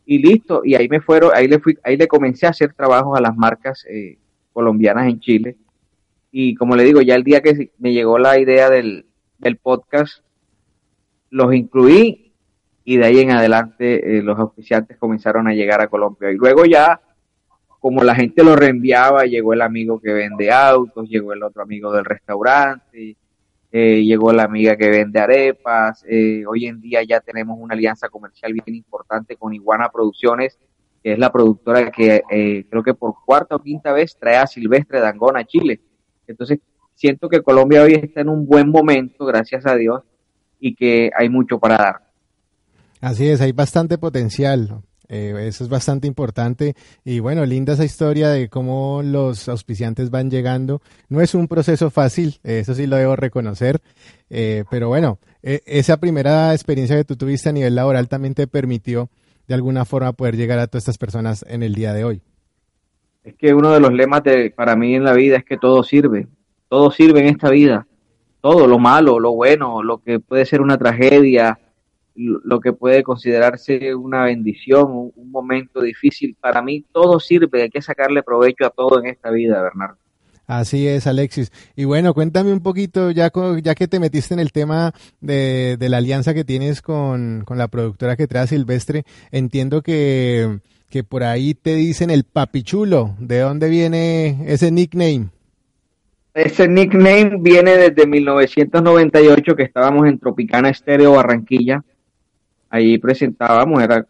Y 0.05 0.19
listo, 0.19 0.63
y 0.65 0.75
ahí 0.75 0.89
me 0.89 1.01
fueron, 1.01 1.31
ahí 1.35 1.47
le 1.47 1.61
fui, 1.61 1.79
ahí 1.85 1.97
le 1.97 2.09
comencé 2.09 2.47
a 2.47 2.51
hacer 2.51 2.75
trabajos 2.75 3.17
a 3.17 3.23
las 3.23 3.37
marcas 3.37 3.87
eh, 3.89 4.19
colombianas 4.53 5.07
en 5.07 5.21
Chile. 5.21 5.57
Y 6.33 6.55
como 6.55 6.75
le 6.75 6.85
digo, 6.85 7.01
ya 7.01 7.15
el 7.15 7.23
día 7.25 7.41
que 7.41 7.71
me 7.79 7.93
llegó 7.93 8.19
la 8.19 8.39
idea 8.39 8.69
del 8.69 9.05
podcast, 9.63 10.23
los 11.31 11.55
incluí 11.55 12.31
y 12.85 12.97
de 12.97 13.05
ahí 13.05 13.21
en 13.21 13.31
adelante 13.31 14.19
eh, 14.19 14.23
los 14.23 14.39
auspiciantes 14.39 14.97
comenzaron 14.97 15.47
a 15.49 15.55
llegar 15.55 15.81
a 15.81 15.89
Colombia. 15.89 16.31
Y 16.31 16.37
luego 16.37 16.65
ya, 16.65 17.01
como 17.79 18.03
la 18.03 18.15
gente 18.15 18.43
lo 18.43 18.57
reenviaba, 18.57 19.25
llegó 19.25 19.53
el 19.53 19.63
amigo 19.63 20.01
que 20.01 20.13
vende 20.13 20.51
autos, 20.51 21.09
llegó 21.09 21.33
el 21.33 21.43
otro 21.43 21.63
amigo 21.63 21.93
del 21.93 22.05
restaurante, 22.05 23.17
eh, 23.73 24.03
llegó 24.03 24.33
la 24.33 24.45
amiga 24.45 24.77
que 24.77 24.91
vende 24.91 25.21
arepas. 25.21 26.05
Eh, 26.09 26.45
hoy 26.47 26.67
en 26.67 26.81
día 26.81 27.03
ya 27.03 27.21
tenemos 27.21 27.59
una 27.61 27.75
alianza 27.75 28.09
comercial 28.09 28.53
bien 28.53 28.75
importante 28.75 29.37
con 29.37 29.55
Iguana 29.55 29.91
Producciones, 29.91 30.59
que 31.03 31.13
es 31.13 31.19
la 31.19 31.31
productora 31.31 31.91
que 31.91 32.23
creo 32.69 32.83
que 32.83 32.95
por 32.95 33.15
cuarta 33.25 33.57
o 33.57 33.61
quinta 33.61 33.93
vez 33.93 34.17
trae 34.19 34.37
a 34.37 34.47
Silvestre 34.47 35.01
Dangón 35.01 35.37
a 35.37 35.45
Chile. 35.45 35.81
Entonces, 36.27 36.59
siento 36.95 37.29
que 37.29 37.41
Colombia 37.41 37.83
hoy 37.83 37.95
está 37.95 38.21
en 38.21 38.29
un 38.29 38.47
buen 38.47 38.69
momento, 38.69 39.25
gracias 39.25 39.65
a 39.65 39.77
Dios, 39.77 40.03
y 40.61 40.75
que 40.75 41.11
hay 41.17 41.29
mucho 41.29 41.59
para 41.59 41.77
dar. 41.77 41.97
Así 43.01 43.29
es, 43.29 43.41
hay 43.41 43.53
bastante 43.53 43.99
potencial. 43.99 44.83
Eh, 45.13 45.35
eso 45.49 45.65
es 45.65 45.71
bastante 45.71 46.07
importante 46.07 46.77
y 47.05 47.19
bueno, 47.19 47.45
linda 47.45 47.73
esa 47.73 47.85
historia 47.85 48.29
de 48.29 48.49
cómo 48.49 49.03
los 49.03 49.49
auspiciantes 49.49 50.11
van 50.11 50.31
llegando. 50.31 50.83
No 51.09 51.21
es 51.21 51.35
un 51.35 51.49
proceso 51.49 51.91
fácil, 51.91 52.39
eso 52.45 52.77
sí 52.77 52.87
lo 52.87 52.95
debo 52.95 53.17
reconocer, 53.17 53.81
eh, 54.29 54.63
pero 54.71 54.87
bueno, 54.87 55.19
eh, 55.43 55.63
esa 55.67 55.97
primera 55.97 56.55
experiencia 56.55 56.97
que 56.97 57.05
tú 57.05 57.17
tuviste 57.17 57.49
a 57.49 57.53
nivel 57.53 57.75
laboral 57.75 58.07
también 58.07 58.35
te 58.35 58.47
permitió 58.47 59.11
de 59.49 59.55
alguna 59.55 59.85
forma 59.85 60.13
poder 60.13 60.37
llegar 60.37 60.61
a 60.61 60.69
todas 60.69 60.83
estas 60.83 60.99
personas 60.99 61.45
en 61.49 61.65
el 61.65 61.75
día 61.75 61.93
de 61.93 62.05
hoy. 62.05 62.23
Es 63.25 63.35
que 63.35 63.53
uno 63.53 63.73
de 63.73 63.81
los 63.81 63.93
lemas 63.93 64.23
de, 64.23 64.51
para 64.51 64.77
mí 64.77 64.95
en 64.95 65.03
la 65.03 65.13
vida 65.13 65.39
es 65.39 65.45
que 65.45 65.57
todo 65.57 65.83
sirve, 65.83 66.29
todo 66.69 66.93
sirve 66.93 67.19
en 67.19 67.27
esta 67.27 67.51
vida 67.51 67.85
todo, 68.41 68.67
lo 68.67 68.79
malo, 68.79 69.19
lo 69.19 69.33
bueno, 69.33 69.83
lo 69.83 69.99
que 69.99 70.21
puede 70.21 70.47
ser 70.47 70.61
una 70.61 70.79
tragedia, 70.79 71.59
lo 72.15 72.61
que 72.61 72.73
puede 72.73 73.03
considerarse 73.03 73.95
una 73.95 74.25
bendición, 74.25 75.13
un, 75.15 75.31
momento 75.31 75.81
difícil. 75.81 76.37
Para 76.41 76.61
mí 76.61 76.85
todo 76.93 77.21
sirve, 77.21 77.63
hay 77.63 77.71
que 77.71 77.81
sacarle 77.81 78.23
provecho 78.23 78.67
a 78.67 78.71
todo 78.71 78.99
en 78.99 79.07
esta 79.07 79.31
vida, 79.31 79.63
Bernardo. 79.63 79.97
Así 80.47 80.89
es, 80.89 81.07
Alexis. 81.07 81.53
Y 81.77 81.85
bueno, 81.85 82.13
cuéntame 82.13 82.53
un 82.53 82.61
poquito, 82.61 83.13
ya, 83.13 83.31
ya 83.63 83.75
que 83.77 83.87
te 83.87 84.01
metiste 84.01 84.35
en 84.35 84.41
el 84.41 84.51
tema 84.51 84.93
de, 85.21 85.77
de 85.79 85.89
la 85.89 85.99
alianza 85.99 86.35
que 86.35 86.45
tienes 86.45 86.83
con, 86.83 87.45
con, 87.47 87.57
la 87.57 87.69
productora 87.69 88.17
que 88.17 88.27
trae 88.27 88.49
Silvestre, 88.49 89.05
entiendo 89.31 89.83
que, 89.83 90.59
que 90.91 91.05
por 91.05 91.23
ahí 91.23 91.55
te 91.55 91.77
dicen 91.77 92.11
el 92.11 92.25
papichulo. 92.25 93.15
¿De 93.21 93.39
dónde 93.39 93.69
viene 93.69 94.45
ese 94.53 94.73
nickname? 94.73 95.29
Ese 96.33 96.69
nickname 96.69 97.39
viene 97.41 97.77
desde 97.77 98.07
1998 98.07 99.57
que 99.57 99.65
estábamos 99.65 100.07
en 100.07 100.19
Tropicana 100.19 100.71
Estéreo 100.71 101.13
Barranquilla. 101.13 101.83
Ahí 102.69 102.99
presentábamos, 102.99 103.83
era, 103.83 104.07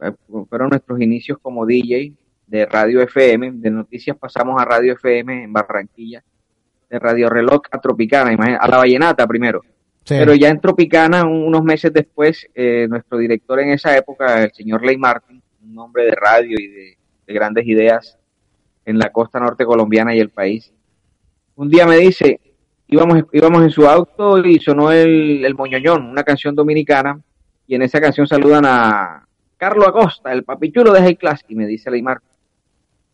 fueron 0.49 0.69
nuestros 0.69 1.01
inicios 1.01 1.39
como 1.41 1.65
DJ 1.65 2.13
de 2.47 2.67
Radio 2.67 3.01
FM. 3.01 3.53
De 3.55 3.71
noticias 3.71 4.19
pasamos 4.19 4.61
a 4.61 4.67
Radio 4.67 4.93
FM 4.93 5.45
en 5.45 5.53
Barranquilla. 5.53 6.23
De 6.91 6.99
Radio 6.99 7.31
Reloj 7.31 7.63
a 7.71 7.79
Tropicana, 7.79 8.59
a 8.59 8.69
la 8.69 8.77
Vallenata 8.77 9.27
primero. 9.27 9.63
Sí. 10.05 10.17
Pero 10.19 10.35
ya 10.35 10.49
en 10.49 10.61
Tropicana, 10.61 11.25
unos 11.25 11.63
meses 11.63 11.93
después, 11.93 12.47
eh, 12.55 12.87
nuestro 12.91 13.17
director 13.17 13.61
en 13.61 13.71
esa 13.71 13.97
época, 13.97 14.43
el 14.43 14.53
señor 14.53 14.85
Ley 14.85 14.99
Martin, 14.99 15.41
un 15.63 15.79
hombre 15.79 16.05
de 16.05 16.13
radio 16.13 16.57
y 16.59 16.67
de, 16.67 16.99
de 17.27 17.35
grandes 17.35 17.67
ideas 17.67 18.19
en 18.85 18.99
la 18.99 19.11
costa 19.11 19.39
norte 19.39 19.65
colombiana 19.65 20.15
y 20.15 20.19
el 20.19 20.31
país, 20.31 20.73
un 21.57 21.69
día 21.69 21.87
me 21.87 21.97
dice, 21.99 22.41
íbamos, 22.89 23.25
íbamos 23.33 23.63
en 23.63 23.71
su 23.71 23.87
auto 23.87 24.39
y 24.39 24.59
sonó 24.59 24.91
el, 24.93 25.45
el 25.45 25.55
Moñoñón, 25.55 26.07
una 26.07 26.23
canción 26.25 26.55
dominicana, 26.55 27.21
y 27.67 27.75
en 27.75 27.83
esa 27.83 28.01
canción 28.01 28.27
saludan 28.27 28.65
a 28.67 29.27
Carlos 29.57 29.87
Acosta, 29.89 30.33
el 30.33 30.45
papichulo 30.45 30.93
de 30.93 31.01
High 31.01 31.17
Class, 31.17 31.45
y 31.49 31.55
me 31.55 31.67
dice 31.67 31.91
Leymar, 31.91 32.19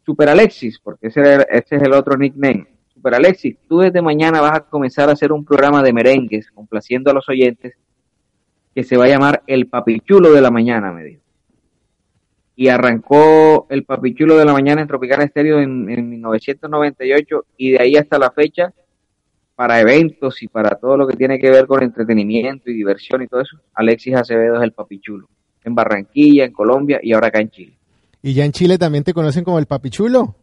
Super 0.04 0.28
Alexis, 0.28 0.78
porque 0.78 1.08
ese, 1.08 1.46
ese 1.50 1.76
es 1.76 1.82
el 1.82 1.92
otro 1.92 2.16
nickname. 2.16 2.66
Super 2.94 3.14
Alexis, 3.16 3.56
tú 3.68 3.80
desde 3.80 4.00
mañana 4.00 4.40
vas 4.40 4.58
a 4.58 4.60
comenzar 4.60 5.08
a 5.08 5.12
hacer 5.12 5.32
un 5.32 5.44
programa 5.44 5.82
de 5.82 5.92
merengues, 5.92 6.50
complaciendo 6.52 7.10
a 7.10 7.14
los 7.14 7.28
oyentes, 7.28 7.74
que 8.74 8.84
se 8.84 8.96
va 8.96 9.06
a 9.06 9.08
llamar 9.08 9.42
El 9.46 9.66
Papichulo 9.66 10.32
de 10.32 10.40
la 10.40 10.50
Mañana, 10.50 10.92
me 10.92 11.02
dijo. 11.02 11.25
Y 12.56 12.68
arrancó 12.68 13.66
El 13.68 13.84
Papichulo 13.84 14.36
de 14.36 14.46
la 14.46 14.52
Mañana 14.52 14.80
en 14.80 14.88
Tropical 14.88 15.22
Estéreo 15.22 15.60
en, 15.60 15.90
en 15.90 16.08
1998 16.08 17.44
y 17.58 17.72
de 17.72 17.80
ahí 17.80 17.96
hasta 17.96 18.18
la 18.18 18.30
fecha, 18.30 18.72
para 19.54 19.80
eventos 19.80 20.42
y 20.42 20.48
para 20.48 20.76
todo 20.76 20.96
lo 20.96 21.06
que 21.06 21.16
tiene 21.16 21.38
que 21.38 21.50
ver 21.50 21.66
con 21.66 21.82
entretenimiento 21.82 22.70
y 22.70 22.74
diversión 22.74 23.22
y 23.22 23.26
todo 23.26 23.40
eso, 23.40 23.58
Alexis 23.74 24.14
Acevedo 24.14 24.56
es 24.56 24.62
el 24.62 24.72
Papichulo. 24.72 25.28
En 25.64 25.74
Barranquilla, 25.74 26.44
en 26.44 26.52
Colombia 26.52 27.00
y 27.02 27.12
ahora 27.12 27.28
acá 27.28 27.40
en 27.40 27.50
Chile. 27.50 27.76
¿Y 28.22 28.34
ya 28.34 28.44
en 28.44 28.52
Chile 28.52 28.78
también 28.78 29.04
te 29.04 29.14
conocen 29.14 29.44
como 29.44 29.58
el 29.58 29.66
papichulo? 29.66 30.34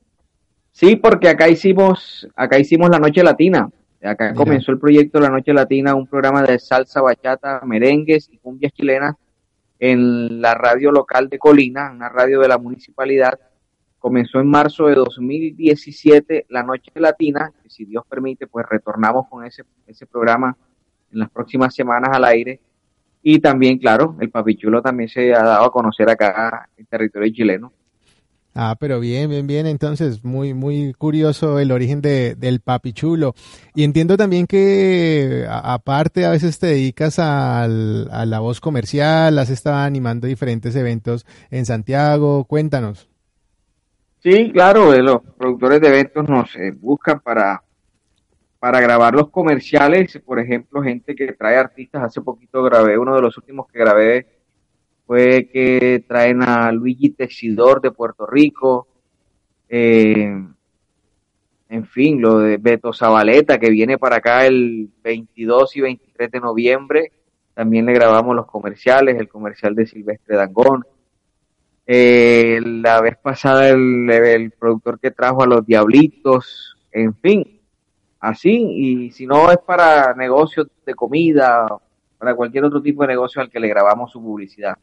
Sí, 0.71 0.95
porque 0.95 1.29
acá 1.29 1.49
hicimos, 1.49 2.27
acá 2.35 2.57
hicimos 2.57 2.89
la 2.89 2.97
Noche 2.97 3.23
Latina. 3.23 3.69
Acá 4.01 4.31
Mira. 4.31 4.35
comenzó 4.35 4.71
el 4.71 4.79
proyecto 4.79 5.19
La 5.19 5.29
Noche 5.29 5.53
Latina, 5.53 5.93
un 5.93 6.07
programa 6.07 6.43
de 6.43 6.59
salsa, 6.59 7.01
bachata, 7.01 7.61
merengues 7.65 8.29
y 8.31 8.37
cumbias 8.37 8.73
chilenas 8.73 9.15
en 9.85 10.41
la 10.41 10.53
radio 10.53 10.93
local 10.93 11.27
de 11.27 11.37
Colina, 11.37 11.91
una 11.91 12.07
radio 12.07 12.39
de 12.39 12.47
la 12.47 12.57
municipalidad. 12.57 13.37
Comenzó 13.99 14.39
en 14.39 14.47
marzo 14.47 14.85
de 14.87 14.95
2017 14.95 16.45
La 16.47 16.63
Noche 16.63 16.89
Latina, 16.95 17.51
que 17.61 17.69
si 17.69 17.83
Dios 17.83 18.05
permite, 18.07 18.47
pues 18.47 18.65
retornamos 18.65 19.27
con 19.27 19.45
ese, 19.45 19.65
ese 19.85 20.05
programa 20.05 20.55
en 21.11 21.19
las 21.19 21.29
próximas 21.29 21.75
semanas 21.75 22.11
al 22.13 22.23
aire. 22.23 22.61
Y 23.23 23.39
también, 23.39 23.77
claro, 23.77 24.15
el 24.21 24.29
Papichulo 24.29 24.81
también 24.81 25.09
se 25.09 25.33
ha 25.35 25.43
dado 25.43 25.65
a 25.65 25.71
conocer 25.73 26.09
acá 26.09 26.69
en 26.77 26.85
territorio 26.85 27.33
chileno. 27.33 27.73
Ah, 28.55 28.75
pero 28.79 28.99
bien, 28.99 29.29
bien, 29.29 29.47
bien. 29.47 29.65
Entonces, 29.65 30.23
muy, 30.23 30.53
muy 30.53 30.93
curioso 30.93 31.57
el 31.59 31.71
origen 31.71 32.01
de, 32.01 32.35
del 32.35 32.59
papichulo. 32.59 33.33
Y 33.73 33.83
entiendo 33.83 34.15
también 34.15 34.45
que, 34.45 35.45
aparte, 35.49 36.25
a 36.25 36.29
veces 36.31 36.59
te 36.59 36.67
dedicas 36.67 37.17
al- 37.19 38.09
a 38.11 38.25
la 38.27 38.39
voz 38.39 38.59
comercial, 38.61 39.39
has 39.39 39.49
estado 39.49 39.77
animando 39.77 40.27
diferentes 40.27 40.75
eventos 40.75 41.25
en 41.49 41.65
Santiago. 41.65 42.45
Cuéntanos. 42.45 43.09
Sí, 44.19 44.51
claro, 44.53 44.93
eh, 44.93 45.01
los 45.03 45.21
productores 45.37 45.81
de 45.81 45.87
eventos 45.89 46.27
nos 46.29 46.55
eh, 46.55 46.71
buscan 46.71 47.19
para, 47.19 47.61
para 48.59 48.81
grabar 48.81 49.13
los 49.15 49.29
comerciales, 49.29 50.19
por 50.25 50.39
ejemplo, 50.39 50.81
gente 50.81 51.15
que 51.15 51.33
trae 51.33 51.57
artistas, 51.57 52.03
hace 52.03 52.21
poquito 52.21 52.63
grabé, 52.63 52.97
uno 52.97 53.15
de 53.15 53.21
los 53.21 53.37
últimos 53.37 53.67
que 53.67 53.79
grabé 53.79 54.27
fue 55.05 55.49
que 55.51 56.03
traen 56.07 56.41
a 56.41 56.71
Luigi 56.71 57.09
Texidor 57.09 57.81
de 57.81 57.91
Puerto 57.91 58.25
Rico, 58.25 58.87
eh, 59.69 60.33
en 61.69 61.85
fin, 61.87 62.21
lo 62.21 62.39
de 62.39 62.57
Beto 62.57 62.93
Zabaleta 62.93 63.57
que 63.57 63.69
viene 63.69 63.97
para 63.97 64.17
acá 64.17 64.45
el 64.45 64.89
22 65.03 65.75
y 65.75 65.81
23 65.81 66.31
de 66.31 66.39
noviembre, 66.39 67.11
también 67.53 67.85
le 67.85 67.93
grabamos 67.93 68.35
los 68.35 68.45
comerciales, 68.45 69.17
el 69.17 69.27
comercial 69.27 69.75
de 69.75 69.87
Silvestre 69.87 70.35
Dangón, 70.35 70.85
eh, 71.85 72.59
la 72.63 73.01
vez 73.01 73.17
pasada 73.17 73.69
el, 73.69 74.09
el 74.09 74.51
productor 74.51 74.99
que 74.99 75.11
trajo 75.11 75.43
a 75.43 75.47
los 75.47 75.65
Diablitos, 75.65 76.77
en 76.91 77.15
fin, 77.15 77.59
así, 78.19 78.51
y 78.51 79.11
si 79.11 79.25
no 79.25 79.51
es 79.51 79.57
para 79.57 80.13
negocios 80.13 80.67
de 80.85 80.93
comida, 80.93 81.67
para 82.17 82.35
cualquier 82.35 82.65
otro 82.65 82.81
tipo 82.81 83.01
de 83.01 83.09
negocio 83.09 83.41
al 83.41 83.49
que 83.49 83.59
le 83.59 83.67
grabamos 83.67 84.11
su 84.11 84.21
publicidad. 84.21 84.77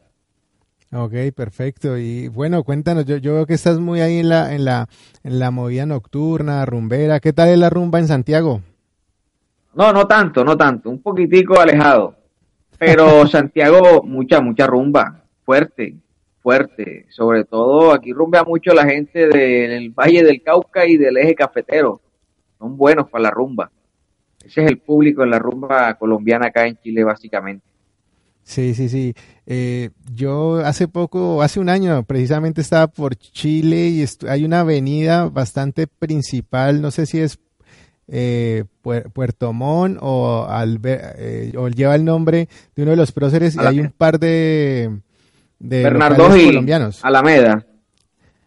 Ok, 0.92 1.12
perfecto. 1.36 1.96
Y 1.96 2.28
bueno, 2.28 2.64
cuéntanos, 2.64 3.04
yo, 3.04 3.16
yo 3.18 3.34
veo 3.34 3.46
que 3.46 3.54
estás 3.54 3.78
muy 3.78 4.00
ahí 4.00 4.18
en 4.18 4.28
la, 4.28 4.54
en 4.54 4.64
la, 4.64 4.88
en 5.22 5.38
la 5.38 5.50
movida 5.52 5.86
nocturna, 5.86 6.66
rumbera. 6.66 7.20
¿Qué 7.20 7.32
tal 7.32 7.50
es 7.50 7.58
la 7.58 7.70
rumba 7.70 8.00
en 8.00 8.08
Santiago? 8.08 8.60
No, 9.74 9.92
no 9.92 10.06
tanto, 10.06 10.44
no 10.44 10.56
tanto, 10.56 10.90
un 10.90 11.00
poquitico 11.00 11.60
alejado, 11.60 12.16
pero 12.76 13.24
Santiago, 13.28 14.02
mucha, 14.02 14.40
mucha 14.40 14.66
rumba, 14.66 15.22
fuerte, 15.44 15.94
fuerte, 16.42 17.06
sobre 17.10 17.44
todo 17.44 17.92
aquí 17.92 18.12
rumbea 18.12 18.42
mucho 18.42 18.74
la 18.74 18.84
gente 18.84 19.28
del 19.28 19.90
Valle 19.90 20.24
del 20.24 20.42
Cauca 20.42 20.86
y 20.86 20.96
del 20.96 21.18
eje 21.18 21.36
cafetero, 21.36 22.00
son 22.58 22.76
buenos 22.76 23.08
para 23.08 23.22
la 23.22 23.30
rumba. 23.30 23.70
Ese 24.44 24.64
es 24.64 24.70
el 24.70 24.78
público 24.78 25.22
en 25.22 25.30
la 25.30 25.38
rumba 25.38 25.94
colombiana 25.94 26.46
acá 26.46 26.66
en 26.66 26.76
Chile, 26.78 27.04
básicamente. 27.04 27.64
Sí, 28.42 28.74
sí, 28.74 28.88
sí. 28.88 29.14
Eh, 29.52 29.90
yo 30.14 30.58
hace 30.64 30.86
poco, 30.86 31.42
hace 31.42 31.58
un 31.58 31.68
año 31.68 32.04
precisamente 32.04 32.60
estaba 32.60 32.86
por 32.86 33.16
Chile 33.16 33.88
y 33.88 34.04
hay 34.28 34.44
una 34.44 34.60
avenida 34.60 35.28
bastante 35.28 35.88
principal, 35.88 36.80
no 36.80 36.92
sé 36.92 37.04
si 37.06 37.18
es 37.18 37.40
eh, 38.06 38.62
Puer- 38.84 39.10
Puerto 39.12 39.52
Montt 39.52 39.98
o, 40.00 40.46
eh, 40.84 41.52
o 41.56 41.66
lleva 41.68 41.96
el 41.96 42.04
nombre 42.04 42.48
de 42.76 42.82
uno 42.82 42.92
de 42.92 42.96
los 42.96 43.10
próceres 43.10 43.56
y 43.56 43.58
hay 43.58 43.80
un 43.80 43.90
par 43.90 44.20
de, 44.20 45.00
de 45.58 45.82
Bernardo 45.82 46.28
Higgins, 46.36 46.46
colombianos. 46.50 47.04
Alameda. 47.04 47.66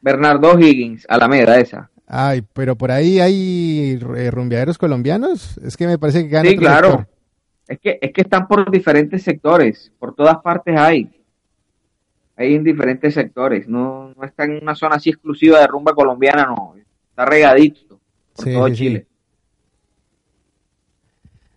Bernardo 0.01 0.57
Higgins, 0.57 1.05
Alameda, 1.09 1.59
esa. 1.59 1.89
Ay, 2.07 2.43
pero 2.53 2.77
por 2.77 2.91
ahí 2.91 3.19
hay 3.19 3.99
eh, 4.15 4.31
rumbeaderos 4.31 4.77
colombianos. 4.77 5.57
Es 5.57 5.75
que 5.75 5.85
me 5.87 5.97
parece 5.97 6.23
que 6.23 6.29
gana 6.29 6.49
Sí, 6.49 6.55
claro. 6.55 6.87
sector. 6.91 7.07
Es 7.73 7.79
que, 7.79 7.97
es 7.99 8.13
que 8.13 8.21
están 8.21 8.47
por 8.47 8.69
diferentes 8.69 9.23
sectores, 9.23 9.91
por 9.97 10.13
todas 10.13 10.37
partes 10.43 10.77
hay. 10.77 11.09
Hay 12.35 12.53
en 12.53 12.63
diferentes 12.63 13.15
sectores, 13.15 13.67
no, 13.67 14.13
no 14.15 14.23
está 14.23 14.43
en 14.43 14.61
una 14.61 14.75
zona 14.75 14.97
así 14.97 15.09
exclusiva 15.09 15.59
de 15.59 15.65
rumba 15.65 15.95
colombiana, 15.95 16.45
no. 16.45 16.75
Está 17.09 17.25
regadito 17.25 17.99
por 18.35 18.45
Sí, 18.45 18.53
todo 18.53 18.67
sí, 18.67 18.75
sí. 18.75 18.83
Chile. 18.83 19.07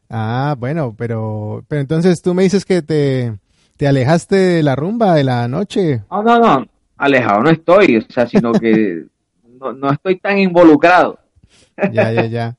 Ah, 0.08 0.54
bueno, 0.58 0.94
pero, 0.96 1.62
pero 1.68 1.82
entonces 1.82 2.22
tú 2.22 2.32
me 2.32 2.44
dices 2.44 2.64
que 2.64 2.80
te, 2.80 3.34
te 3.76 3.86
alejaste 3.86 4.36
de 4.36 4.62
la 4.62 4.74
rumba 4.74 5.14
de 5.14 5.24
la 5.24 5.46
noche. 5.48 6.02
No, 6.10 6.22
no, 6.22 6.38
no, 6.38 6.66
alejado 6.96 7.42
no 7.42 7.50
estoy, 7.50 7.98
o 7.98 8.02
sea, 8.08 8.26
sino 8.26 8.52
que 8.54 9.04
no, 9.60 9.74
no 9.74 9.90
estoy 9.90 10.18
tan 10.18 10.38
involucrado. 10.38 11.18
Ya, 11.92 12.10
ya, 12.10 12.24
ya. 12.24 12.56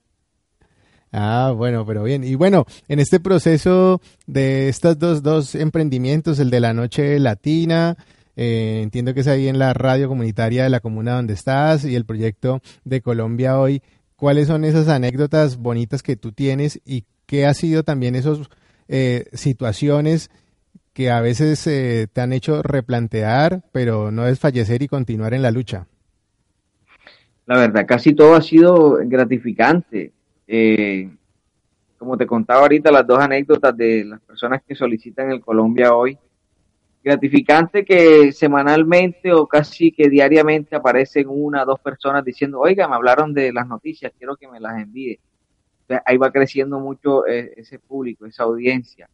Ah, 1.12 1.54
bueno, 1.56 1.86
pero 1.86 2.04
bien. 2.04 2.24
Y 2.24 2.36
bueno, 2.36 2.66
en 2.88 3.00
este 3.00 3.20
proceso 3.20 4.02
de 4.26 4.70
estos 4.70 5.00
dos, 5.00 5.24
dos 5.24 5.56
emprendimientos, 5.56 6.40
el 6.40 6.50
de 6.50 6.60
la 6.60 6.74
noche 6.74 7.20
latina, 7.20 7.98
eh, 8.36 8.82
entiendo 8.84 9.14
que 9.14 9.22
es 9.22 9.28
ahí 9.28 9.48
en 9.48 9.58
la 9.58 9.74
radio 9.74 10.08
comunitaria 10.10 10.64
de 10.64 10.70
la 10.70 10.80
comuna 10.80 11.16
donde 11.16 11.34
estás 11.34 11.86
y 11.86 11.96
el 11.96 12.06
proyecto 12.06 12.62
de 12.84 13.02
Colombia 13.02 13.60
hoy, 13.60 13.82
¿cuáles 14.16 14.48
son 14.48 14.64
esas 14.64 14.90
anécdotas 14.90 15.58
bonitas 15.58 16.04
que 16.04 16.18
tú 16.18 16.32
tienes 16.32 16.82
y 16.86 17.06
qué 17.26 17.46
ha 17.46 17.54
sido 17.54 17.84
también 17.84 18.16
esas 18.16 18.40
situaciones 19.34 20.30
que 20.98 21.12
a 21.12 21.22
veces 21.22 21.68
eh, 21.68 22.08
te 22.12 22.22
han 22.22 22.34
hecho 22.34 22.64
replantear, 22.64 23.62
pero 23.72 24.10
no 24.10 24.24
desfallecer 24.24 24.82
y 24.82 24.88
continuar 24.88 25.36
en 25.36 25.44
la 25.44 25.52
lucha? 25.52 25.86
La 27.46 27.60
verdad, 27.60 27.86
casi 27.88 28.16
todo 28.16 28.34
ha 28.34 28.42
sido 28.42 28.98
gratificante. 29.04 30.12
Eh, 30.48 31.10
como 31.98 32.18
te 32.18 32.26
contaba 32.26 32.62
ahorita, 32.62 32.92
las 32.92 33.06
dos 33.06 33.20
anécdotas 33.20 33.76
de 33.76 34.06
las 34.06 34.22
personas 34.22 34.62
que 34.66 34.76
solicitan 34.76 35.32
el 35.32 35.42
Colombia 35.42 35.94
hoy. 35.94 36.18
Gratificante 37.04 37.86
que 37.86 38.32
semanalmente 38.32 39.34
o 39.34 39.48
casi 39.48 39.92
que 39.92 40.10
diariamente 40.10 40.76
aparecen 40.76 41.28
una 41.30 41.64
o 41.64 41.66
dos 41.66 41.80
personas 41.80 42.24
diciendo, 42.24 42.60
oiga, 42.60 42.88
me 42.88 42.96
hablaron 42.96 43.34
de 43.34 43.52
las 43.52 43.68
noticias, 43.68 44.14
quiero 44.18 44.36
que 44.36 44.48
me 44.48 44.60
las 44.60 44.82
envíe. 44.82 45.20
Ahí 46.06 46.18
va 46.18 46.32
creciendo 46.32 46.80
mucho 46.80 47.26
eh, 47.26 47.54
ese 47.58 47.80
público, 47.80 48.26
esa 48.26 48.44
audiencia. 48.44 49.10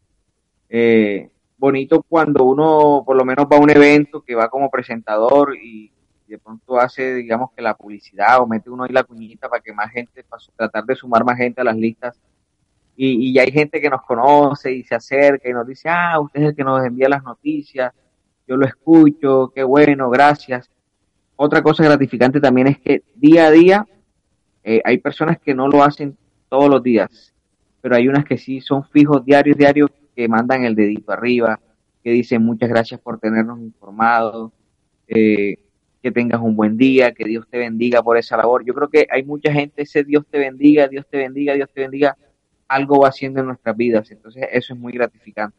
Eh, 0.70 1.30
bonito 1.58 2.04
cuando 2.08 2.44
uno 2.44 3.04
por 3.06 3.16
lo 3.16 3.24
menos 3.24 3.46
va 3.46 3.58
a 3.58 3.60
un 3.60 3.70
evento 3.70 4.22
que 4.22 4.36
va 4.36 4.50
como 4.50 4.72
presentador 4.72 5.56
y 5.56 5.92
de 6.28 6.38
pronto 6.40 6.80
hace, 6.80 7.16
digamos 7.16 7.52
que 7.56 7.62
la 7.62 7.76
publicidad 7.76 8.42
o 8.42 8.48
mete 8.48 8.70
uno 8.70 8.84
ahí 8.84 8.92
la 8.92 9.04
cuñita 9.04 9.50
para 9.50 9.62
que 9.62 9.74
más 9.74 9.92
gente, 9.92 10.24
para 10.24 10.42
tratar 10.56 10.86
de 10.86 10.96
sumar 10.96 11.24
más 11.24 11.38
gente 11.38 11.62
a 11.62 11.64
las 11.64 11.76
listas. 11.76 12.20
Y, 12.96 13.32
y 13.32 13.40
hay 13.40 13.52
gente 13.52 13.82
que 13.82 13.90
nos 13.90 14.04
conoce 14.04 14.72
y 14.72 14.84
se 14.84 14.96
acerca 14.96 15.50
y 15.50 15.54
nos 15.54 15.68
dice, 15.68 15.90
ah, 15.90 16.20
usted 16.20 16.42
es 16.42 16.48
el 16.50 16.56
que 16.56 16.64
nos 16.64 16.86
envía 16.86 17.10
las 17.10 17.24
noticias, 17.24 17.94
yo 18.48 18.58
lo 18.58 18.66
escucho, 18.66 19.52
qué 19.54 19.64
bueno, 19.64 20.10
gracias. 20.10 20.70
Otra 21.36 21.62
cosa 21.62 21.84
gratificante 21.84 22.40
también 22.40 22.68
es 22.68 22.80
que 22.80 23.04
día 23.16 23.48
a 23.48 23.52
día 23.52 23.88
eh, 24.64 24.82
hay 24.86 24.98
personas 25.00 25.40
que 25.40 25.54
no 25.56 25.68
lo 25.68 25.84
hacen 25.84 26.18
todos 26.50 26.70
los 26.70 26.84
días, 26.84 27.34
pero 27.82 27.96
hay 27.96 28.08
unas 28.08 28.26
que 28.26 28.38
sí 28.38 28.62
son 28.62 28.84
fijos 28.86 29.26
diarios, 29.26 29.58
diarios, 29.58 29.90
que 30.16 30.28
mandan 30.28 30.64
el 30.64 30.76
dedito 30.76 31.12
arriba, 31.12 31.60
que 32.04 32.12
dicen 32.12 32.44
muchas 32.44 32.70
gracias 32.70 33.00
por 33.00 33.20
tenernos 33.20 33.60
informados, 33.60 34.52
eh, 35.08 35.58
que 36.04 36.12
tengas 36.12 36.42
un 36.42 36.58
buen 36.58 36.76
día, 36.76 37.14
que 37.14 37.24
Dios 37.24 37.48
te 37.50 37.58
bendiga 37.58 38.04
por 38.04 38.18
esa 38.18 38.36
labor. 38.36 38.66
Yo 38.66 38.74
creo 38.74 38.90
que 38.90 39.08
hay 39.10 39.24
mucha 39.24 39.54
gente, 39.54 39.84
ese 39.84 40.04
Dios 40.04 40.26
te 40.30 40.38
bendiga, 40.38 40.90
Dios 40.90 41.06
te 41.10 41.18
bendiga, 41.18 41.54
Dios 41.54 41.70
te 41.74 41.80
bendiga, 41.80 42.18
algo 42.68 43.00
va 43.00 43.08
haciendo 43.08 43.40
en 43.40 43.48
nuestras 43.48 43.78
vidas. 43.78 44.12
Entonces 44.12 44.44
eso 44.52 44.74
es 44.74 44.80
muy 44.80 44.92
gratificante. 44.92 45.56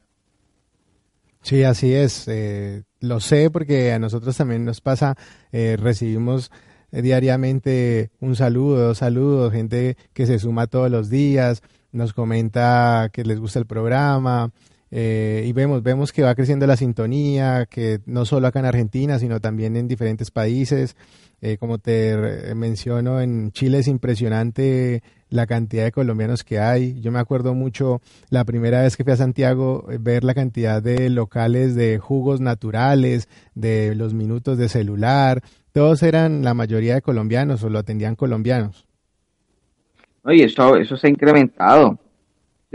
Sí, 1.41 1.63
así 1.63 1.95
es. 1.95 2.29
Eh, 2.29 2.83
lo 3.01 3.21
sé 3.21 3.51
porque 3.51 3.93
a 3.93 3.99
nosotros 3.99 4.37
también 4.37 4.67
nos 4.67 4.83
pasa, 4.83 5.15
eh, 5.51 5.79
recibimos 5.81 6.51
eh, 6.93 7.01
diariamente 7.01 8.11
un 8.21 8.37
saludo, 8.37 8.89
dos 8.89 8.99
saludos, 8.99 9.51
gente 9.51 9.97
que 10.13 10.27
se 10.27 10.39
suma 10.39 10.67
todos 10.67 10.91
los 10.91 11.09
días, 11.09 11.63
nos 11.91 12.13
comenta 12.13 13.09
que 13.15 13.25
les 13.25 13.41
gusta 13.41 13.61
el 13.61 13.67
programa, 13.67 14.51
eh, 14.91 15.45
y 15.47 15.53
vemos, 15.53 15.83
vemos 15.83 16.13
que 16.13 16.23
va 16.23 16.35
creciendo 16.35 16.67
la 16.67 16.77
sintonía, 16.77 17.67
que 17.67 18.01
no 18.07 18.25
solo 18.25 18.47
acá 18.47 18.61
en 18.61 18.67
Argentina, 18.67 19.19
sino 19.19 19.41
también 19.41 19.77
en 19.77 19.89
diferentes 19.89 20.31
países. 20.31 20.97
Eh, 21.41 21.59
como 21.59 21.79
te 21.79 22.55
menciono, 22.55 23.21
en 23.21 23.53
Chile 23.53 23.81
es 23.81 23.89
impresionante 23.89 25.03
la 25.35 25.47
cantidad 25.47 25.85
de 25.85 25.93
colombianos 25.93 26.45
que 26.45 26.59
hay. 26.59 27.01
Yo 27.01 27.11
me 27.13 27.19
acuerdo 27.19 27.55
mucho 27.55 28.01
la 28.31 28.45
primera 28.45 28.83
vez 28.83 28.97
que 28.97 29.05
fui 29.05 29.13
a 29.13 29.17
Santiago, 29.17 29.87
eh, 29.91 29.99
ver 30.01 30.25
la 30.25 30.33
cantidad 30.33 30.83
de 30.83 31.11
locales 31.11 31.75
de 31.75 31.99
jugos 31.99 32.41
naturales, 32.41 33.29
de 33.55 33.95
los 33.95 34.15
minutos 34.15 34.57
de 34.57 34.69
celular. 34.69 35.43
Todos 35.73 36.03
eran 36.03 36.45
la 36.45 36.55
mayoría 36.55 36.95
de 36.95 37.03
colombianos 37.03 37.65
o 37.65 37.69
lo 37.69 37.81
atendían 37.81 38.15
colombianos. 38.15 38.87
Oye, 40.23 40.45
eso, 40.45 40.77
eso 40.77 40.97
se 40.97 41.09
ha 41.09 41.11
incrementado. 41.11 41.99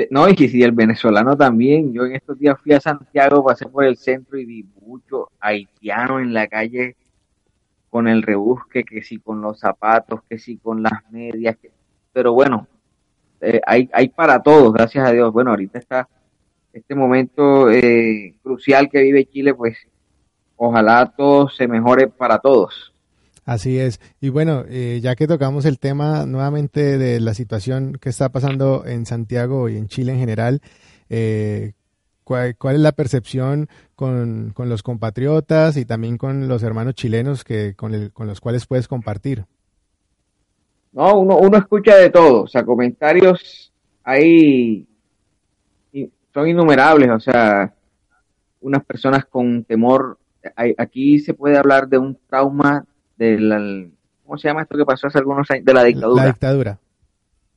No, 0.10 0.30
y 0.30 0.36
si 0.36 0.64
el 0.64 0.72
venezolano 0.72 1.36
también. 1.36 1.94
Yo 1.94 2.06
en 2.06 2.16
estos 2.16 2.40
días 2.40 2.58
fui 2.62 2.74
a 2.74 2.80
Santiago, 2.80 3.44
pasé 3.44 3.66
por 3.68 3.84
el 3.84 3.98
centro 3.98 4.38
y 4.38 4.46
vi 4.46 4.66
mucho 4.82 5.30
haitiano 5.40 6.20
en 6.20 6.34
la 6.34 6.48
calle 6.48 6.96
con 7.90 8.08
el 8.08 8.22
rebusque, 8.22 8.84
que 8.84 9.02
si 9.02 9.20
con 9.20 9.42
los 9.42 9.60
zapatos, 9.60 10.22
que 10.30 10.38
si 10.38 10.58
con 10.58 10.84
las 10.84 11.10
medias. 11.12 11.58
Pero 12.14 12.34
bueno, 12.34 12.68
eh, 13.42 13.60
hay, 13.66 13.90
hay 13.92 14.10
para 14.10 14.42
todos, 14.42 14.72
gracias 14.74 15.08
a 15.08 15.12
Dios. 15.12 15.34
Bueno, 15.34 15.52
ahorita 15.52 15.80
está 15.80 16.08
este 16.72 16.96
momento 16.96 17.70
eh, 17.70 18.36
crucial 18.44 18.90
que 18.90 19.02
vive 19.02 19.26
Chile, 19.26 19.54
pues 19.54 19.78
ojalá 20.56 21.14
todo 21.16 21.50
se 21.50 21.68
mejore 21.68 22.08
para 22.08 22.40
todos. 22.40 22.94
Así 23.50 23.80
es. 23.80 24.00
Y 24.22 24.30
bueno, 24.30 24.64
eh, 24.70 25.00
ya 25.02 25.16
que 25.16 25.26
tocamos 25.26 25.66
el 25.66 25.80
tema 25.80 26.28
nuevamente 26.28 27.00
de 27.00 27.20
la 27.20 27.34
situación 27.34 27.94
que 28.00 28.10
está 28.10 28.30
pasando 28.30 28.86
en 28.86 29.08
Santiago 29.08 29.70
y 29.70 29.76
en 29.76 29.88
Chile 29.88 30.12
en 30.12 30.20
general, 30.20 30.62
eh, 31.10 31.74
¿cuál, 32.24 32.56
es 32.76 32.80
la 32.80 32.92
percepción 32.92 33.68
con, 33.96 34.54
los 34.56 34.84
compatriotas 34.84 35.78
y 35.78 35.86
también 35.86 36.20
con 36.20 36.48
los 36.48 36.62
hermanos 36.62 36.94
chilenos 36.94 37.44
que 37.44 37.74
con, 37.74 37.96
el, 37.96 38.12
con 38.14 38.28
los 38.28 38.40
cuales 38.40 38.68
puedes 38.68 38.88
compartir? 38.88 39.46
No, 40.92 41.18
uno, 41.18 41.40
uno 41.40 41.58
escucha 41.58 41.96
de 41.96 42.12
todo, 42.12 42.44
o 42.44 42.48
sea, 42.48 42.64
comentarios 42.64 43.74
ahí 44.04 44.86
son 46.36 46.48
innumerables, 46.48 47.10
o 47.10 47.20
sea, 47.20 47.74
unas 48.62 48.86
personas 48.86 49.26
con 49.26 49.64
temor, 49.64 50.20
aquí 50.78 51.18
se 51.18 51.34
puede 51.34 51.58
hablar 51.58 51.88
de 51.88 51.98
un 51.98 52.16
trauma 52.30 52.86
de 53.20 53.38
la, 53.38 53.86
¿cómo 54.24 54.38
se 54.38 54.48
llama 54.48 54.62
esto 54.64 54.78
que 54.78 54.86
pasó 54.86 55.08
hace 55.08 55.20
algunos 55.20 55.50
años? 55.52 55.66
De 55.66 55.74
la 55.74 55.84
dictadura. 55.84 56.24
La 56.24 56.30
dictadura. 56.30 56.80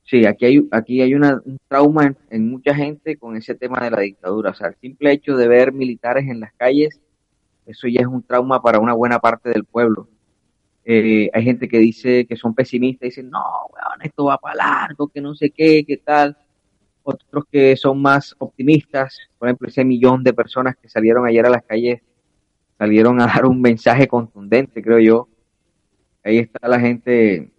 Sí, 0.03 0.27
aquí 0.27 0.45
hay, 0.45 0.69
aquí 0.73 1.01
hay 1.01 1.15
una, 1.15 1.41
un 1.45 1.59
trauma 1.69 2.15
en, 2.29 2.51
mucha 2.51 2.75
gente 2.75 3.17
con 3.17 3.37
ese 3.37 3.55
tema 3.55 3.79
de 3.81 3.91
la 3.93 4.01
dictadura. 4.01 4.51
O 4.51 4.55
sea, 4.55 4.69
el 4.69 4.75
simple 4.81 5.13
hecho 5.13 5.37
de 5.37 5.47
ver 5.47 5.73
militares 5.73 6.29
en 6.29 6.41
las 6.41 6.53
calles, 6.55 7.01
eso 7.65 7.87
ya 7.87 8.01
es 8.01 8.07
un 8.09 8.25
trauma 8.25 8.61
para 8.61 8.81
una 8.81 8.93
buena 8.93 9.21
parte 9.21 9.51
del 9.51 9.65
pueblo. 9.65 10.09
Eh, 10.85 11.31
hay 11.33 11.45
gente 11.45 11.69
que 11.69 11.79
dice 11.79 12.27
que 12.27 12.35
son 12.37 12.55
pesimistas 12.55 13.07
y 13.07 13.11
dicen, 13.11 13.31
no, 13.31 13.39
weón, 13.73 14.03
esto 14.03 14.25
va 14.25 14.37
para 14.39 14.57
largo, 14.57 15.07
que 15.07 15.21
no 15.21 15.37
sé 15.37 15.51
qué, 15.51 15.85
qué 15.87 15.97
tal. 15.99 16.37
Otros 17.05 17.45
que 17.51 17.77
son 17.77 18.03
más 18.03 18.35
optimistas, 18.39 19.17
por 19.39 19.49
ejemplo, 19.49 19.69
ese 19.69 19.85
millón 19.85 20.25
de 20.25 20.33
personas 20.33 20.77
que 20.77 20.89
salieron 20.89 21.25
ayer 21.25 21.47
a 21.47 21.51
las 21.51 21.63
calles, 21.63 22.01
salieron 22.79 23.21
a 23.21 23.27
dar 23.27 23.47
un 23.47 23.61
mensaje 23.61 24.09
contundente, 24.09 24.83
creo 24.83 24.99
yo, 24.99 25.29
ahí 26.25 26.39
está 26.39 26.69
la 26.69 26.81
gente 26.81 27.51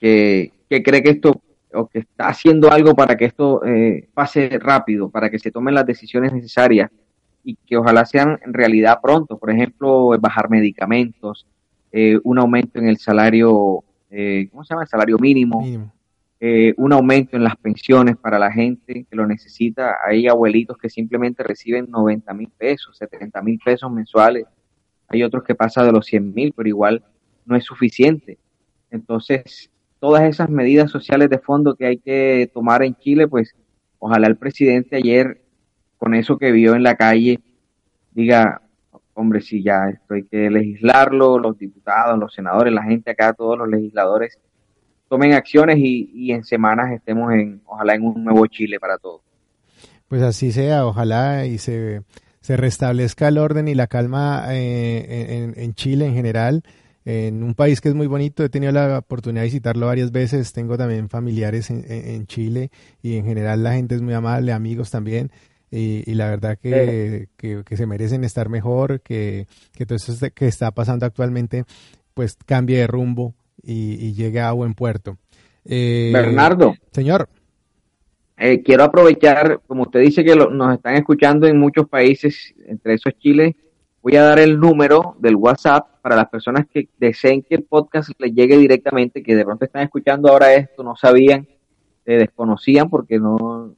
que, 0.00 0.52
cree 0.68 1.02
que 1.02 1.10
esto 1.10 1.40
o 1.72 1.86
que 1.88 2.00
está 2.00 2.28
haciendo 2.28 2.70
algo 2.70 2.94
para 2.94 3.16
que 3.16 3.24
esto 3.24 3.64
eh, 3.64 4.08
pase 4.14 4.58
rápido, 4.60 5.08
para 5.08 5.30
que 5.30 5.38
se 5.38 5.50
tomen 5.50 5.74
las 5.74 5.86
decisiones 5.86 6.32
necesarias 6.32 6.90
y 7.42 7.56
que 7.56 7.76
ojalá 7.76 8.04
sean 8.06 8.38
en 8.44 8.54
realidad 8.54 9.00
pronto. 9.02 9.38
Por 9.38 9.50
ejemplo, 9.50 10.10
bajar 10.20 10.48
medicamentos, 10.48 11.46
eh, 11.90 12.18
un 12.22 12.38
aumento 12.38 12.78
en 12.78 12.88
el 12.88 12.98
salario, 12.98 13.82
eh, 14.10 14.48
¿cómo 14.50 14.64
se 14.64 14.72
llama? 14.72 14.82
El 14.82 14.88
salario 14.88 15.18
mínimo, 15.18 15.66
un 16.76 16.92
aumento 16.92 17.38
en 17.38 17.44
las 17.44 17.56
pensiones 17.56 18.18
para 18.18 18.38
la 18.38 18.52
gente 18.52 19.06
que 19.08 19.16
lo 19.16 19.26
necesita. 19.26 19.96
Hay 20.04 20.28
abuelitos 20.28 20.76
que 20.76 20.90
simplemente 20.90 21.42
reciben 21.42 21.90
90 21.90 22.34
mil 22.34 22.50
pesos, 22.56 22.98
70 22.98 23.40
mil 23.40 23.58
pesos 23.64 23.90
mensuales. 23.90 24.44
Hay 25.08 25.22
otros 25.22 25.42
que 25.42 25.54
pasan 25.54 25.86
de 25.86 25.92
los 25.92 26.04
100 26.04 26.34
mil, 26.34 26.52
pero 26.54 26.68
igual 26.68 27.02
no 27.44 27.56
es 27.56 27.64
suficiente. 27.64 28.38
Entonces, 28.90 29.70
todas 29.98 30.24
esas 30.24 30.50
medidas 30.50 30.90
sociales 30.90 31.30
de 31.30 31.38
fondo 31.38 31.74
que 31.76 31.86
hay 31.86 31.98
que 31.98 32.50
tomar 32.52 32.82
en 32.82 32.94
Chile, 32.96 33.26
pues 33.26 33.54
ojalá 33.98 34.26
el 34.26 34.36
presidente 34.36 34.96
ayer, 34.96 35.40
con 35.98 36.14
eso 36.14 36.38
que 36.38 36.52
vio 36.52 36.74
en 36.74 36.82
la 36.82 36.96
calle, 36.96 37.40
diga, 38.12 38.60
hombre, 39.14 39.40
si 39.40 39.62
ya 39.62 39.88
esto 39.88 40.14
hay 40.14 40.24
que 40.24 40.50
legislarlo, 40.50 41.38
los 41.38 41.58
diputados, 41.58 42.18
los 42.18 42.34
senadores, 42.34 42.72
la 42.72 42.82
gente 42.82 43.10
acá, 43.10 43.32
todos 43.32 43.56
los 43.58 43.68
legisladores, 43.68 44.38
tomen 45.08 45.32
acciones 45.32 45.78
y, 45.78 46.30
en 46.32 46.44
semanas 46.44 46.92
estemos 46.92 47.32
en, 47.32 47.62
ojalá 47.64 47.94
en 47.94 48.02
un 48.02 48.24
nuevo 48.24 48.46
Chile 48.46 48.78
para 48.78 48.98
todos. 48.98 49.22
Pues 50.08 50.22
así 50.22 50.52
sea, 50.52 50.86
ojalá 50.86 51.46
y 51.46 51.58
se, 51.58 52.02
se 52.40 52.56
restablezca 52.56 53.28
el 53.28 53.38
orden 53.38 53.68
y 53.68 53.74
la 53.74 53.86
calma 53.86 54.44
eh, 54.50 55.42
en, 55.42 55.54
en 55.56 55.74
Chile 55.74 56.06
en 56.06 56.14
general 56.14 56.62
en 57.04 57.42
un 57.42 57.54
país 57.54 57.80
que 57.80 57.88
es 57.88 57.94
muy 57.94 58.06
bonito. 58.06 58.44
He 58.44 58.48
tenido 58.48 58.72
la 58.72 58.98
oportunidad 58.98 59.42
de 59.42 59.48
visitarlo 59.48 59.86
varias 59.86 60.12
veces. 60.12 60.52
Tengo 60.52 60.78
también 60.78 61.08
familiares 61.08 61.70
en, 61.70 62.26
Chile 62.26 62.70
y 63.02 63.16
en 63.16 63.24
general 63.24 63.62
la 63.62 63.74
gente 63.74 63.94
es 63.94 64.02
muy 64.02 64.14
amable, 64.14 64.52
amigos 64.52 64.90
también. 64.90 65.30
Y, 65.70 66.14
la 66.14 66.28
verdad 66.30 66.56
que, 66.56 67.28
que, 67.36 67.76
se 67.76 67.86
merecen 67.86 68.22
estar 68.22 68.48
mejor, 68.48 69.00
que, 69.00 69.48
que 69.72 69.86
todo 69.86 69.96
eso 69.96 70.14
que 70.32 70.46
está 70.46 70.70
pasando 70.70 71.04
actualmente 71.04 71.64
pues 72.14 72.36
cambie 72.46 72.78
de 72.78 72.86
rumbo 72.86 73.34
y, 73.62 74.12
llegue 74.12 74.40
a 74.40 74.52
buen 74.52 74.74
puerto. 74.74 75.18
Eh, 75.64 76.10
Bernardo. 76.12 76.74
Señor. 76.92 77.28
Eh, 78.36 78.62
quiero 78.62 78.84
aprovechar, 78.84 79.60
como 79.66 79.82
usted 79.82 80.00
dice 80.00 80.24
que 80.24 80.34
nos 80.34 80.74
están 80.74 80.94
escuchando 80.96 81.46
en 81.46 81.58
muchos 81.58 81.88
países, 81.88 82.54
entre 82.66 82.94
esos 82.94 83.16
Chile, 83.18 83.56
Voy 84.04 84.16
a 84.16 84.22
dar 84.22 84.38
el 84.38 84.60
número 84.60 85.16
del 85.18 85.34
WhatsApp 85.34 86.02
para 86.02 86.14
las 86.14 86.28
personas 86.28 86.66
que 86.70 86.90
deseen 86.98 87.40
que 87.42 87.54
el 87.54 87.62
podcast 87.62 88.10
les 88.18 88.34
llegue 88.34 88.58
directamente, 88.58 89.22
que 89.22 89.34
de 89.34 89.46
pronto 89.46 89.64
están 89.64 89.82
escuchando 89.82 90.28
ahora 90.28 90.52
esto, 90.52 90.82
no 90.82 90.94
sabían, 90.94 91.48
se 92.04 92.12
desconocían 92.12 92.90
porque 92.90 93.18
no, 93.18 93.74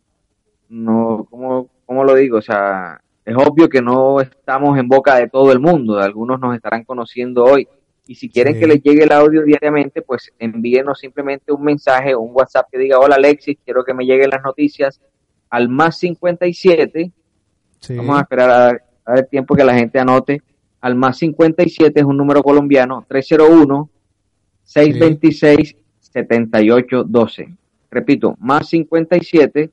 no, 0.69 1.29
¿cómo, 1.31 1.71
¿cómo 1.87 2.03
lo 2.03 2.17
digo? 2.17 2.39
O 2.39 2.43
sea, 2.43 3.01
es 3.25 3.37
obvio 3.37 3.69
que 3.69 3.81
no 3.81 4.21
estamos 4.21 4.77
en 4.81 4.89
boca 4.89 5.15
de 5.15 5.29
todo 5.29 5.53
el 5.53 5.61
mundo, 5.61 6.01
algunos 6.01 6.41
nos 6.41 6.57
estarán 6.57 6.83
conociendo 6.83 7.45
hoy. 7.45 7.69
Y 8.09 8.17
si 8.17 8.29
quieren 8.29 8.59
que 8.59 8.67
les 8.67 8.83
llegue 8.83 9.05
el 9.05 9.13
audio 9.13 9.45
diariamente, 9.45 10.03
pues 10.03 10.33
envíenos 10.41 10.99
simplemente 10.99 11.53
un 11.53 11.63
mensaje 11.63 12.17
o 12.17 12.21
un 12.23 12.33
WhatsApp 12.35 12.67
que 12.73 12.79
diga, 12.79 12.99
hola 12.99 13.15
Alexis, 13.15 13.59
quiero 13.65 13.85
que 13.85 13.95
me 13.95 14.05
lleguen 14.05 14.31
las 14.31 14.43
noticias 14.43 15.01
al 15.51 15.69
más 15.69 15.99
57. 15.99 17.13
Vamos 17.91 18.19
a 18.19 18.23
esperar 18.23 18.51
a, 18.51 18.86
a 19.07 19.15
ver 19.15 19.27
tiempo 19.27 19.55
que 19.55 19.65
la 19.65 19.75
gente 19.75 19.99
anote, 19.99 20.43
al 20.81 20.95
más 20.95 21.19
57 21.19 21.99
es 21.99 22.05
un 22.05 22.17
número 22.17 22.43
colombiano, 22.43 23.05
301 23.09 23.89
626 24.65 25.77
7812. 26.01 27.57
Repito, 27.91 28.37
más 28.39 28.69
57 28.69 29.71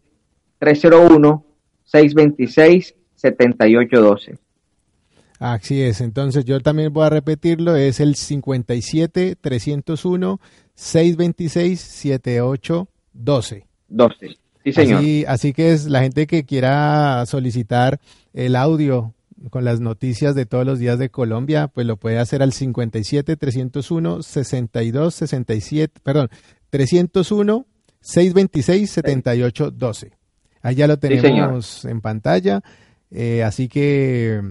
301 0.59 1.45
626 1.83 2.95
7812. 3.15 4.37
Así 5.39 5.81
es, 5.81 5.99
entonces 5.99 6.45
yo 6.45 6.59
también 6.61 6.93
voy 6.93 7.05
a 7.05 7.09
repetirlo, 7.09 7.75
es 7.75 7.99
el 7.99 8.15
57 8.15 9.35
301 9.41 10.39
626 10.75 11.79
7812. 11.81 13.65
12. 13.89 14.37
Sí, 14.63 14.71
señor. 14.71 14.99
Así, 14.99 15.25
así 15.27 15.53
que 15.53 15.71
es 15.73 15.85
la 15.85 16.01
gente 16.01 16.27
que 16.27 16.45
quiera 16.45 17.25
solicitar 17.25 17.99
el 18.33 18.55
audio 18.55 19.13
con 19.49 19.65
las 19.65 19.79
noticias 19.79 20.35
de 20.35 20.45
todos 20.45 20.65
los 20.65 20.79
días 20.79 20.99
de 20.99 21.09
Colombia, 21.09 21.67
pues 21.67 21.85
lo 21.85 21.97
puede 21.97 22.19
hacer 22.19 22.41
al 22.41 22.53
57 22.53 23.35
301 23.35 24.23
62 24.23 25.15
67, 25.15 25.99
perdón, 26.03 26.29
301 26.69 27.65
626 28.01 28.89
78 28.89 29.71
12. 29.71 30.11
Ahí 30.61 30.75
ya 30.75 30.87
lo 30.87 30.97
tenemos 30.97 31.85
en 31.85 32.01
pantalla. 32.01 32.61
Eh, 33.11 33.43
así 33.43 33.67
que, 33.67 34.41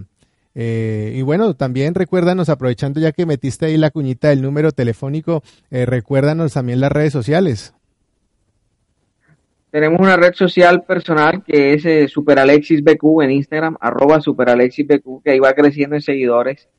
eh, 0.55 1.13
y 1.15 1.21
bueno, 1.23 1.55
también 1.55 1.95
recuérdanos, 1.95 2.49
aprovechando 2.49 2.99
ya 2.99 3.11
que 3.11 3.25
metiste 3.25 3.65
ahí 3.65 3.77
la 3.77 3.91
cuñita 3.91 4.29
del 4.29 4.41
número 4.41 4.71
telefónico, 4.71 5.43
eh, 5.71 5.85
recuérdanos 5.85 6.53
también 6.53 6.79
las 6.79 6.91
redes 6.91 7.13
sociales. 7.13 7.73
Tenemos 9.73 9.99
una 9.99 10.15
red 10.15 10.35
social 10.35 10.83
personal 10.83 11.43
que 11.43 11.73
es 11.73 11.83
eh, 11.85 12.07
SuperAlexisBQ 12.07 13.23
en 13.23 13.31
Instagram, 13.31 13.75
arroba 13.81 14.21
SuperAlexisBQ, 14.21 15.23
que 15.23 15.31
ahí 15.31 15.39
va 15.39 15.53
creciendo 15.53 15.95
en 15.95 16.03
seguidores. 16.03 16.69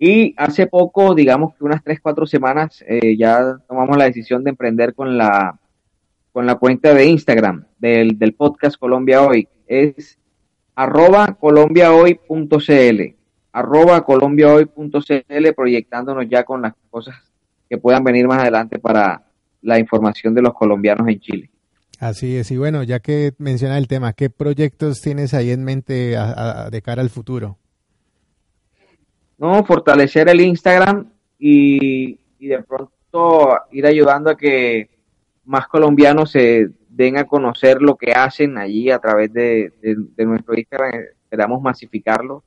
Y 0.00 0.34
hace 0.36 0.66
poco, 0.66 1.14
digamos 1.14 1.54
que 1.54 1.62
unas 1.62 1.84
3, 1.84 2.00
4 2.02 2.26
semanas, 2.26 2.84
eh, 2.88 3.16
ya 3.16 3.56
tomamos 3.68 3.96
la 3.96 4.06
decisión 4.06 4.42
de 4.42 4.50
emprender 4.50 4.94
con 4.94 5.16
la, 5.16 5.60
con 6.32 6.44
la 6.44 6.56
cuenta 6.56 6.92
de 6.92 7.04
Instagram 7.04 7.66
del, 7.78 8.18
del 8.18 8.34
podcast 8.34 8.78
Colombia 8.78 9.22
Hoy. 9.22 9.46
Es 9.68 10.18
arroba 10.74 11.36
colombiahoy.cl, 11.38 13.00
arroba 13.52 14.04
colombiahoy.cl, 14.04 15.52
proyectándonos 15.54 16.28
ya 16.28 16.42
con 16.42 16.62
las 16.62 16.74
cosas 16.90 17.14
que 17.70 17.78
puedan 17.78 18.02
venir 18.02 18.26
más 18.26 18.40
adelante 18.40 18.80
para 18.80 19.22
la 19.62 19.78
información 19.78 20.34
de 20.34 20.42
los 20.42 20.52
colombianos 20.52 21.06
en 21.06 21.20
Chile. 21.20 21.50
Así 22.00 22.36
es, 22.36 22.50
y 22.50 22.56
bueno, 22.56 22.82
ya 22.82 23.00
que 23.00 23.32
menciona 23.38 23.78
el 23.78 23.86
tema, 23.88 24.12
¿qué 24.14 24.28
proyectos 24.30 25.00
tienes 25.00 25.32
ahí 25.32 25.50
en 25.50 25.64
mente 25.64 26.16
a- 26.16 26.68
de 26.70 26.82
cara 26.82 27.02
al 27.02 27.10
futuro? 27.10 27.56
No, 29.38 29.64
fortalecer 29.64 30.28
el 30.28 30.40
Instagram 30.40 31.08
y, 31.38 32.18
y 32.38 32.46
de 32.48 32.62
pronto 32.62 33.48
ir 33.72 33.86
ayudando 33.86 34.30
a 34.30 34.36
que 34.36 34.90
más 35.44 35.66
colombianos 35.68 36.30
se 36.30 36.68
den 36.88 37.16
a 37.16 37.24
conocer 37.24 37.82
lo 37.82 37.96
que 37.96 38.12
hacen 38.12 38.58
allí 38.58 38.90
a 38.90 38.98
través 38.98 39.32
de, 39.32 39.72
de- 39.82 40.24
nuestro 40.26 40.56
Instagram. 40.56 40.92
Esperamos 41.24 41.60
masificarlo, 41.62 42.44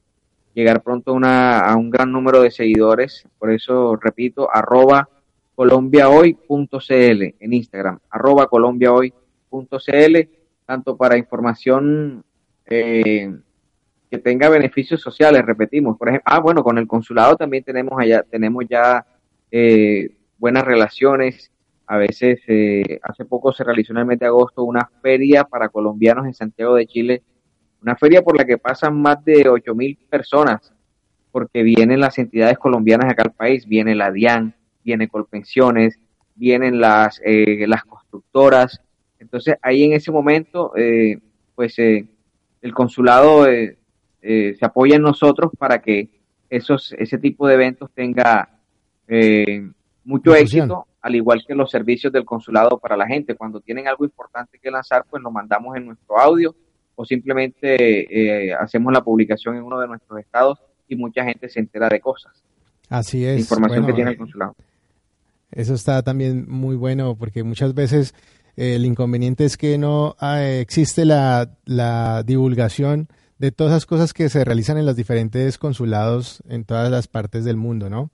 llegar 0.54 0.82
pronto 0.82 1.14
una, 1.14 1.60
a 1.60 1.76
un 1.76 1.90
gran 1.90 2.12
número 2.12 2.42
de 2.42 2.52
seguidores. 2.52 3.26
Por 3.38 3.52
eso, 3.52 3.96
repito, 3.98 4.50
arroba 4.54 5.08
colombiahoy.cl 5.56 7.24
en 7.40 7.54
Instagram, 7.54 8.00
arroba 8.10 8.48
colombiahoy.cl, 8.48 9.14
tanto 10.66 10.98
para 10.98 11.18
información 11.18 12.24
eh, 12.66 13.34
que 14.10 14.18
tenga 14.18 14.50
beneficios 14.50 15.02
sociales, 15.02 15.46
repetimos. 15.46 15.98
Por 15.98 16.10
ejemplo, 16.10 16.24
ah, 16.26 16.40
bueno, 16.40 16.64
con 16.64 16.78
el 16.78 16.88
consulado 16.88 17.36
también 17.36 17.64
tenemos 17.64 18.00
allá, 18.00 18.24
tenemos 18.24 18.66
ya 18.70 19.06
eh, 19.52 20.16
buenas 20.38 20.64
relaciones. 20.64 21.52
A 21.86 21.98
veces, 21.98 22.42
eh, 22.48 23.00
hace 23.02 23.26
poco 23.26 23.54
se 23.54 23.64
realizó 23.64 23.94
en 23.94 24.00
el 24.00 24.06
mes 24.06 24.20
de 24.20 24.26
agosto 24.26 24.64
una 24.64 24.90
feria 25.02 25.46
para 25.46 25.70
colombianos 25.70 26.26
en 26.26 26.34
Santiago 26.34 26.76
de 26.76 26.86
Chile, 26.86 27.24
una 27.82 27.96
feria 27.96 28.22
por 28.22 28.38
la 28.38 28.46
que 28.46 28.58
pasan 28.58 29.02
más 29.02 29.24
de 29.24 29.48
ocho 29.48 29.74
mil 29.74 29.98
personas, 30.10 30.74
porque 31.32 31.64
vienen 31.64 32.00
las 32.00 32.18
entidades 32.18 32.58
colombianas 32.58 33.12
acá 33.12 33.24
al 33.24 33.34
país, 33.34 33.66
viene 33.66 33.96
la 33.96 34.12
DIAN, 34.12 34.54
viene 34.84 35.08
Colpensiones, 35.08 36.00
vienen 36.36 36.80
las, 36.80 37.22
eh, 37.24 37.66
las 37.68 37.84
constructoras. 37.84 38.82
Entonces, 39.20 39.56
ahí 39.62 39.84
en 39.84 39.94
ese 39.94 40.12
momento, 40.12 40.76
eh, 40.76 41.18
pues 41.56 41.78
eh, 41.80 42.06
el 42.62 42.74
consulado 42.74 43.48
eh, 43.48 43.78
eh, 44.22 44.56
se 44.60 44.66
apoya 44.66 44.96
en 44.96 45.02
nosotros 45.02 45.52
para 45.58 45.82
que 45.82 46.10
esos, 46.50 46.94
ese 46.98 47.18
tipo 47.18 47.48
de 47.48 47.56
eventos 47.56 47.90
tenga 47.94 48.50
eh, 49.08 49.68
mucho 50.04 50.34
Difusión. 50.34 50.66
éxito, 50.66 50.88
al 51.02 51.16
igual 51.16 51.44
que 51.48 51.56
los 51.56 51.70
servicios 51.72 52.12
del 52.14 52.26
consulado 52.26 52.78
para 52.78 52.96
la 52.98 53.08
gente. 53.08 53.36
Cuando 53.36 53.60
tienen 53.60 53.88
algo 53.88 54.06
importante 54.06 54.60
que 54.60 54.72
lanzar, 54.72 55.06
pues 55.10 55.22
lo 55.24 55.32
mandamos 55.32 55.76
en 55.76 55.86
nuestro 55.88 56.18
audio 56.20 56.56
o 56.96 57.06
simplemente 57.06 58.50
eh, 58.50 58.54
hacemos 58.54 58.92
la 58.92 59.02
publicación 59.04 59.56
en 59.56 59.64
uno 59.64 59.80
de 59.80 59.88
nuestros 59.88 60.20
estados 60.20 60.60
y 60.88 60.96
mucha 60.96 61.24
gente 61.24 61.48
se 61.50 61.60
entera 61.60 61.90
de 61.90 62.00
cosas, 62.00 62.34
Así 62.90 63.26
es. 63.26 63.40
información 63.40 63.82
bueno, 63.82 63.88
que 63.88 63.94
tiene 63.94 64.12
el 64.12 64.18
consulado. 64.18 64.56
Eso 65.52 65.74
está 65.74 66.02
también 66.02 66.46
muy 66.50 66.76
bueno 66.76 67.16
porque 67.16 67.44
muchas 67.44 67.74
veces 67.74 68.16
el 68.58 68.86
inconveniente 68.86 69.46
es 69.46 69.56
que 69.56 69.78
no 69.78 70.16
ah, 70.20 70.44
existe 70.44 71.06
la, 71.06 71.52
la 71.66 72.24
divulgación 72.24 73.08
de 73.38 73.52
todas 73.52 73.72
las 73.72 73.86
cosas 73.86 74.14
que 74.14 74.30
se 74.30 74.44
realizan 74.44 74.78
en 74.78 74.86
los 74.86 74.96
diferentes 74.96 75.60
consulados 75.60 76.42
en 76.50 76.66
todas 76.66 76.90
las 76.90 77.08
partes 77.08 77.46
del 77.46 77.56
mundo, 77.56 77.90
¿no? 77.90 78.10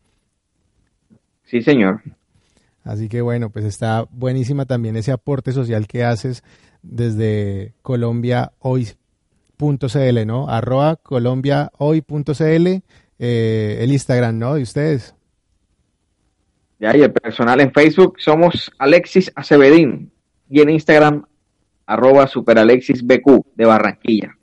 Sí, 1.45 1.61
señor. 1.61 2.01
Así 2.83 3.07
que 3.07 3.21
bueno, 3.21 3.49
pues 3.49 3.63
está 3.63 4.05
buenísima 4.11 4.65
también 4.65 4.97
ese 4.97 5.13
aporte 5.13 5.53
social 5.53 5.87
que 5.87 6.03
haces 6.03 6.43
desde 6.81 7.73
colombiahoy.cl, 7.81 10.25
¿no? 10.25 10.49
Arroba 10.49 10.97
colombiahoy.cl, 10.97 12.67
eh, 13.19 13.77
el 13.79 13.91
Instagram, 13.93 14.37
¿no? 14.37 14.55
De 14.55 14.63
ustedes. 14.63 15.15
Ya, 16.79 16.97
y 16.97 17.01
el 17.01 17.13
personal 17.13 17.61
en 17.61 17.71
Facebook 17.71 18.15
somos 18.19 18.69
Alexis 18.77 19.31
Acebedín 19.35 20.12
y 20.53 20.61
en 20.61 20.69
Instagram 20.69 21.25
arroba 21.87 22.27
superalexisbq 22.27 23.43
de 23.55 23.65
Barranquilla. 23.65 24.37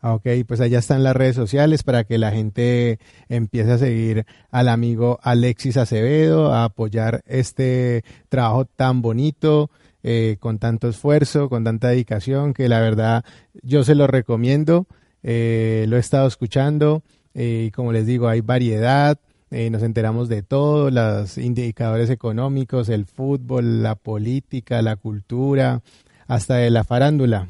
Ah, 0.00 0.14
Ok, 0.14 0.26
pues 0.48 0.60
allá 0.62 0.78
están 0.78 1.04
las 1.04 1.14
redes 1.14 1.36
sociales 1.36 1.82
para 1.82 2.04
que 2.04 2.16
la 2.16 2.30
gente 2.30 2.98
empiece 3.28 3.72
a 3.72 3.78
seguir 3.78 4.24
al 4.50 4.68
amigo 4.68 5.18
Alexis 5.22 5.76
Acevedo, 5.76 6.50
a 6.50 6.64
apoyar 6.64 7.22
este 7.26 8.04
trabajo 8.30 8.64
tan 8.64 9.02
bonito, 9.02 9.70
eh, 10.02 10.38
con 10.40 10.58
tanto 10.58 10.88
esfuerzo, 10.88 11.50
con 11.50 11.62
tanta 11.62 11.88
dedicación, 11.88 12.54
que 12.54 12.70
la 12.70 12.80
verdad 12.80 13.22
yo 13.62 13.84
se 13.84 13.94
lo 13.94 14.06
recomiendo. 14.06 14.86
Eh, 15.22 15.84
lo 15.88 15.98
he 15.98 16.00
estado 16.00 16.26
escuchando 16.26 17.02
eh, 17.34 17.64
y 17.66 17.70
como 17.70 17.92
les 17.92 18.06
digo, 18.06 18.28
hay 18.28 18.40
variedad. 18.40 19.18
Eh, 19.54 19.70
nos 19.70 19.82
enteramos 19.82 20.28
de 20.28 20.42
todo, 20.42 20.90
los 20.90 21.38
indicadores 21.38 22.10
económicos, 22.10 22.88
el 22.88 23.06
fútbol, 23.06 23.82
la 23.82 23.94
política, 23.94 24.82
la 24.82 24.96
cultura, 24.96 25.80
hasta 26.26 26.56
de 26.56 26.70
la 26.70 26.84
farándula. 26.84 27.48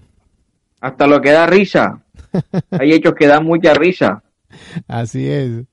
Hasta 0.80 1.06
lo 1.06 1.20
que 1.22 1.30
da 1.32 1.46
risa. 1.46 2.02
Hay 2.70 2.92
hechos 2.92 3.14
que 3.14 3.26
dan 3.26 3.44
mucha 3.44 3.72
risa. 3.74 4.22
Así 4.86 5.28
es. 5.28 5.64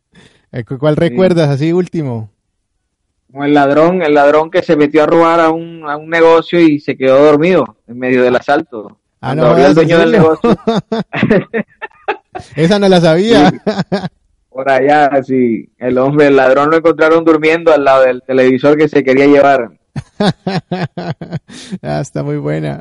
Eh, 0.54 0.64
cu- 0.64 0.78
¿Cuál 0.78 0.96
recuerdas 0.96 1.50
así 1.50 1.74
último? 1.74 2.30
Como 3.32 3.46
el 3.46 3.54
ladrón, 3.54 4.02
el 4.02 4.14
ladrón 4.14 4.52
que 4.52 4.62
se 4.62 4.76
metió 4.76 5.04
a 5.04 5.08
robar 5.08 5.40
a 5.40 5.50
un, 5.52 5.88
a 5.90 5.96
un 5.98 6.10
negocio 6.10 6.60
y 6.60 6.80
se 6.80 6.98
quedó 6.98 7.24
dormido 7.24 7.78
en 7.88 7.98
medio 8.00 8.24
del 8.24 8.36
asalto. 8.36 8.98
Ah, 9.22 9.36
no 9.36 9.56
el 9.58 9.74
dueño 9.76 9.96
¿en 9.96 10.02
del 10.02 10.12
negocio, 10.14 10.50
Esa 12.56 12.80
no 12.80 12.88
la 12.90 13.02
sabía. 13.02 13.52
por 14.52 14.70
allá, 14.70 15.10
sí, 15.24 15.70
el 15.78 15.98
hombre, 15.98 16.28
el 16.28 16.36
ladrón 16.36 16.70
lo 16.70 16.78
encontraron 16.78 17.24
durmiendo 17.24 17.72
al 17.74 17.86
lado 17.86 18.04
del 18.04 18.22
televisor 18.22 18.78
que 18.78 18.90
se 18.90 19.02
quería 19.02 19.26
llevar. 19.26 19.72
ah, 21.82 22.02
está 22.02 22.22
muy 22.22 22.36
buena. 22.36 22.80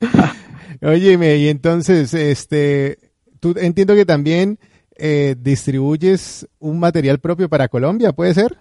Óyeme, 0.82 1.36
y 1.36 1.48
entonces, 1.48 2.12
este, 2.12 2.98
tú 3.40 3.54
entiendo 3.56 3.94
que 3.94 4.04
también 4.04 4.58
eh, 4.96 5.34
distribuyes 5.38 6.46
un 6.58 6.78
material 6.78 7.20
propio 7.20 7.48
para 7.48 7.68
Colombia, 7.68 8.12
¿puede 8.12 8.34
ser? 8.34 8.58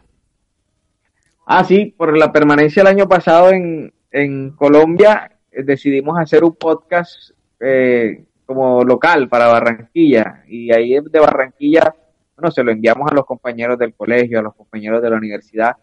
Ah, 1.46 1.66
sí, 1.66 1.94
por 1.98 2.18
la 2.18 2.32
permanencia 2.32 2.80
el 2.80 2.88
año 2.88 3.10
pasado 3.10 3.52
en, 3.52 3.94
en 4.10 4.52
Colombia, 4.52 5.38
eh, 5.52 5.64
decidimos 5.64 6.18
hacer 6.18 6.46
un 6.46 6.56
podcast 6.56 7.32
eh, 7.60 8.24
como 8.46 8.84
local 8.84 9.30
para 9.30 9.48
Barranquilla. 9.48 10.44
Y 10.48 10.72
ahí 10.72 10.94
de 11.00 11.20
Barranquilla, 11.20 11.96
bueno, 12.36 12.52
se 12.52 12.64
lo 12.64 12.72
enviamos 12.72 13.12
a 13.12 13.16
los 13.16 13.26
compañeros 13.26 13.78
del 13.78 13.94
colegio, 13.94 14.39
a 14.39 14.44
los 14.44 14.56
compañeros 14.56 15.02
de 15.02 15.10
la 15.10 15.18
universidad. 15.18 15.76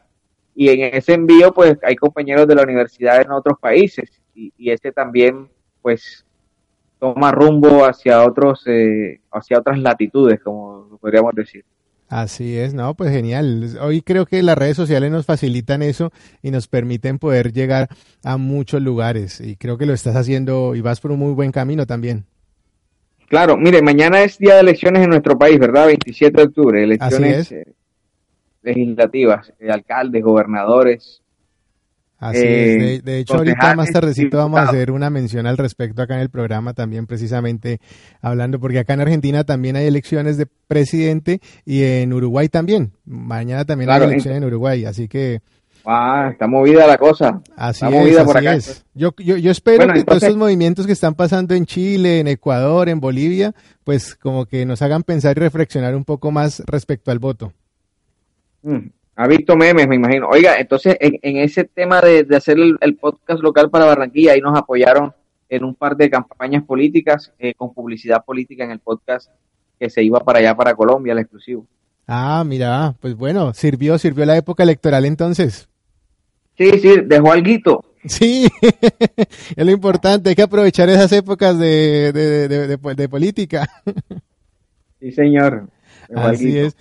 Y 0.55 0.69
en 0.69 0.95
ese 0.95 1.15
envío, 1.15 1.53
pues 1.53 1.79
hay 1.83 1.97
compañeros 1.97 2.47
de 2.47 2.55
la 2.55 2.63
universidad 2.63 3.21
en 3.21 3.31
otros 3.31 3.59
países. 3.59 4.11
Y, 4.35 4.53
y 4.57 4.71
este 4.71 4.93
también, 4.93 5.49
pues, 5.81 6.25
toma 7.01 7.33
rumbo 7.33 7.85
hacia 7.85 8.25
otros, 8.25 8.63
eh, 8.67 9.21
hacia 9.33 9.59
otras 9.59 9.79
latitudes, 9.79 10.41
como 10.41 10.99
podríamos 11.01 11.35
decir. 11.35 11.65
Así 12.09 12.59
es, 12.59 12.75
no, 12.75 12.95
pues 12.95 13.13
genial. 13.13 13.79
Hoy 13.81 14.03
creo 14.03 14.27
que 14.27 14.43
las 14.43 14.59
redes 14.59 14.77
sociales 14.77 15.11
nos 15.13 15.27
facilitan 15.27 15.81
eso 15.81 16.13
y 16.43 16.51
nos 16.51 16.67
permiten 16.67 17.19
poder 17.19 17.53
llegar 17.53 17.89
a 18.25 18.37
muchos 18.37 18.83
lugares. 18.83 19.41
Y 19.41 19.57
creo 19.57 19.79
que 19.79 19.87
lo 19.87 19.93
estás 19.93 20.17
haciendo 20.17 20.75
y 20.75 20.81
vas 20.81 21.01
por 21.01 21.13
un 21.13 21.21
muy 21.21 21.33
buen 21.35 21.53
camino 21.53 21.87
también. 21.87 22.27
Claro, 23.31 23.57
mire, 23.57 23.81
mañana 23.81 24.25
es 24.25 24.39
día 24.39 24.55
de 24.55 24.61
elecciones 24.63 25.05
en 25.05 25.11
nuestro 25.11 25.39
país, 25.39 25.57
¿verdad? 25.57 25.87
27 25.87 26.37
de 26.37 26.43
octubre, 26.49 26.83
elecciones 26.83 27.53
eh, 27.53 27.65
legislativas, 28.61 29.53
eh, 29.61 29.71
alcaldes, 29.71 30.25
gobernadores. 30.25 31.23
Así 32.19 32.39
Eh, 32.45 32.75
es. 32.97 33.05
De, 33.05 33.13
de 33.13 33.19
hecho, 33.21 33.37
ahorita 33.37 33.77
más 33.77 33.93
tardecito 33.93 34.37
vamos 34.37 34.59
a 34.59 34.65
hacer 34.65 34.91
una 34.91 35.11
mención 35.11 35.47
al 35.47 35.57
respecto 35.59 36.03
acá 36.03 36.17
en 36.17 36.23
el 36.23 36.29
programa 36.31 36.75
también, 36.75 37.07
precisamente 37.07 37.79
hablando, 38.21 38.59
porque 38.59 38.81
acá 38.81 38.95
en 38.95 39.03
Argentina 39.03 39.45
también 39.45 39.77
hay 39.77 39.87
elecciones 39.87 40.37
de 40.37 40.47
presidente 40.67 41.41
y 41.65 41.85
en 41.85 42.13
Uruguay 42.13 42.49
también. 42.49 42.95
Mañana 43.05 43.65
también 43.65 43.87
Claro, 43.87 44.07
hay 44.07 44.11
elecciones 44.11 44.39
en 44.39 44.45
Uruguay, 44.49 44.87
así 44.87 45.07
que 45.07 45.41
Ah, 45.85 46.29
está 46.33 46.47
movida 46.47 46.87
la 46.87 46.99
cosa. 46.99 47.41
así 47.57 47.85
Está 47.85 47.89
es, 47.89 47.93
movida 47.93 48.25
por 48.25 48.37
así 48.37 48.47
acá. 48.47 48.57
es. 48.57 48.85
Yo, 48.95 49.13
yo, 49.19 49.37
yo 49.37 49.51
espero 49.51 49.79
Bueno, 49.79 49.95
que 49.95 50.05
todos 50.05 50.23
estos 50.23 50.37
movimientos 50.37 50.87
que 50.87 50.93
están 50.93 51.15
pasando 51.15 51.55
en 51.55 51.65
Chile, 51.67 52.21
en 52.21 52.29
Ecuador, 52.29 52.89
en 52.89 53.01
Bolivia, 53.01 53.55
pues 53.85 54.15
como 54.15 54.47
que 54.47 54.67
nos 54.67 54.83
hagan 54.83 55.03
pensar 55.03 55.37
y 55.37 55.41
reflexionar 55.41 55.95
un 55.97 56.05
poco 56.05 56.31
más 56.31 56.61
respecto 56.67 57.11
al 57.11 57.19
voto. 57.19 57.53
Mm, 58.63 58.89
Ha 59.17 59.27
visto 59.27 59.57
memes, 59.57 59.89
me 59.89 59.97
imagino. 59.97 60.29
Oiga, 60.29 60.59
entonces 60.59 60.97
en, 61.01 61.19
en 61.23 61.37
ese 61.39 61.65
tema 61.65 62.01
de, 62.01 62.25
de 62.25 62.37
hacer 62.37 62.59
el, 62.59 62.77
el 62.81 62.97
podcast 62.97 63.43
local 63.43 63.71
para 63.71 63.85
Barranquilla, 63.87 64.33
ahí 64.33 64.41
nos 64.41 64.57
apoyaron 64.59 65.13
en 65.49 65.65
un 65.65 65.75
par 65.75 65.97
de 65.97 66.09
campañas 66.11 66.63
políticas 66.65 67.33
eh, 67.39 67.55
con 67.55 67.75
publicidad 67.75 68.25
política 68.25 68.65
en 68.65 68.71
el 68.71 68.79
podcast 68.81 69.31
que 69.79 69.91
se 69.91 70.03
iba 70.03 70.21
para 70.21 70.39
allá, 70.41 70.55
para 70.55 70.75
Colombia, 70.75 71.13
el 71.13 71.19
exclusivo. 71.21 71.67
Ah, 72.13 72.43
mira, 72.45 72.97
pues 73.01 73.15
bueno, 73.15 73.55
sirvió, 73.55 73.97
sirvió 73.97 74.25
la 74.27 74.37
época 74.37 74.65
electoral 74.65 75.05
entonces. 75.05 75.69
Sí, 76.59 76.71
sí, 76.81 76.91
dejó 77.07 77.31
alguito. 77.31 77.85
Sí, 78.05 78.49
es 79.57 79.65
lo 79.65 79.71
importante, 79.71 80.31
hay 80.31 80.35
que 80.35 80.43
aprovechar 80.43 80.89
esas 80.89 81.13
épocas 81.13 81.57
de, 81.59 82.11
de, 82.13 82.49
de, 82.49 82.67
de- 82.67 82.95
de 82.95 83.09
política. 83.09 83.69
Sí, 84.99 85.13
señor. 85.13 85.69
Dejó 86.09 86.21
Así 86.27 86.47
alguito. 86.47 86.67
es. 86.67 86.77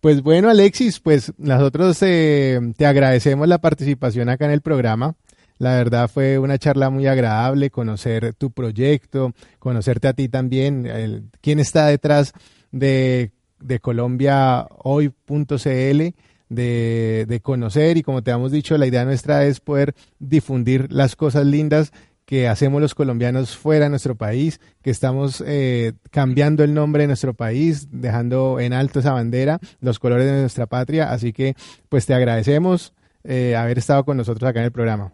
Pues 0.00 0.22
bueno, 0.22 0.48
Alexis, 0.48 1.00
pues 1.00 1.32
nosotros 1.36 1.98
eh, 2.02 2.58
te 2.76 2.86
agradecemos 2.86 3.48
la 3.48 3.58
participación 3.58 4.28
acá 4.28 4.44
en 4.46 4.52
el 4.52 4.60
programa. 4.62 5.16
La 5.58 5.74
verdad 5.74 6.08
fue 6.08 6.38
una 6.38 6.58
charla 6.58 6.88
muy 6.88 7.06
agradable, 7.06 7.70
conocer 7.70 8.32
tu 8.34 8.50
proyecto, 8.50 9.34
conocerte 9.58 10.08
a 10.08 10.12
ti 10.14 10.28
también, 10.28 10.86
el- 10.86 11.24
quién 11.42 11.58
está 11.58 11.86
detrás 11.88 12.32
de, 12.70 13.32
de 13.60 13.80
colombiahoy.cl, 13.80 16.14
de, 16.48 17.26
de 17.28 17.40
conocer 17.40 17.96
y 17.96 18.02
como 18.02 18.22
te 18.22 18.32
hemos 18.32 18.50
dicho, 18.50 18.76
la 18.76 18.86
idea 18.86 19.04
nuestra 19.04 19.44
es 19.44 19.60
poder 19.60 19.94
difundir 20.18 20.88
las 20.90 21.14
cosas 21.14 21.46
lindas 21.46 21.92
que 22.30 22.46
hacemos 22.46 22.80
los 22.80 22.94
colombianos 22.94 23.56
fuera 23.56 23.86
de 23.86 23.90
nuestro 23.90 24.14
país, 24.14 24.60
que 24.82 24.90
estamos 24.90 25.42
eh, 25.44 25.94
cambiando 26.12 26.62
el 26.62 26.74
nombre 26.74 27.02
de 27.02 27.08
nuestro 27.08 27.34
país, 27.34 27.88
dejando 27.90 28.60
en 28.60 28.72
alto 28.72 29.00
esa 29.00 29.12
bandera, 29.12 29.58
los 29.80 29.98
colores 29.98 30.26
de 30.26 30.40
nuestra 30.40 30.66
patria. 30.66 31.10
Así 31.10 31.32
que, 31.32 31.56
pues 31.88 32.06
te 32.06 32.14
agradecemos 32.14 32.94
eh, 33.24 33.56
haber 33.56 33.78
estado 33.78 34.04
con 34.04 34.16
nosotros 34.16 34.48
acá 34.48 34.60
en 34.60 34.66
el 34.66 34.70
programa. 34.70 35.12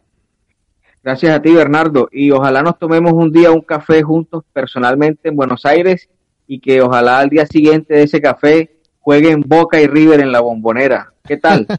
Gracias 1.03 1.35
a 1.35 1.41
ti, 1.41 1.55
Bernardo. 1.55 2.07
Y 2.13 2.33
ojalá 2.33 2.61
nos 2.61 2.79
tomemos 2.79 3.15
un 3.15 3.33
día 3.33 3.51
un 3.51 3.63
café 3.63 4.03
juntos 4.03 4.45
personalmente 4.53 5.31
en 5.31 5.37
Buenos 5.37 5.65
Aires 5.65 6.11
y 6.47 6.61
que 6.61 6.81
ojalá 6.81 7.19
al 7.19 7.29
día 7.29 7.47
siguiente 7.47 7.95
de 7.95 8.03
ese 8.05 8.21
café 8.21 8.77
jueguen 9.01 9.43
Boca 9.47 9.81
y 9.81 9.87
River 9.87 10.21
en 10.21 10.33
la 10.33 10.41
bombonera. 10.41 11.13
¿Qué 11.27 11.37
tal? 11.37 11.67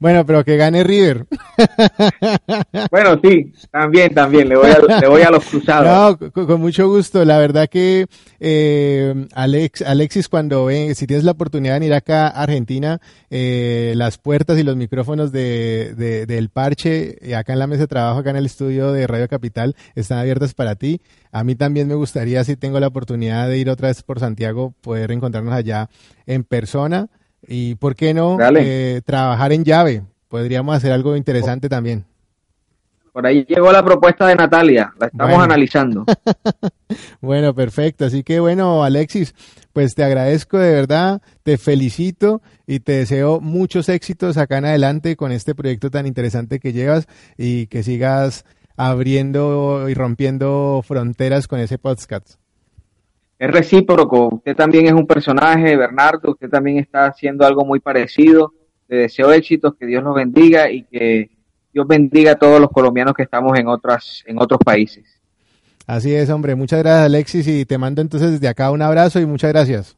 Bueno, 0.00 0.26
pero 0.26 0.44
que 0.44 0.56
gane 0.56 0.82
River. 0.84 1.26
bueno, 2.90 3.18
sí, 3.22 3.52
también, 3.70 4.12
también. 4.14 4.48
Le 4.48 4.56
voy 4.56 4.70
a, 4.70 5.00
le 5.00 5.08
voy 5.08 5.22
a 5.22 5.30
los 5.30 5.44
cruzados. 5.44 6.20
No, 6.20 6.30
con, 6.32 6.46
con 6.46 6.60
mucho 6.60 6.88
gusto. 6.88 7.24
La 7.24 7.38
verdad 7.38 7.68
que 7.68 8.06
eh, 8.40 9.26
Alex, 9.34 9.82
Alexis, 9.82 10.28
cuando 10.28 10.66
ven, 10.66 10.94
si 10.94 11.06
tienes 11.06 11.24
la 11.24 11.32
oportunidad 11.32 11.80
de 11.80 11.86
ir 11.86 11.94
acá 11.94 12.26
a 12.28 12.42
Argentina, 12.42 13.00
eh, 13.30 13.92
las 13.96 14.18
puertas 14.18 14.58
y 14.58 14.62
los 14.62 14.76
micrófonos 14.76 15.32
de, 15.32 15.94
de- 15.96 16.26
del 16.26 16.48
parche, 16.50 17.16
eh, 17.20 17.34
acá 17.36 17.52
en 17.52 17.58
la 17.60 17.66
mesa 17.66 17.82
de 17.82 17.88
trabajo, 17.88 18.18
acá 18.20 18.30
en 18.30 18.36
el 18.36 18.46
estudio 18.46 18.92
de 18.92 19.06
Radio 19.06 19.28
Capital, 19.28 19.74
están 19.94 20.18
abiertas 20.18 20.54
para 20.54 20.74
ti. 20.76 21.00
A 21.32 21.44
mí 21.44 21.54
también 21.54 21.88
me 21.88 21.94
gustaría, 21.94 22.42
si 22.44 22.56
tengo 22.56 22.80
la 22.80 22.86
oportunidad 22.88 23.48
de 23.48 23.58
ir 23.58 23.70
otra 23.70 23.88
vez 23.88 24.02
por 24.02 24.20
Santiago, 24.20 24.74
poder 24.80 25.12
encontrarnos 25.12 25.54
allá 25.54 25.88
en 26.26 26.44
persona. 26.44 27.08
Y, 27.48 27.74
¿por 27.76 27.96
qué 27.96 28.12
no? 28.14 28.36
Eh, 28.56 29.00
trabajar 29.04 29.52
en 29.52 29.64
llave. 29.64 30.02
Podríamos 30.28 30.76
hacer 30.76 30.92
algo 30.92 31.16
interesante 31.16 31.68
también. 31.68 32.04
Por 33.12 33.26
ahí 33.26 33.44
llegó 33.48 33.72
la 33.72 33.82
propuesta 33.84 34.26
de 34.26 34.36
Natalia. 34.36 34.92
La 35.00 35.06
estamos 35.06 35.30
Bueno. 35.30 35.44
analizando. 35.44 36.04
Bueno, 37.20 37.54
perfecto. 37.54 38.04
Así 38.06 38.22
que 38.22 38.40
bueno, 38.40 38.84
Alexis, 38.84 39.34
pues 39.72 39.94
te 39.94 40.04
agradezco 40.04 40.56
de 40.58 40.72
verdad, 40.72 41.20
te 41.42 41.58
felicito 41.58 42.40
y 42.66 42.80
te 42.80 42.92
deseo 42.92 43.40
muchos 43.40 43.88
éxitos 43.88 44.36
acá 44.36 44.58
en 44.58 44.66
adelante 44.66 45.16
con 45.16 45.32
este 45.32 45.54
proyecto 45.54 45.90
tan 45.90 46.06
interesante 46.06 46.60
que 46.60 46.72
llevas 46.72 47.06
y 47.36 47.66
que 47.66 47.82
sigas 47.82 48.44
abriendo 48.76 49.88
y 49.88 49.94
rompiendo 49.94 50.80
fronteras 50.86 51.46
con 51.48 51.60
ese 51.60 51.76
podcast. 51.78 52.36
Es 53.38 53.50
recíproco. 53.50 54.34
Usted 54.34 54.56
también 54.56 54.86
es 54.86 54.92
un 54.92 55.06
personaje, 55.06 55.76
Bernardo. 55.76 56.32
Usted 56.32 56.48
también 56.48 56.78
está 56.78 57.06
haciendo 57.06 57.46
algo 57.46 57.64
muy 57.64 57.80
parecido. 57.80 58.52
Le 58.88 58.96
deseo 58.98 59.32
éxitos, 59.32 59.74
que 59.78 59.86
Dios 59.86 60.02
los 60.02 60.14
bendiga 60.14 60.70
y 60.70 60.84
que 60.84 61.30
Dios 61.72 61.86
bendiga 61.86 62.32
a 62.32 62.38
todos 62.38 62.60
los 62.60 62.70
colombianos 62.70 63.14
que 63.14 63.22
estamos 63.22 63.58
en 63.58 63.68
otras, 63.68 64.24
en 64.26 64.40
otros 64.40 64.58
países. 64.64 65.04
Así 65.86 66.14
es, 66.14 66.28
hombre. 66.30 66.54
Muchas 66.54 66.80
gracias, 66.80 67.06
Alexis, 67.06 67.48
y 67.48 67.64
te 67.64 67.78
mando 67.78 68.02
entonces 68.02 68.32
desde 68.32 68.48
acá 68.48 68.70
un 68.70 68.82
abrazo 68.82 69.20
y 69.20 69.26
muchas 69.26 69.52
gracias. 69.52 69.96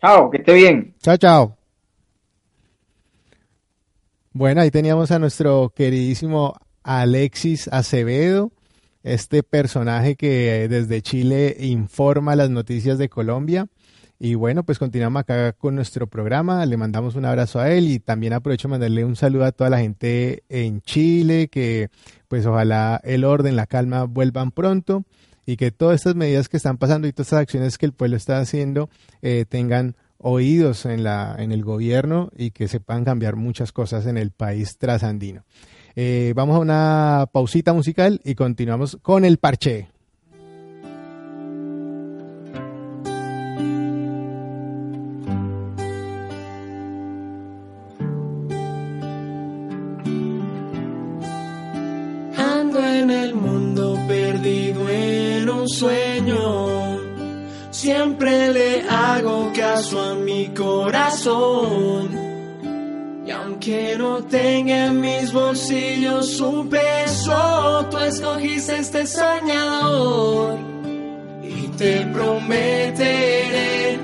Chao, 0.00 0.30
que 0.30 0.38
esté 0.38 0.54
bien. 0.54 0.94
Chao, 1.02 1.16
chao. 1.16 1.56
Bueno, 4.32 4.62
ahí 4.62 4.70
teníamos 4.70 5.10
a 5.10 5.18
nuestro 5.18 5.72
queridísimo 5.76 6.54
Alexis 6.82 7.68
Acevedo, 7.68 8.50
este 9.02 9.42
personaje 9.42 10.16
que 10.16 10.68
desde 10.68 11.02
Chile 11.02 11.56
informa 11.60 12.36
las 12.36 12.50
noticias 12.50 12.98
de 12.98 13.08
Colombia. 13.08 13.66
Y 14.18 14.36
bueno, 14.36 14.62
pues 14.62 14.78
continuamos 14.78 15.20
acá 15.20 15.52
con 15.52 15.74
nuestro 15.74 16.06
programa. 16.06 16.64
Le 16.64 16.76
mandamos 16.76 17.16
un 17.16 17.24
abrazo 17.24 17.58
a 17.58 17.72
él 17.72 17.90
y 17.90 17.98
también 17.98 18.32
aprovecho 18.32 18.68
de 18.68 18.72
mandarle 18.72 19.04
un 19.04 19.16
saludo 19.16 19.44
a 19.44 19.52
toda 19.52 19.68
la 19.68 19.80
gente 19.80 20.44
en 20.48 20.80
Chile, 20.82 21.48
que 21.48 21.88
pues 22.28 22.46
ojalá 22.46 23.00
el 23.02 23.24
orden, 23.24 23.56
la 23.56 23.66
calma 23.66 24.04
vuelvan 24.04 24.52
pronto 24.52 25.04
y 25.44 25.56
que 25.56 25.72
todas 25.72 25.96
estas 25.96 26.14
medidas 26.14 26.48
que 26.48 26.56
están 26.56 26.78
pasando 26.78 27.08
y 27.08 27.12
todas 27.12 27.28
estas 27.28 27.40
acciones 27.40 27.78
que 27.78 27.86
el 27.86 27.92
pueblo 27.92 28.16
está 28.16 28.38
haciendo 28.38 28.88
eh, 29.22 29.44
tengan 29.48 29.96
oídos 30.18 30.86
en, 30.86 31.02
la, 31.02 31.34
en 31.38 31.50
el 31.50 31.64
gobierno 31.64 32.30
y 32.36 32.52
que 32.52 32.68
sepan 32.68 33.04
cambiar 33.04 33.34
muchas 33.34 33.72
cosas 33.72 34.06
en 34.06 34.16
el 34.16 34.30
país 34.30 34.78
trasandino. 34.78 35.44
Eh, 35.94 36.32
vamos 36.34 36.56
a 36.56 36.60
una 36.60 37.26
pausita 37.30 37.72
musical 37.72 38.20
y 38.24 38.34
continuamos 38.34 38.98
con 39.02 39.24
el 39.24 39.38
parche. 39.38 39.88
Ando 52.36 52.78
en 52.78 53.10
el 53.10 53.34
mundo 53.34 53.98
perdido 54.08 54.88
en 54.88 55.50
un 55.50 55.68
sueño. 55.68 56.98
Siempre 57.70 58.52
le 58.52 58.88
hago 58.88 59.52
caso 59.54 60.00
a 60.00 60.14
mi 60.14 60.48
corazón. 60.48 62.21
Aunque 63.64 63.94
no 63.96 64.24
tenga 64.24 64.86
en 64.86 65.00
mis 65.00 65.32
bolsillos 65.32 66.40
un 66.40 66.68
peso, 66.68 67.86
tú 67.92 67.96
escogiste 67.98 68.76
este 68.76 69.06
soñador. 69.06 70.58
Y 71.44 71.68
te 71.78 72.04
prometeré 72.06 74.00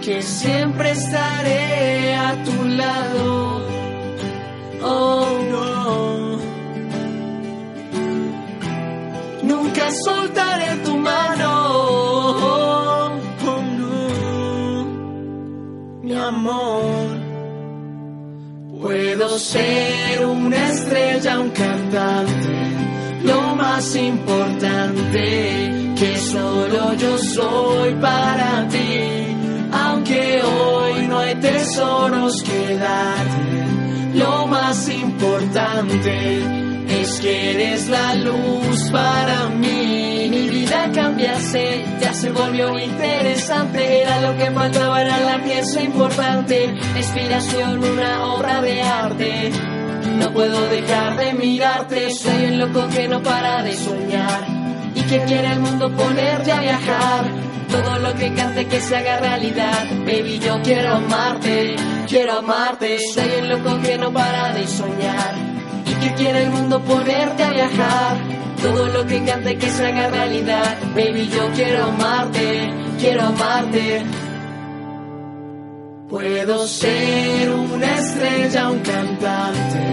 que 0.00 0.22
siempre 0.22 0.92
estaré 0.92 2.14
a 2.14 2.42
tu 2.42 2.64
lado. 2.68 3.60
Oh 4.82 5.28
no. 5.50 6.38
Nunca 9.42 9.90
soltaré 9.92 10.76
tu 10.86 10.96
mano. 10.96 11.50
Oh, 13.44 13.60
no. 13.76 14.84
Mi 16.02 16.14
amor. 16.14 16.99
Puedo 18.90 19.38
ser 19.38 20.26
una 20.26 20.68
estrella, 20.68 21.38
un 21.38 21.50
cantante. 21.50 23.22
Lo 23.22 23.54
más 23.54 23.94
importante 23.94 25.94
que 25.96 26.18
solo 26.18 26.94
yo 26.94 27.16
soy 27.18 27.94
para 28.00 28.66
ti. 28.66 29.36
Aunque 29.70 30.42
hoy 30.42 31.06
no 31.06 31.20
hay 31.20 31.36
tesoros 31.36 32.42
que 32.42 32.76
darte, 32.78 34.18
lo 34.18 34.48
más 34.48 34.88
importante 34.88 36.69
es 36.90 37.20
que 37.20 37.52
eres 37.52 37.88
la 37.88 38.14
luz 38.14 38.90
para 38.90 39.48
mí. 39.48 40.28
Mi 40.30 40.48
vida 40.48 40.90
cambiase, 40.92 41.84
ya 42.00 42.12
se 42.12 42.30
volvió 42.30 42.78
interesante. 42.78 44.02
Era 44.02 44.20
lo 44.20 44.36
que 44.36 44.50
faltaba, 44.50 45.02
era 45.02 45.18
la 45.20 45.42
pieza 45.42 45.82
importante. 45.82 46.74
Inspiración, 46.96 47.78
una 47.84 48.24
obra 48.34 48.60
de 48.60 48.82
arte. 48.82 49.52
No 50.18 50.32
puedo 50.32 50.68
dejar 50.68 51.16
de 51.16 51.32
mirarte, 51.34 52.10
soy 52.10 52.44
el 52.44 52.58
loco 52.58 52.86
que 52.88 53.08
no 53.08 53.22
para 53.22 53.62
de 53.62 53.74
soñar 53.74 54.46
y 54.94 55.00
que 55.02 55.20
quiere 55.24 55.52
el 55.52 55.60
mundo 55.60 55.90
ponerte 55.92 56.52
a 56.52 56.60
viajar. 56.60 57.24
Todo 57.70 57.98
lo 58.00 58.14
que 58.14 58.34
cante 58.34 58.66
que 58.66 58.80
se 58.80 58.96
haga 58.96 59.20
realidad, 59.20 59.86
baby 60.04 60.40
yo 60.40 60.60
quiero 60.62 60.96
amarte, 60.96 61.76
quiero 62.08 62.38
amarte. 62.38 62.98
Soy 63.14 63.30
el 63.38 63.48
loco 63.48 63.80
que 63.80 63.96
no 63.96 64.12
para 64.12 64.52
de 64.52 64.66
soñar 64.66 65.49
y 65.90 65.94
que 65.94 66.14
quiere 66.14 66.44
el 66.44 66.50
mundo 66.50 66.80
ponerte 66.82 67.42
a 67.42 67.50
viajar. 67.50 68.16
Todo 68.62 68.86
lo 68.86 69.06
que 69.06 69.24
cante 69.24 69.56
que 69.56 69.70
se 69.70 69.86
haga 69.86 70.08
realidad, 70.08 70.78
baby 70.94 71.28
yo 71.28 71.50
quiero 71.54 71.84
amarte, 71.84 72.70
quiero 72.98 73.22
amarte. 73.22 74.04
Puedo 76.08 76.66
ser 76.66 77.50
una 77.50 77.98
estrella, 77.98 78.70
un 78.70 78.80
cantante, 78.80 79.84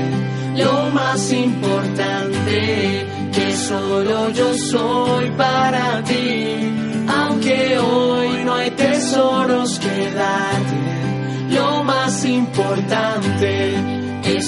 lo 0.57 0.89
más 0.91 1.31
importante 1.31 3.05
que 3.31 3.55
solo 3.55 4.29
yo 4.31 4.53
soy 4.53 5.29
para 5.31 6.03
ti. 6.03 6.73
Aunque 7.07 7.77
hoy 7.77 8.43
no 8.43 8.55
hay 8.55 8.71
tesoros 8.71 9.79
que 9.79 10.11
darte, 10.11 11.55
lo 11.55 11.83
más 11.83 12.25
importante 12.25 13.96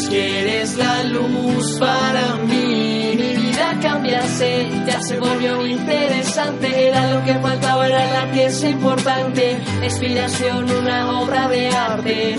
que 0.09 0.41
eres 0.41 0.75
la 0.75 1.03
luz 1.03 1.77
para 1.79 2.35
mí. 2.47 3.13
Mi 3.15 3.33
vida 3.35 3.77
cambiase, 3.81 4.67
ya 4.85 4.99
se 5.01 5.19
volvió 5.19 5.65
interesante. 5.65 6.87
Era 6.87 7.13
lo 7.13 7.23
que 7.23 7.35
faltaba, 7.35 7.87
era 7.87 8.11
la 8.11 8.31
pieza 8.31 8.69
importante. 8.69 9.57
Inspiración, 9.83 10.69
una 10.71 11.19
obra 11.21 11.47
de 11.47 11.69
arte. 11.69 12.35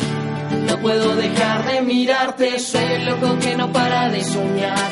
No 0.67 0.79
puedo 0.79 1.15
dejar 1.15 1.65
de 1.67 1.81
mirarte, 1.83 2.59
soy 2.59 2.85
el 2.85 3.07
loco 3.07 3.39
que 3.39 3.57
no 3.57 3.73
para 3.73 4.09
de 4.09 4.23
soñar 4.25 4.91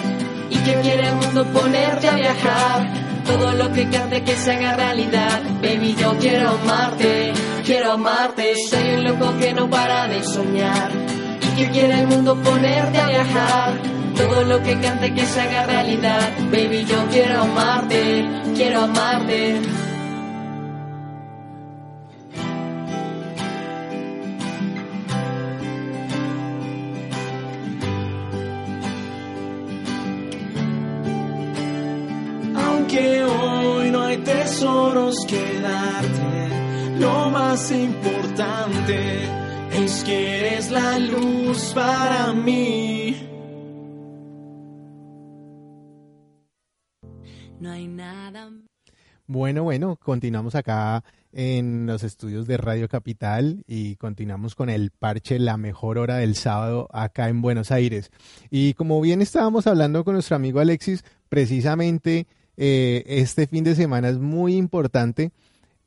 y 0.51 0.57
que 0.57 0.75
quiere 0.81 1.09
el 1.09 1.15
mundo 1.17 1.45
ponerte 1.47 2.09
a 2.09 2.15
viajar. 2.15 2.93
Todo 3.25 3.53
lo 3.53 3.73
que 3.73 3.89
cante 3.89 4.23
que 4.23 4.35
se 4.37 4.53
haga 4.53 4.77
realidad, 4.77 5.43
baby 5.61 5.95
yo 5.99 6.17
quiero 6.19 6.51
amarte, 6.51 7.33
quiero 7.65 7.93
amarte. 7.93 8.55
Soy 8.71 8.89
el 8.89 9.05
loco 9.05 9.37
que 9.39 9.53
no 9.53 9.69
para 9.69 10.09
de 10.09 10.23
soñar 10.23 11.18
que 11.59 11.69
quiere 11.71 12.01
el 12.03 12.07
mundo 12.07 12.37
ponerte 12.37 12.99
a 12.99 13.09
viajar. 13.09 13.73
Todo 14.17 14.45
lo 14.45 14.63
que 14.63 14.79
cante 14.81 15.13
que 15.13 15.27
se 15.27 15.41
haga 15.41 15.67
realidad, 15.67 16.31
baby 16.53 16.85
yo 16.85 17.05
quiero 17.11 17.43
amarte, 17.43 18.25
quiero 18.55 18.83
amarte. 18.83 19.61
Aunque 32.55 33.25
hoy 33.25 33.91
no 33.91 34.03
hay 34.03 34.17
tesoros 34.19 35.17
que 35.27 35.61
darte, 35.61 36.99
lo 37.01 37.31
más 37.31 37.71
importante 37.73 39.48
es 39.85 40.03
que 40.05 40.39
eres 40.39 40.71
la 40.71 40.99
luz 40.99 41.73
para 41.75 42.33
mí. 42.33 43.17
No 47.61 47.71
hay 47.71 47.87
nada. 47.87 48.51
Bueno, 49.27 49.63
bueno, 49.63 49.97
continuamos 49.97 50.55
acá 50.55 51.05
en 51.33 51.87
los 51.87 52.03
estudios 52.03 52.47
de 52.47 52.57
Radio 52.57 52.89
Capital 52.89 53.63
y 53.67 53.97
continuamos 53.97 54.55
con 54.55 54.71
el 54.71 54.91
parche 54.91 55.39
La 55.39 55.57
mejor 55.57 55.99
hora 55.99 56.17
del 56.17 56.35
sábado 56.35 56.89
acá 56.93 57.29
en 57.29 57.43
Buenos 57.43 57.71
Aires. 57.71 58.11
Y 58.51 58.75
como 58.75 59.01
bien 59.01 59.21
estábamos 59.23 59.67
hablando 59.67 60.05
con 60.05 60.15
nuestro 60.15 60.37
amigo 60.37 60.61
Alexis, 60.61 61.05
precisamente 61.29 62.27
eh, 62.57 63.05
este 63.07 63.47
fin 63.47 63.65
de 63.65 63.75
semana 63.75 64.09
es 64.09 64.19
muy 64.19 64.57
importante, 64.57 65.31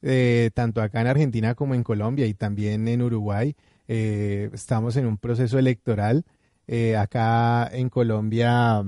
eh, 0.02 0.52
tanto 0.54 0.82
acá 0.82 1.02
en 1.02 1.08
Argentina 1.08 1.56
como 1.56 1.74
en 1.74 1.84
Colombia 1.84 2.28
y 2.28 2.34
también 2.34 2.88
en 2.88 3.02
Uruguay. 3.02 3.56
Eh, 3.94 4.50
estamos 4.54 4.96
en 4.96 5.06
un 5.06 5.18
proceso 5.18 5.60
electoral. 5.60 6.24
Eh, 6.66 6.96
acá 6.96 7.70
en 7.70 7.90
Colombia, 7.90 8.86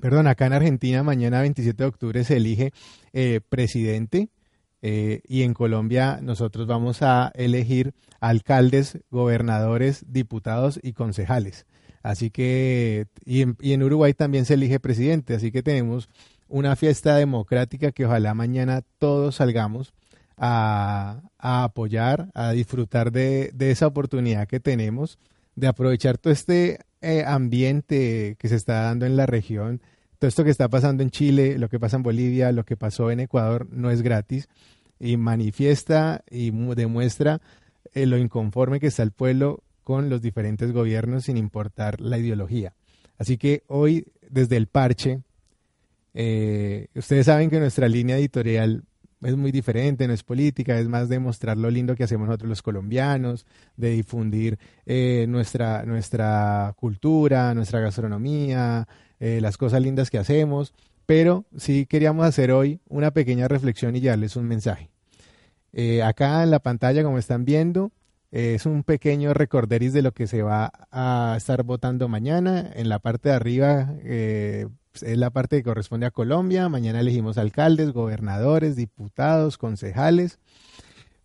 perdón, 0.00 0.28
acá 0.28 0.46
en 0.46 0.54
Argentina, 0.54 1.02
mañana 1.02 1.42
27 1.42 1.82
de 1.82 1.86
octubre 1.86 2.24
se 2.24 2.38
elige 2.38 2.72
eh, 3.12 3.40
presidente 3.46 4.30
y 4.80 5.42
en 5.42 5.52
Colombia 5.52 6.20
nosotros 6.22 6.68
vamos 6.68 7.02
a 7.02 7.32
elegir 7.34 7.92
alcaldes, 8.20 9.00
gobernadores, 9.10 10.04
diputados 10.06 10.78
y 10.80 10.92
concejales. 10.92 11.66
Así 12.02 12.30
que, 12.30 13.08
y 13.24 13.42
en, 13.42 13.56
y 13.60 13.72
en 13.72 13.82
Uruguay 13.82 14.14
también 14.14 14.44
se 14.44 14.54
elige 14.54 14.78
presidente, 14.78 15.34
así 15.34 15.50
que 15.50 15.64
tenemos 15.64 16.08
una 16.48 16.76
fiesta 16.76 17.16
democrática 17.16 17.90
que 17.90 18.06
ojalá 18.06 18.32
mañana 18.32 18.82
todos 18.98 19.34
salgamos 19.34 19.92
a, 20.36 21.22
apoyar, 21.38 22.30
a 22.34 22.52
disfrutar 22.52 23.12
de, 23.12 23.52
esa 23.58 23.86
oportunidad 23.86 24.46
que 24.48 24.60
tenemos 24.60 25.18
de 25.54 25.66
aprovechar 25.66 26.18
todo 26.18 26.32
este 26.32 26.80
eh, 27.00 27.24
ambiente 27.26 28.36
que 28.38 28.48
se 28.48 28.56
está 28.56 28.82
dando 28.82 29.06
en 29.06 29.16
la 29.16 29.26
región, 29.26 29.80
todo 30.18 30.28
esto 30.28 30.44
que 30.44 30.50
está 30.50 30.68
pasando 30.68 31.02
en 31.02 31.10
Chile, 31.10 31.58
lo 31.58 31.68
que 31.68 31.78
pasa 31.80 31.96
en 31.96 32.02
Bolivia, 32.02 32.52
lo 32.52 32.64
que 32.64 32.76
pasó 32.76 33.10
en 33.10 33.20
Ecuador, 33.20 33.66
no 33.70 33.90
es 33.90 34.02
gratis 34.02 34.48
y 34.98 35.16
manifiesta 35.16 36.22
y 36.30 36.50
mu- 36.52 36.74
demuestra 36.74 37.40
eh, 37.94 38.06
lo 38.06 38.18
inconforme 38.18 38.80
que 38.80 38.86
está 38.88 39.02
el 39.02 39.12
pueblo 39.12 39.62
con 39.84 40.10
los 40.10 40.20
diferentes 40.20 40.72
gobiernos 40.72 41.24
sin 41.24 41.36
importar 41.36 42.00
la 42.00 42.18
ideología. 42.18 42.74
Así 43.18 43.38
que 43.38 43.62
hoy, 43.68 44.06
desde 44.28 44.56
el 44.56 44.66
parche, 44.66 45.20
eh, 46.14 46.88
ustedes 46.94 47.26
saben 47.26 47.50
que 47.50 47.60
nuestra 47.60 47.88
línea 47.88 48.16
editorial 48.18 48.84
es 49.22 49.36
muy 49.36 49.52
diferente, 49.52 50.06
no 50.06 50.12
es 50.12 50.22
política, 50.22 50.78
es 50.78 50.88
más 50.88 51.08
de 51.08 51.18
mostrar 51.18 51.56
lo 51.56 51.70
lindo 51.70 51.96
que 51.96 52.04
hacemos 52.04 52.26
nosotros 52.26 52.48
los 52.48 52.62
colombianos, 52.62 53.46
de 53.76 53.90
difundir 53.90 54.58
eh, 54.84 55.26
nuestra, 55.28 55.84
nuestra 55.84 56.74
cultura, 56.76 57.54
nuestra 57.54 57.80
gastronomía, 57.80 58.86
eh, 59.18 59.40
las 59.40 59.56
cosas 59.56 59.80
lindas 59.80 60.10
que 60.10 60.18
hacemos, 60.18 60.74
pero 61.06 61.44
sí 61.56 61.86
queríamos 61.86 62.26
hacer 62.26 62.50
hoy 62.50 62.80
una 62.88 63.12
pequeña 63.12 63.48
reflexión 63.48 63.96
y 63.96 64.00
darles 64.00 64.36
un 64.36 64.46
mensaje. 64.46 64.90
Eh, 65.72 66.02
acá 66.02 66.42
en 66.42 66.50
la 66.50 66.58
pantalla, 66.58 67.02
como 67.02 67.18
están 67.18 67.44
viendo, 67.44 67.92
es 68.30 68.66
un 68.66 68.82
pequeño 68.82 69.32
recorderis 69.34 69.92
de 69.92 70.02
lo 70.02 70.12
que 70.12 70.26
se 70.26 70.42
va 70.42 70.72
a 70.90 71.34
estar 71.36 71.62
votando 71.62 72.08
mañana. 72.08 72.72
En 72.74 72.88
la 72.88 72.98
parte 72.98 73.28
de 73.28 73.34
arriba 73.34 73.94
eh, 74.02 74.66
es 74.94 75.16
la 75.16 75.30
parte 75.30 75.56
que 75.56 75.62
corresponde 75.62 76.06
a 76.06 76.10
Colombia. 76.10 76.68
Mañana 76.68 76.98
elegimos 77.00 77.38
alcaldes, 77.38 77.92
gobernadores, 77.92 78.74
diputados, 78.76 79.58
concejales. 79.58 80.38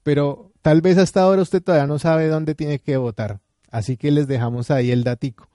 Pero 0.03 0.51
tal 0.61 0.81
vez 0.81 0.97
hasta 0.97 1.21
ahora 1.21 1.41
usted 1.41 1.63
todavía 1.63 1.87
no 1.87 1.97
sabe 1.99 2.27
dónde 2.27 2.55
tiene 2.55 2.79
que 2.79 2.97
votar. 2.97 3.39
Así 3.69 3.95
que 3.97 4.11
les 4.11 4.27
dejamos 4.27 4.71
ahí 4.71 4.91
el 4.91 5.03
datico. 5.03 5.49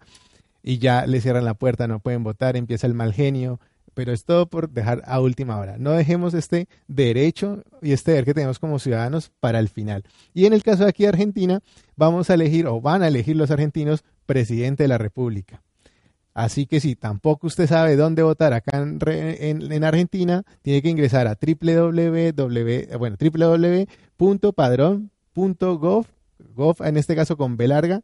y 0.62 0.78
ya 0.78 1.06
le 1.06 1.20
cierran 1.20 1.44
la 1.44 1.54
puerta, 1.54 1.86
no 1.88 2.00
pueden 2.00 2.22
votar, 2.24 2.56
empieza 2.56 2.86
el 2.86 2.94
mal 2.94 3.12
genio, 3.12 3.60
pero 3.94 4.12
es 4.12 4.24
todo 4.24 4.46
por 4.46 4.70
dejar 4.70 5.02
a 5.04 5.20
última 5.20 5.58
hora. 5.58 5.76
No 5.78 5.90
dejemos 5.92 6.32
este 6.34 6.68
derecho 6.86 7.64
y 7.82 7.92
este 7.92 8.12
deber 8.12 8.24
que 8.24 8.34
tenemos 8.34 8.58
como 8.58 8.78
ciudadanos 8.78 9.32
para 9.40 9.58
el 9.58 9.68
final. 9.68 10.04
Y 10.32 10.46
en 10.46 10.52
el 10.52 10.62
caso 10.62 10.84
de 10.84 10.90
aquí 10.90 11.02
de 11.02 11.08
Argentina, 11.10 11.60
vamos 11.96 12.30
a 12.30 12.34
elegir 12.34 12.66
o 12.66 12.80
van 12.80 13.02
a 13.02 13.08
elegir 13.08 13.36
los 13.36 13.50
argentinos 13.50 14.04
presidente 14.26 14.84
de 14.84 14.88
la 14.88 14.98
República. 14.98 15.62
Así 16.32 16.66
que 16.66 16.78
si 16.78 16.94
tampoco 16.94 17.48
usted 17.48 17.66
sabe 17.66 17.96
dónde 17.96 18.22
votar 18.22 18.52
acá 18.52 18.78
en, 18.78 18.98
en- 19.06 19.72
en 19.72 19.84
Argentina, 19.84 20.44
tiene 20.62 20.80
que 20.82 20.88
ingresar 20.88 21.26
a 21.26 21.36
www, 21.36 22.96
bueno, 22.98 23.16
gov, 26.54 26.76
en 26.84 26.96
este 26.96 27.16
caso 27.16 27.36
con 27.36 27.56
B 27.56 27.66
larga. 27.68 28.02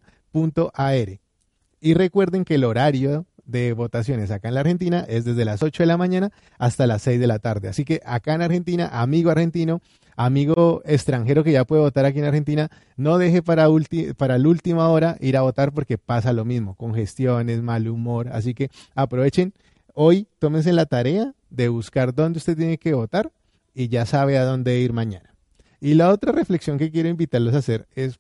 Y 1.81 1.95
recuerden 1.95 2.45
que 2.45 2.55
el 2.55 2.65
horario 2.65 3.27
de 3.45 3.73
votaciones 3.73 4.31
acá 4.31 4.49
en 4.49 4.55
la 4.55 4.61
Argentina 4.61 5.05
es 5.09 5.25
desde 5.25 5.45
las 5.45 5.63
8 5.63 5.83
de 5.85 5.87
la 5.87 5.97
mañana 5.97 6.33
hasta 6.59 6.87
las 6.87 7.03
6 7.03 7.21
de 7.21 7.27
la 7.27 7.39
tarde. 7.39 7.69
Así 7.69 7.85
que 7.85 8.01
acá 8.05 8.35
en 8.35 8.43
Argentina, 8.43 8.89
amigo 8.93 9.31
argentino, 9.31 9.81
amigo 10.17 10.83
extranjero 10.85 11.45
que 11.45 11.53
ya 11.53 11.65
puede 11.65 11.83
votar 11.83 12.05
aquí 12.05 12.19
en 12.19 12.25
Argentina, 12.25 12.71
no 12.97 13.19
deje 13.19 13.43
para, 13.43 13.69
para 14.17 14.39
la 14.39 14.49
última 14.49 14.89
hora 14.89 15.17
ir 15.21 15.37
a 15.37 15.43
votar 15.43 15.73
porque 15.73 15.99
pasa 15.99 16.33
lo 16.33 16.45
mismo, 16.45 16.75
congestiones, 16.75 17.63
mal 17.63 17.89
humor. 17.89 18.29
Así 18.33 18.55
que 18.55 18.71
aprovechen 18.95 19.55
hoy, 19.95 20.27
tómense 20.39 20.73
la 20.73 20.87
tarea 20.87 21.33
de 21.51 21.69
buscar 21.69 22.15
dónde 22.15 22.39
usted 22.39 22.57
tiene 22.57 22.79
que 22.79 22.95
votar 22.95 23.33
y 23.75 23.89
ya 23.89 24.07
sabe 24.07 24.39
a 24.39 24.45
dónde 24.45 24.79
ir 24.81 24.93
mañana. 24.93 25.35
Y 25.81 25.95
la 25.95 26.11
otra 26.11 26.33
reflexión 26.33 26.79
que 26.79 26.91
quiero 26.91 27.09
invitarlos 27.09 27.55
a 27.55 27.59
hacer 27.59 27.87
es, 27.95 28.19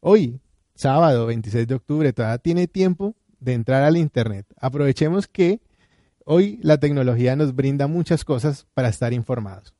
hoy, 0.00 0.40
sábado 0.74 1.26
26 1.26 1.66
de 1.66 1.74
octubre, 1.74 2.12
todavía 2.12 2.38
tiene 2.38 2.66
tiempo 2.66 3.14
de 3.40 3.54
entrar 3.54 3.82
al 3.82 3.96
Internet. 3.96 4.46
Aprovechemos 4.58 5.26
que 5.26 5.60
hoy 6.24 6.58
la 6.62 6.78
tecnología 6.78 7.36
nos 7.36 7.54
brinda 7.54 7.86
muchas 7.86 8.24
cosas 8.24 8.66
para 8.74 8.88
estar 8.88 9.12
informados. 9.12 9.74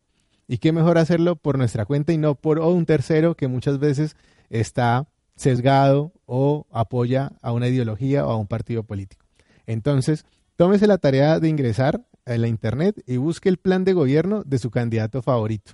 Y 0.48 0.58
qué 0.58 0.72
mejor 0.72 0.98
hacerlo 0.98 1.36
por 1.36 1.58
nuestra 1.58 1.86
cuenta 1.86 2.12
y 2.12 2.18
no 2.18 2.34
por 2.34 2.58
un 2.58 2.84
tercero 2.84 3.36
que 3.36 3.48
muchas 3.48 3.78
veces 3.78 4.16
está 4.50 5.06
sesgado 5.36 6.12
o 6.26 6.66
apoya 6.70 7.32
a 7.40 7.52
una 7.52 7.68
ideología 7.68 8.26
o 8.26 8.30
a 8.30 8.36
un 8.36 8.46
partido 8.46 8.82
político. 8.82 9.24
Entonces, 9.66 10.26
tómese 10.56 10.86
la 10.86 10.98
tarea 10.98 11.40
de 11.40 11.48
ingresar 11.48 12.04
a 12.26 12.36
la 12.36 12.48
Internet 12.48 13.02
y 13.06 13.16
busque 13.16 13.48
el 13.48 13.56
plan 13.56 13.84
de 13.84 13.92
gobierno 13.92 14.42
de 14.44 14.58
su 14.58 14.70
candidato 14.70 15.22
favorito 15.22 15.72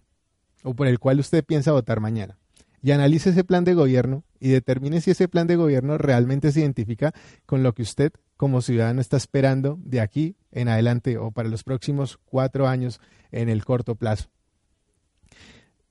o 0.63 0.75
por 0.75 0.87
el 0.87 0.99
cual 0.99 1.21
usted 1.21 1.45
piensa 1.45 1.73
votar 1.73 2.01
mañana. 2.01 2.39
Y 2.83 2.93
analice 2.93 3.31
ese 3.31 3.45
plan 3.45 3.65
de 3.65 3.75
gobierno 3.75 4.25
y 4.41 4.51
determine 4.51 5.01
si 5.01 5.11
ese 5.11 5.29
plan 5.29 5.47
de 5.47 5.57
gobierno 5.57 5.99
realmente 5.99 6.53
se 6.53 6.61
identifica 6.61 7.13
con 7.45 7.63
lo 7.63 7.75
que 7.75 7.83
usted 7.83 8.13
como 8.37 8.63
ciudadano 8.63 9.01
está 9.01 9.17
esperando 9.17 9.79
de 9.83 10.01
aquí 10.01 10.37
en 10.53 10.69
adelante 10.69 11.19
o 11.19 11.33
para 11.33 11.49
los 11.49 11.65
próximos 11.65 12.19
cuatro 12.25 12.69
años 12.69 13.01
en 13.33 13.49
el 13.49 13.65
corto 13.65 13.97
plazo. 13.97 14.29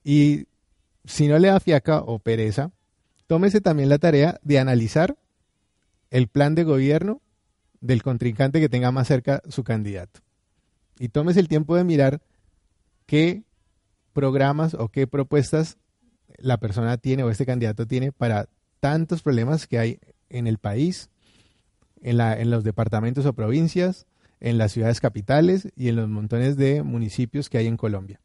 Y 0.02 0.46
si 1.04 1.28
no 1.28 1.38
le 1.38 1.48
da 1.48 1.60
fiaca 1.60 2.00
o 2.00 2.18
pereza, 2.18 2.70
tómese 3.26 3.60
también 3.60 3.90
la 3.90 3.98
tarea 3.98 4.40
de 4.42 4.58
analizar 4.58 5.18
el 6.10 6.28
plan 6.28 6.54
de 6.54 6.64
gobierno 6.64 7.20
del 7.80 8.02
contrincante 8.02 8.60
que 8.60 8.68
tenga 8.68 8.90
más 8.92 9.08
cerca 9.08 9.42
su 9.48 9.62
candidato. 9.62 10.20
Y 10.98 11.10
tómese 11.10 11.40
el 11.40 11.48
tiempo 11.48 11.76
de 11.76 11.84
mirar 11.84 12.22
qué 13.06 13.42
programas 14.12 14.74
o 14.74 14.88
qué 14.88 15.06
propuestas 15.06 15.76
la 16.38 16.58
persona 16.58 16.96
tiene 16.96 17.22
o 17.22 17.30
este 17.30 17.46
candidato 17.46 17.86
tiene 17.86 18.12
para 18.12 18.48
tantos 18.80 19.22
problemas 19.22 19.66
que 19.66 19.78
hay 19.78 20.00
en 20.30 20.46
el 20.46 20.58
país, 20.58 21.10
en, 22.00 22.50
los 22.50 22.64
departamentos 22.64 23.26
o 23.26 23.32
provincias, 23.32 24.06
en 24.40 24.56
las 24.56 24.72
ciudades 24.72 25.00
capitales 25.00 25.68
y 25.76 25.88
en 25.88 25.96
los 25.96 26.08
montones 26.08 26.56
de 26.56 26.82
municipios 26.82 27.48
que 27.48 27.58
hay 27.58 27.66
en 27.66 27.76
Colombia. 27.76 28.20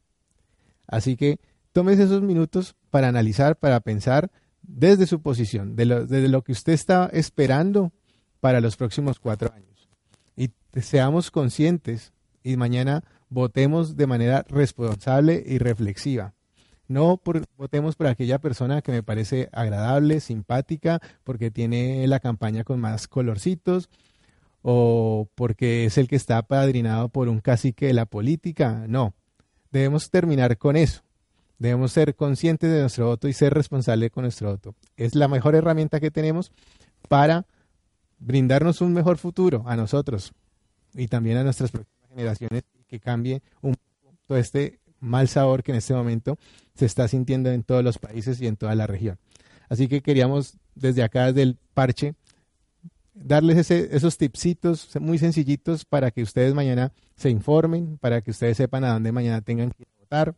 Así 0.86 1.16
que 1.16 1.40
tómese 1.72 2.04
esos 2.04 2.22
minutos 2.22 2.76
para 2.90 3.08
analizar, 3.08 3.56
para 3.56 3.80
pensar 3.80 4.30
desde 4.62 5.06
su 5.06 5.20
posición, 5.20 5.76
de 5.76 5.86
desde 6.06 6.28
lo 6.28 6.42
que 6.42 6.52
usted 6.52 6.72
está 6.72 7.10
esperando 7.12 7.92
para 8.40 8.60
los 8.60 8.76
próximos 8.76 9.18
cuatro 9.18 9.52
años. 9.52 9.88
Y 10.36 10.50
seamos 10.80 11.30
conscientes 11.30 12.12
y 12.42 12.56
mañana 12.56 13.02
votemos 13.28 13.96
de 13.96 14.06
manera 14.06 14.44
responsable 14.48 15.42
y 15.44 15.58
reflexiva. 15.58 16.34
No 16.86 17.20
votemos 17.56 17.96
por 17.96 18.06
aquella 18.06 18.38
persona 18.38 18.82
que 18.82 18.92
me 18.92 19.02
parece 19.02 19.48
agradable, 19.52 20.20
simpática, 20.20 21.00
porque 21.24 21.50
tiene 21.50 22.06
la 22.06 22.20
campaña 22.20 22.64
con 22.64 22.80
más 22.80 23.08
colorcitos, 23.08 23.88
o 24.62 25.28
porque 25.34 25.86
es 25.86 25.98
el 25.98 26.08
que 26.08 26.16
está 26.16 26.42
padrinado 26.42 27.08
por 27.08 27.28
un 27.28 27.40
cacique 27.40 27.86
de 27.86 27.94
la 27.94 28.06
política. 28.06 28.84
No, 28.88 29.14
debemos 29.70 30.10
terminar 30.10 30.58
con 30.58 30.76
eso. 30.76 31.02
Debemos 31.58 31.92
ser 31.92 32.14
conscientes 32.14 32.70
de 32.70 32.80
nuestro 32.80 33.06
voto 33.06 33.28
y 33.28 33.32
ser 33.32 33.54
responsables 33.54 34.10
con 34.10 34.22
nuestro 34.22 34.50
voto. 34.50 34.74
Es 34.96 35.14
la 35.14 35.28
mejor 35.28 35.54
herramienta 35.54 36.00
que 36.00 36.10
tenemos 36.10 36.52
para 37.08 37.46
brindarnos 38.18 38.80
un 38.80 38.92
mejor 38.92 39.18
futuro 39.18 39.62
a 39.66 39.76
nosotros 39.76 40.32
y 40.94 41.08
también 41.08 41.38
a 41.38 41.44
nuestras 41.44 41.70
próximas 41.70 42.08
generaciones 42.08 42.64
que 42.86 43.00
cambie 43.00 43.42
un 43.60 43.74
poco 43.74 44.16
todo 44.26 44.38
este 44.38 44.80
mal 45.04 45.28
sabor 45.28 45.62
que 45.62 45.72
en 45.72 45.78
este 45.78 45.94
momento 45.94 46.38
se 46.74 46.86
está 46.86 47.06
sintiendo 47.06 47.50
en 47.50 47.62
todos 47.62 47.84
los 47.84 47.98
países 47.98 48.40
y 48.40 48.46
en 48.46 48.56
toda 48.56 48.74
la 48.74 48.86
región. 48.86 49.18
Así 49.68 49.88
que 49.88 50.02
queríamos 50.02 50.58
desde 50.74 51.02
acá, 51.02 51.26
desde 51.26 51.42
el 51.42 51.58
parche, 51.74 52.14
darles 53.14 53.70
esos 53.70 54.18
tipsitos 54.18 54.90
muy 55.00 55.18
sencillitos 55.18 55.84
para 55.84 56.10
que 56.10 56.22
ustedes 56.22 56.54
mañana 56.54 56.92
se 57.16 57.30
informen, 57.30 57.98
para 57.98 58.20
que 58.20 58.32
ustedes 58.32 58.56
sepan 58.56 58.84
a 58.84 58.92
dónde 58.92 59.12
mañana 59.12 59.40
tengan 59.40 59.70
que 59.70 59.84
votar 60.00 60.34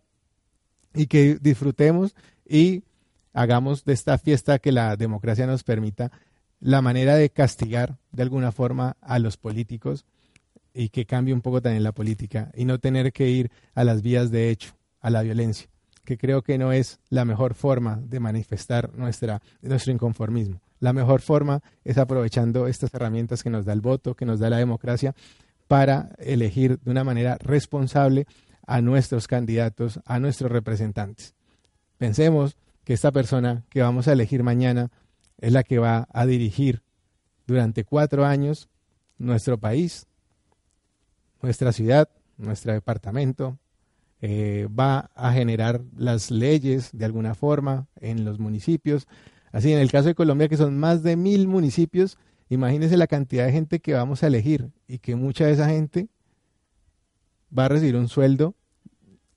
y 0.95 1.07
que 1.07 1.39
disfrutemos 1.41 2.14
y 2.47 2.85
hagamos 3.33 3.85
de 3.85 3.95
esta 3.95 4.19
fiesta 4.19 4.59
que 4.59 4.73
la 4.73 4.97
democracia 4.97 5.47
nos 5.47 5.62
permita 5.62 6.11
la 6.61 6.83
manera 6.83 7.17
de 7.17 7.31
castigar 7.31 7.99
de 8.12 8.23
alguna 8.23 8.53
forma 8.53 8.97
a 9.01 9.19
los 9.19 9.37
políticos 9.37 10.05
y 10.77 10.91
que 10.91 11.07
cambie 11.07 11.33
un 11.33 11.41
poco 11.41 11.62
también 11.62 11.83
la 11.83 11.93
política 11.93 12.51
y 12.55 12.66
no 12.66 12.79
tener 12.79 13.12
que 13.12 13.29
ir 13.31 13.51
a 13.74 13.83
las 13.83 14.03
vías 14.03 14.31
de 14.31 14.51
hecho, 14.51 14.74
a 15.01 15.09
la 15.09 15.22
violencia, 15.22 15.68
que 16.05 16.18
creo 16.18 16.43
que 16.43 16.59
no 16.59 16.70
es 16.70 17.01
la 17.09 17.24
mejor 17.24 17.55
forma 17.55 17.99
de 18.03 18.20
manifestar 18.20 18.95
nuestra, 18.95 19.41
nuestro 19.62 19.93
inconformismo. 19.93 20.61
La 20.79 20.93
mejor 20.93 21.22
forma 21.22 21.62
es 21.83 21.97
aprovechando 21.97 22.66
estas 22.66 22.93
herramientas 22.93 23.43
que 23.43 23.49
nos 23.49 23.64
da 23.64 23.72
el 23.72 23.81
voto, 23.81 24.14
que 24.14 24.27
nos 24.27 24.39
da 24.39 24.51
la 24.51 24.59
democracia, 24.59 25.14
para 25.66 26.11
elegir 26.18 26.79
de 26.81 26.91
una 26.91 27.05
manera 27.05 27.39
responsable 27.41 28.27
a 28.66 28.83
nuestros 28.83 29.27
candidatos, 29.27 30.01
a 30.05 30.18
nuestros 30.18 30.53
representantes. 30.53 31.35
Pensemos 31.97 32.57
que 32.85 32.93
esta 32.93 33.12
persona 33.12 33.64
que 33.70 33.81
vamos 33.81 34.09
a 34.09 34.12
elegir 34.12 34.43
mañana 34.43 34.91
es 35.39 35.53
la 35.53 35.62
que 35.62 35.79
va 35.79 36.07
a 36.12 36.27
dirigir 36.27 36.83
durante 37.47 37.85
cuatro 37.85 38.27
años 38.27 38.68
nuestro 39.18 39.59
país, 39.59 40.07
nuestra 41.47 41.73
ciudad, 41.73 42.09
nuestro 42.37 42.73
departamento, 42.73 43.57
eh, 44.21 44.67
va 44.69 45.11
a 45.15 45.33
generar 45.33 45.81
las 45.97 46.33
leyes 46.33 46.91
de 46.93 47.05
alguna 47.05 47.37
forma 47.37 47.87
en 48.01 48.25
los 48.25 48.41
municipios. 48.41 49.07
Así, 49.53 49.73
en 49.73 49.79
el 49.79 49.93
caso 49.93 50.09
de 50.09 50.17
Colombia, 50.17 50.49
que 50.49 50.57
son 50.57 50.77
más 50.77 51.05
de 51.05 51.15
mil 51.15 51.47
municipios, 51.47 52.19
imagínense 52.49 52.97
la 52.97 53.07
cantidad 53.07 53.47
de 53.47 53.53
gente 53.53 53.79
que 53.79 53.95
vamos 53.95 54.25
a 54.25 54.27
elegir 54.27 54.71
y 54.89 54.99
que 54.99 55.15
mucha 55.15 55.47
de 55.47 55.53
esa 55.53 55.69
gente 55.69 56.09
va 57.57 57.67
a 57.67 57.69
recibir 57.69 57.95
un 57.95 58.09
sueldo 58.09 58.57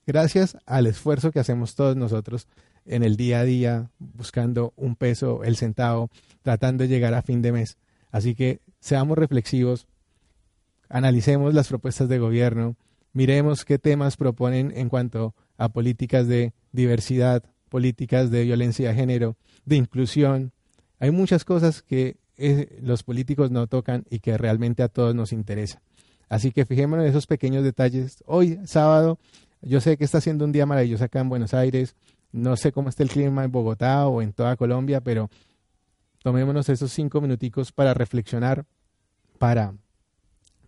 gracias 0.07 0.57
al 0.65 0.87
esfuerzo 0.87 1.31
que 1.31 1.39
hacemos 1.39 1.75
todos 1.75 1.95
nosotros 1.95 2.47
en 2.85 3.03
el 3.03 3.17
día 3.17 3.41
a 3.41 3.45
día, 3.45 3.91
buscando 3.99 4.73
un 4.75 4.95
peso, 4.95 5.43
el 5.43 5.57
centavo, 5.57 6.09
tratando 6.41 6.81
de 6.81 6.87
llegar 6.87 7.13
a 7.13 7.21
fin 7.21 7.43
de 7.43 7.51
mes. 7.51 7.77
Así 8.09 8.33
que 8.33 8.61
seamos 8.79 9.19
reflexivos, 9.19 9.85
analicemos 10.89 11.53
las 11.53 11.67
propuestas 11.67 12.09
de 12.09 12.19
gobierno, 12.19 12.75
miremos 13.13 13.63
qué 13.63 13.79
temas 13.79 14.17
proponen 14.17 14.73
en 14.75 14.89
cuanto 14.89 15.35
a 15.57 15.69
políticas 15.69 16.27
de 16.27 16.53
diversidad, 16.71 17.43
políticas 17.69 18.31
de 18.31 18.43
violencia 18.43 18.89
de 18.89 18.95
género, 18.95 19.37
de 19.65 19.75
inclusión. 19.75 20.51
Hay 20.99 21.11
muchas 21.11 21.45
cosas 21.45 21.81
que 21.81 22.17
eh, 22.37 22.79
los 22.81 23.03
políticos 23.03 23.51
no 23.51 23.67
tocan 23.67 24.05
y 24.09 24.19
que 24.19 24.37
realmente 24.37 24.83
a 24.83 24.89
todos 24.89 25.13
nos 25.13 25.31
interesa. 25.31 25.81
Así 26.27 26.51
que 26.51 26.65
fijémonos 26.65 27.05
en 27.05 27.11
esos 27.11 27.27
pequeños 27.27 27.63
detalles. 27.63 28.23
Hoy, 28.25 28.59
sábado, 28.65 29.19
yo 29.61 29.81
sé 29.81 29.97
que 29.97 30.05
está 30.05 30.21
siendo 30.21 30.45
un 30.45 30.51
día 30.51 30.65
maravilloso 30.65 31.03
acá 31.03 31.19
en 31.19 31.29
Buenos 31.29 31.53
Aires. 31.53 31.95
No 32.31 32.55
sé 32.55 32.71
cómo 32.71 32.89
está 32.89 33.03
el 33.03 33.09
clima 33.09 33.43
en 33.43 33.51
Bogotá 33.51 34.07
o 34.07 34.21
en 34.21 34.33
toda 34.33 34.55
Colombia, 34.55 35.01
pero 35.01 35.29
tomémonos 36.21 36.69
esos 36.69 36.91
cinco 36.91 37.19
minuticos 37.19 37.71
para 37.71 37.93
reflexionar, 37.93 38.65
para 39.39 39.73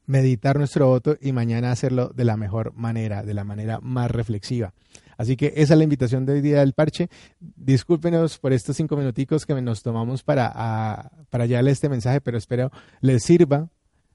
meditar 0.05 0.57
nuestro 0.57 0.87
voto 0.87 1.17
y 1.21 1.31
mañana 1.31 1.71
hacerlo 1.71 2.11
de 2.13 2.25
la 2.25 2.37
mejor 2.37 2.73
manera, 2.73 3.23
de 3.23 3.33
la 3.33 3.43
manera 3.43 3.79
más 3.81 4.11
reflexiva. 4.11 4.73
Así 5.17 5.37
que 5.37 5.53
esa 5.55 5.73
es 5.73 5.77
la 5.77 5.83
invitación 5.83 6.25
de 6.25 6.33
hoy 6.33 6.41
día 6.41 6.59
del 6.61 6.73
parche. 6.73 7.09
Discúlpenos 7.39 8.39
por 8.39 8.53
estos 8.53 8.75
cinco 8.75 8.97
minuticos 8.97 9.45
que 9.45 9.53
nos 9.61 9.83
tomamos 9.83 10.23
para, 10.23 10.51
a, 10.53 11.11
para 11.29 11.45
llevarle 11.45 11.71
este 11.71 11.89
mensaje, 11.89 12.21
pero 12.21 12.37
espero 12.37 12.71
les 13.01 13.23
sirva 13.23 13.69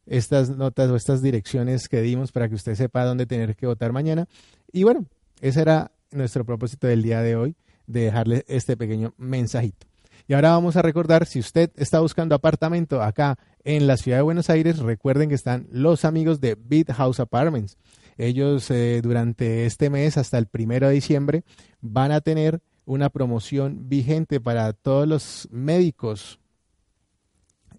estas 0.06 0.50
notas 0.50 0.90
o 0.90 0.96
estas 0.96 1.22
direcciones 1.22 1.88
que 1.88 2.00
dimos 2.00 2.32
para 2.32 2.48
que 2.48 2.54
usted 2.54 2.74
sepa 2.74 3.04
dónde 3.04 3.26
tener 3.26 3.56
que 3.56 3.66
votar 3.66 3.92
mañana. 3.92 4.26
Y 4.72 4.82
bueno, 4.82 5.06
ese 5.40 5.60
era 5.60 5.92
nuestro 6.10 6.44
propósito 6.44 6.86
del 6.86 7.02
día 7.02 7.20
de 7.20 7.36
hoy, 7.36 7.56
de 7.86 8.00
dejarle 8.00 8.44
este 8.48 8.76
pequeño 8.76 9.14
mensajito. 9.16 9.86
Y 10.28 10.34
ahora 10.34 10.50
vamos 10.50 10.76
a 10.76 10.82
recordar, 10.82 11.26
si 11.26 11.38
usted 11.38 11.70
está 11.76 12.00
buscando 12.00 12.34
apartamento 12.34 13.00
acá 13.00 13.38
en 13.64 13.86
la 13.86 13.96
ciudad 13.96 14.18
de 14.18 14.22
Buenos 14.22 14.50
Aires, 14.50 14.80
recuerden 14.80 15.28
que 15.28 15.36
están 15.36 15.68
los 15.70 16.04
amigos 16.04 16.40
de 16.40 16.56
Beat 16.56 16.90
House 16.92 17.20
Apartments. 17.20 17.78
Ellos 18.18 18.68
eh, 18.70 19.00
durante 19.02 19.66
este 19.66 19.88
mes 19.88 20.16
hasta 20.16 20.38
el 20.38 20.46
primero 20.46 20.88
de 20.88 20.94
diciembre 20.94 21.44
van 21.80 22.10
a 22.10 22.20
tener 22.20 22.60
una 22.86 23.08
promoción 23.10 23.88
vigente 23.88 24.40
para 24.40 24.72
todos 24.72 25.06
los 25.06 25.48
médicos 25.52 26.40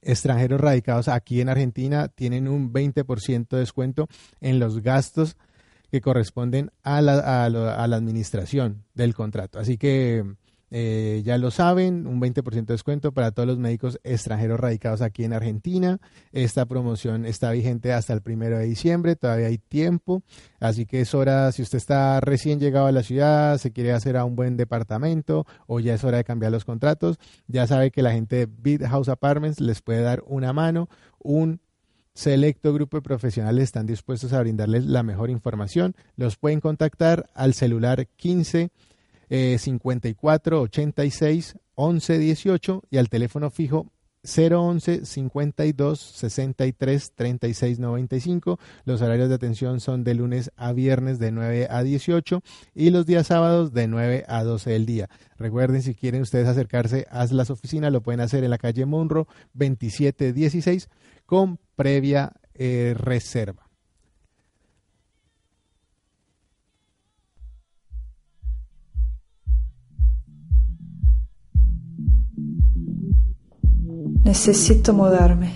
extranjeros 0.02 0.62
radicados 0.62 1.10
aquí 1.10 1.42
en 1.42 1.50
Argentina. 1.50 2.08
Tienen 2.08 2.48
un 2.48 2.72
20% 2.72 3.50
de 3.50 3.60
descuento 3.60 4.08
en 4.40 4.60
los 4.60 4.82
gastos 4.82 5.36
que 5.92 6.00
corresponden 6.00 6.72
a 6.84 7.02
la, 7.02 7.46
a 7.46 7.50
la 7.50 7.96
administración 7.96 8.84
del 8.94 9.14
contrato. 9.16 9.60
Así 9.60 9.78
que 9.78 10.24
Eh, 10.70 11.22
ya 11.24 11.38
lo 11.38 11.50
saben, 11.50 12.08
un 12.08 12.20
20% 12.20 12.66
de 12.66 12.74
descuento 12.74 13.14
para 13.14 13.32
todos 13.32 13.48
los 13.48 13.58
médicos 13.58 14.00
extranjeros 14.04 14.60
radicados 14.60 15.02
aquí 15.02 15.24
en 15.24 15.34
Argentina. 15.34 16.00
Esta 16.34 16.66
promoción 16.66 17.26
está 17.26 17.52
vigente 17.52 17.94
hasta 17.94 18.14
el 18.14 18.22
primero 18.22 18.58
de 18.58 18.66
diciembre, 18.66 19.16
todavía 19.16 19.48
hay 19.48 19.60
tiempo, 19.60 20.24
así 20.60 20.86
que 20.86 21.02
es 21.02 21.14
hora, 21.14 21.52
si 21.54 21.62
usted 21.62 21.78
está 21.78 22.20
recién 22.20 22.60
llegado 22.60 22.88
a 22.88 22.92
la 22.92 23.04
ciudad, 23.04 23.58
se 23.60 23.72
quiere 23.72 23.94
hacer 23.94 24.18
a 24.18 24.26
un 24.26 24.36
buen 24.36 24.58
departamento 24.58 25.46
o 25.68 25.80
ya 25.80 25.94
es 25.94 26.04
hora 26.04 26.18
de 26.18 26.24
cambiar 26.26 26.52
los 26.52 26.66
contratos, 26.66 27.18
ya 27.48 27.66
sabe 27.66 27.92
que 27.92 28.02
la 28.02 28.12
gente 28.12 28.36
de 28.36 28.46
Bid 28.48 28.84
House 28.86 29.08
Apartments 29.08 29.62
les 29.62 29.82
puede 29.82 30.02
dar 30.02 30.22
una 30.28 30.52
mano, 30.52 30.90
un 31.20 31.62
selecto 32.14 32.74
grupo 32.74 32.98
de 32.98 33.04
profesionales 33.04 33.66
están 33.66 33.86
dispuestos 33.86 34.34
a 34.34 34.42
brindarles 34.42 34.86
la 34.86 35.04
mejor 35.04 35.30
información. 35.30 35.96
Los 36.16 36.36
pueden 36.36 36.62
contactar 36.62 37.30
al 37.36 37.54
celular 37.54 38.08
15 38.08 38.72
54 39.30 40.62
86 40.62 41.58
11 41.76 42.18
18 42.18 42.84
y 42.90 42.98
al 42.98 43.10
teléfono 43.10 43.50
fijo 43.50 43.92
011 44.28 45.06
52 45.06 46.00
63 46.00 47.12
36 47.16 47.80
95. 47.80 48.60
Los 48.86 49.02
horarios 49.02 49.30
de 49.30 49.36
atención 49.36 49.80
son 49.80 50.04
de 50.04 50.16
lunes 50.16 50.52
a 50.56 50.74
viernes 50.74 51.20
de 51.20 51.32
9 51.32 51.68
a 51.70 51.84
18 51.84 52.42
y 52.76 52.90
los 52.90 53.06
días 53.06 53.28
sábados 53.28 53.74
de 53.74 53.88
9 53.88 54.26
a 54.28 54.44
12 54.44 54.72
del 54.72 54.86
día. 54.86 55.10
Recuerden, 55.38 55.82
si 55.82 55.96
quieren 55.96 56.22
ustedes 56.22 56.48
acercarse 56.48 57.08
a 57.10 57.26
las 57.28 57.50
oficinas, 57.50 57.92
lo 57.92 58.02
pueden 58.02 58.22
hacer 58.22 58.44
en 58.44 58.50
la 58.50 58.58
calle 58.58 58.86
Monro 58.86 59.28
2716 59.54 60.90
con 61.26 61.60
previa 61.76 62.34
eh, 62.54 62.96
reserva. 62.98 63.67
Necesito 74.28 74.94
mudarme. 74.94 75.54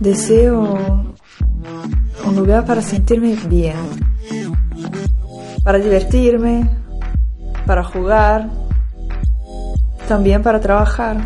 Deseo 0.00 1.14
un 2.26 2.36
lugar 2.36 2.66
para 2.66 2.82
sentirme 2.82 3.36
bien, 3.46 3.76
para 5.62 5.78
divertirme, 5.78 6.68
para 7.64 7.84
jugar, 7.84 8.50
también 10.08 10.42
para 10.42 10.60
trabajar. 10.60 11.16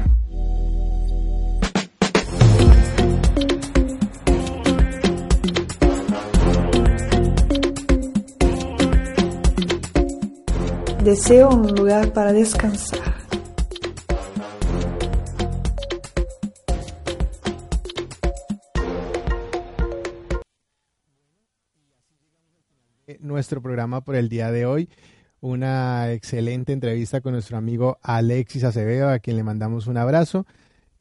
Deseo 11.03 11.49
un 11.49 11.75
lugar 11.75 12.13
para 12.13 12.35
descansar. 12.35 13.12
Nuestro 23.33 23.61
programa 23.63 24.03
por 24.03 24.15
el 24.15 24.29
día 24.29 24.51
de 24.51 24.67
hoy. 24.67 24.89
Una 25.41 26.13
excelente 26.13 26.73
entrevista 26.73 27.21
con 27.21 27.33
nuestro 27.33 27.57
amigo 27.57 27.99
Alexis 28.03 28.65
Acevedo, 28.65 29.09
a 29.09 29.19
quien 29.19 29.37
le 29.37 29.43
mandamos 29.43 29.87
un 29.87 29.97
abrazo. 29.97 30.47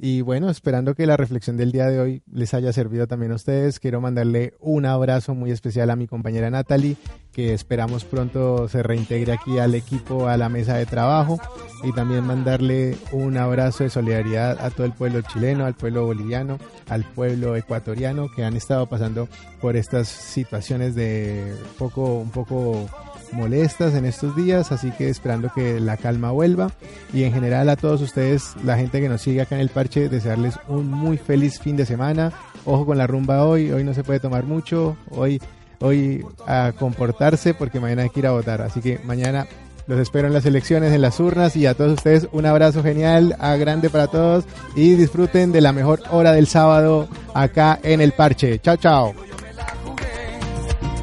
Y 0.03 0.21
bueno, 0.21 0.49
esperando 0.49 0.95
que 0.95 1.05
la 1.05 1.15
reflexión 1.15 1.57
del 1.57 1.71
día 1.71 1.85
de 1.85 1.99
hoy 1.99 2.23
les 2.33 2.55
haya 2.55 2.73
servido 2.73 3.05
también 3.05 3.33
a 3.33 3.35
ustedes, 3.35 3.79
quiero 3.79 4.01
mandarle 4.01 4.55
un 4.59 4.87
abrazo 4.87 5.35
muy 5.35 5.51
especial 5.51 5.91
a 5.91 5.95
mi 5.95 6.07
compañera 6.07 6.49
Natalie, 6.49 6.97
que 7.31 7.53
esperamos 7.53 8.03
pronto 8.03 8.67
se 8.67 8.81
reintegre 8.81 9.31
aquí 9.33 9.59
al 9.59 9.75
equipo, 9.75 10.27
a 10.27 10.37
la 10.37 10.49
mesa 10.49 10.75
de 10.75 10.87
trabajo, 10.87 11.39
y 11.83 11.93
también 11.93 12.25
mandarle 12.25 12.97
un 13.11 13.37
abrazo 13.37 13.83
de 13.83 13.91
solidaridad 13.91 14.59
a 14.59 14.71
todo 14.71 14.87
el 14.87 14.93
pueblo 14.93 15.21
chileno, 15.21 15.67
al 15.67 15.75
pueblo 15.75 16.03
boliviano, 16.03 16.57
al 16.89 17.03
pueblo 17.03 17.55
ecuatoriano, 17.55 18.27
que 18.35 18.43
han 18.43 18.55
estado 18.55 18.87
pasando 18.89 19.29
por 19.61 19.75
estas 19.75 20.07
situaciones 20.07 20.95
de 20.95 21.53
poco, 21.77 22.15
un 22.15 22.31
poco 22.31 22.89
molestas 23.31 23.93
en 23.93 24.05
estos 24.05 24.35
días, 24.35 24.71
así 24.71 24.91
que 24.91 25.09
esperando 25.09 25.51
que 25.53 25.79
la 25.79 25.97
calma 25.97 26.31
vuelva 26.31 26.71
y 27.13 27.23
en 27.23 27.33
general 27.33 27.69
a 27.69 27.75
todos 27.75 28.01
ustedes, 28.01 28.53
la 28.63 28.77
gente 28.77 29.01
que 29.01 29.09
nos 29.09 29.21
sigue 29.21 29.41
acá 29.41 29.55
en 29.55 29.61
el 29.61 29.69
parche, 29.69 30.09
desearles 30.09 30.59
un 30.67 30.89
muy 30.89 31.17
feliz 31.17 31.59
fin 31.59 31.75
de 31.75 31.85
semana. 31.85 32.31
Ojo 32.65 32.85
con 32.85 32.97
la 32.97 33.07
rumba 33.07 33.45
hoy, 33.45 33.71
hoy 33.71 33.83
no 33.83 33.93
se 33.93 34.03
puede 34.03 34.19
tomar 34.19 34.43
mucho, 34.43 34.97
hoy 35.09 35.41
hoy 35.81 36.23
a 36.45 36.73
comportarse 36.77 37.53
porque 37.53 37.79
mañana 37.79 38.03
hay 38.03 38.09
que 38.09 38.19
ir 38.19 38.27
a 38.27 38.31
votar, 38.31 38.61
así 38.61 38.81
que 38.81 38.99
mañana 39.03 39.47
los 39.87 39.99
espero 39.99 40.27
en 40.27 40.33
las 40.33 40.45
elecciones, 40.45 40.93
en 40.93 41.01
las 41.01 41.19
urnas 41.19 41.55
y 41.55 41.65
a 41.65 41.73
todos 41.73 41.93
ustedes 41.93 42.27
un 42.31 42.45
abrazo 42.45 42.83
genial, 42.83 43.35
a 43.39 43.55
grande 43.55 43.89
para 43.89 44.07
todos 44.07 44.45
y 44.75 44.93
disfruten 44.93 45.51
de 45.51 45.61
la 45.61 45.73
mejor 45.73 46.01
hora 46.11 46.31
del 46.31 46.47
sábado 46.47 47.07
acá 47.33 47.79
en 47.83 48.01
el 48.01 48.13
parche. 48.13 48.59
Chao, 48.59 48.77
chao. 48.77 49.13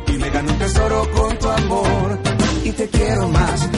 Y 0.06 0.12
me 0.12 0.30
gané 0.30 0.52
un 0.52 0.58
tesoro 0.58 1.10
con 1.12 1.38
tu 1.38 1.48
amor 1.48 1.87
te 2.78 2.86
quiero 2.90 3.26
más. 3.26 3.77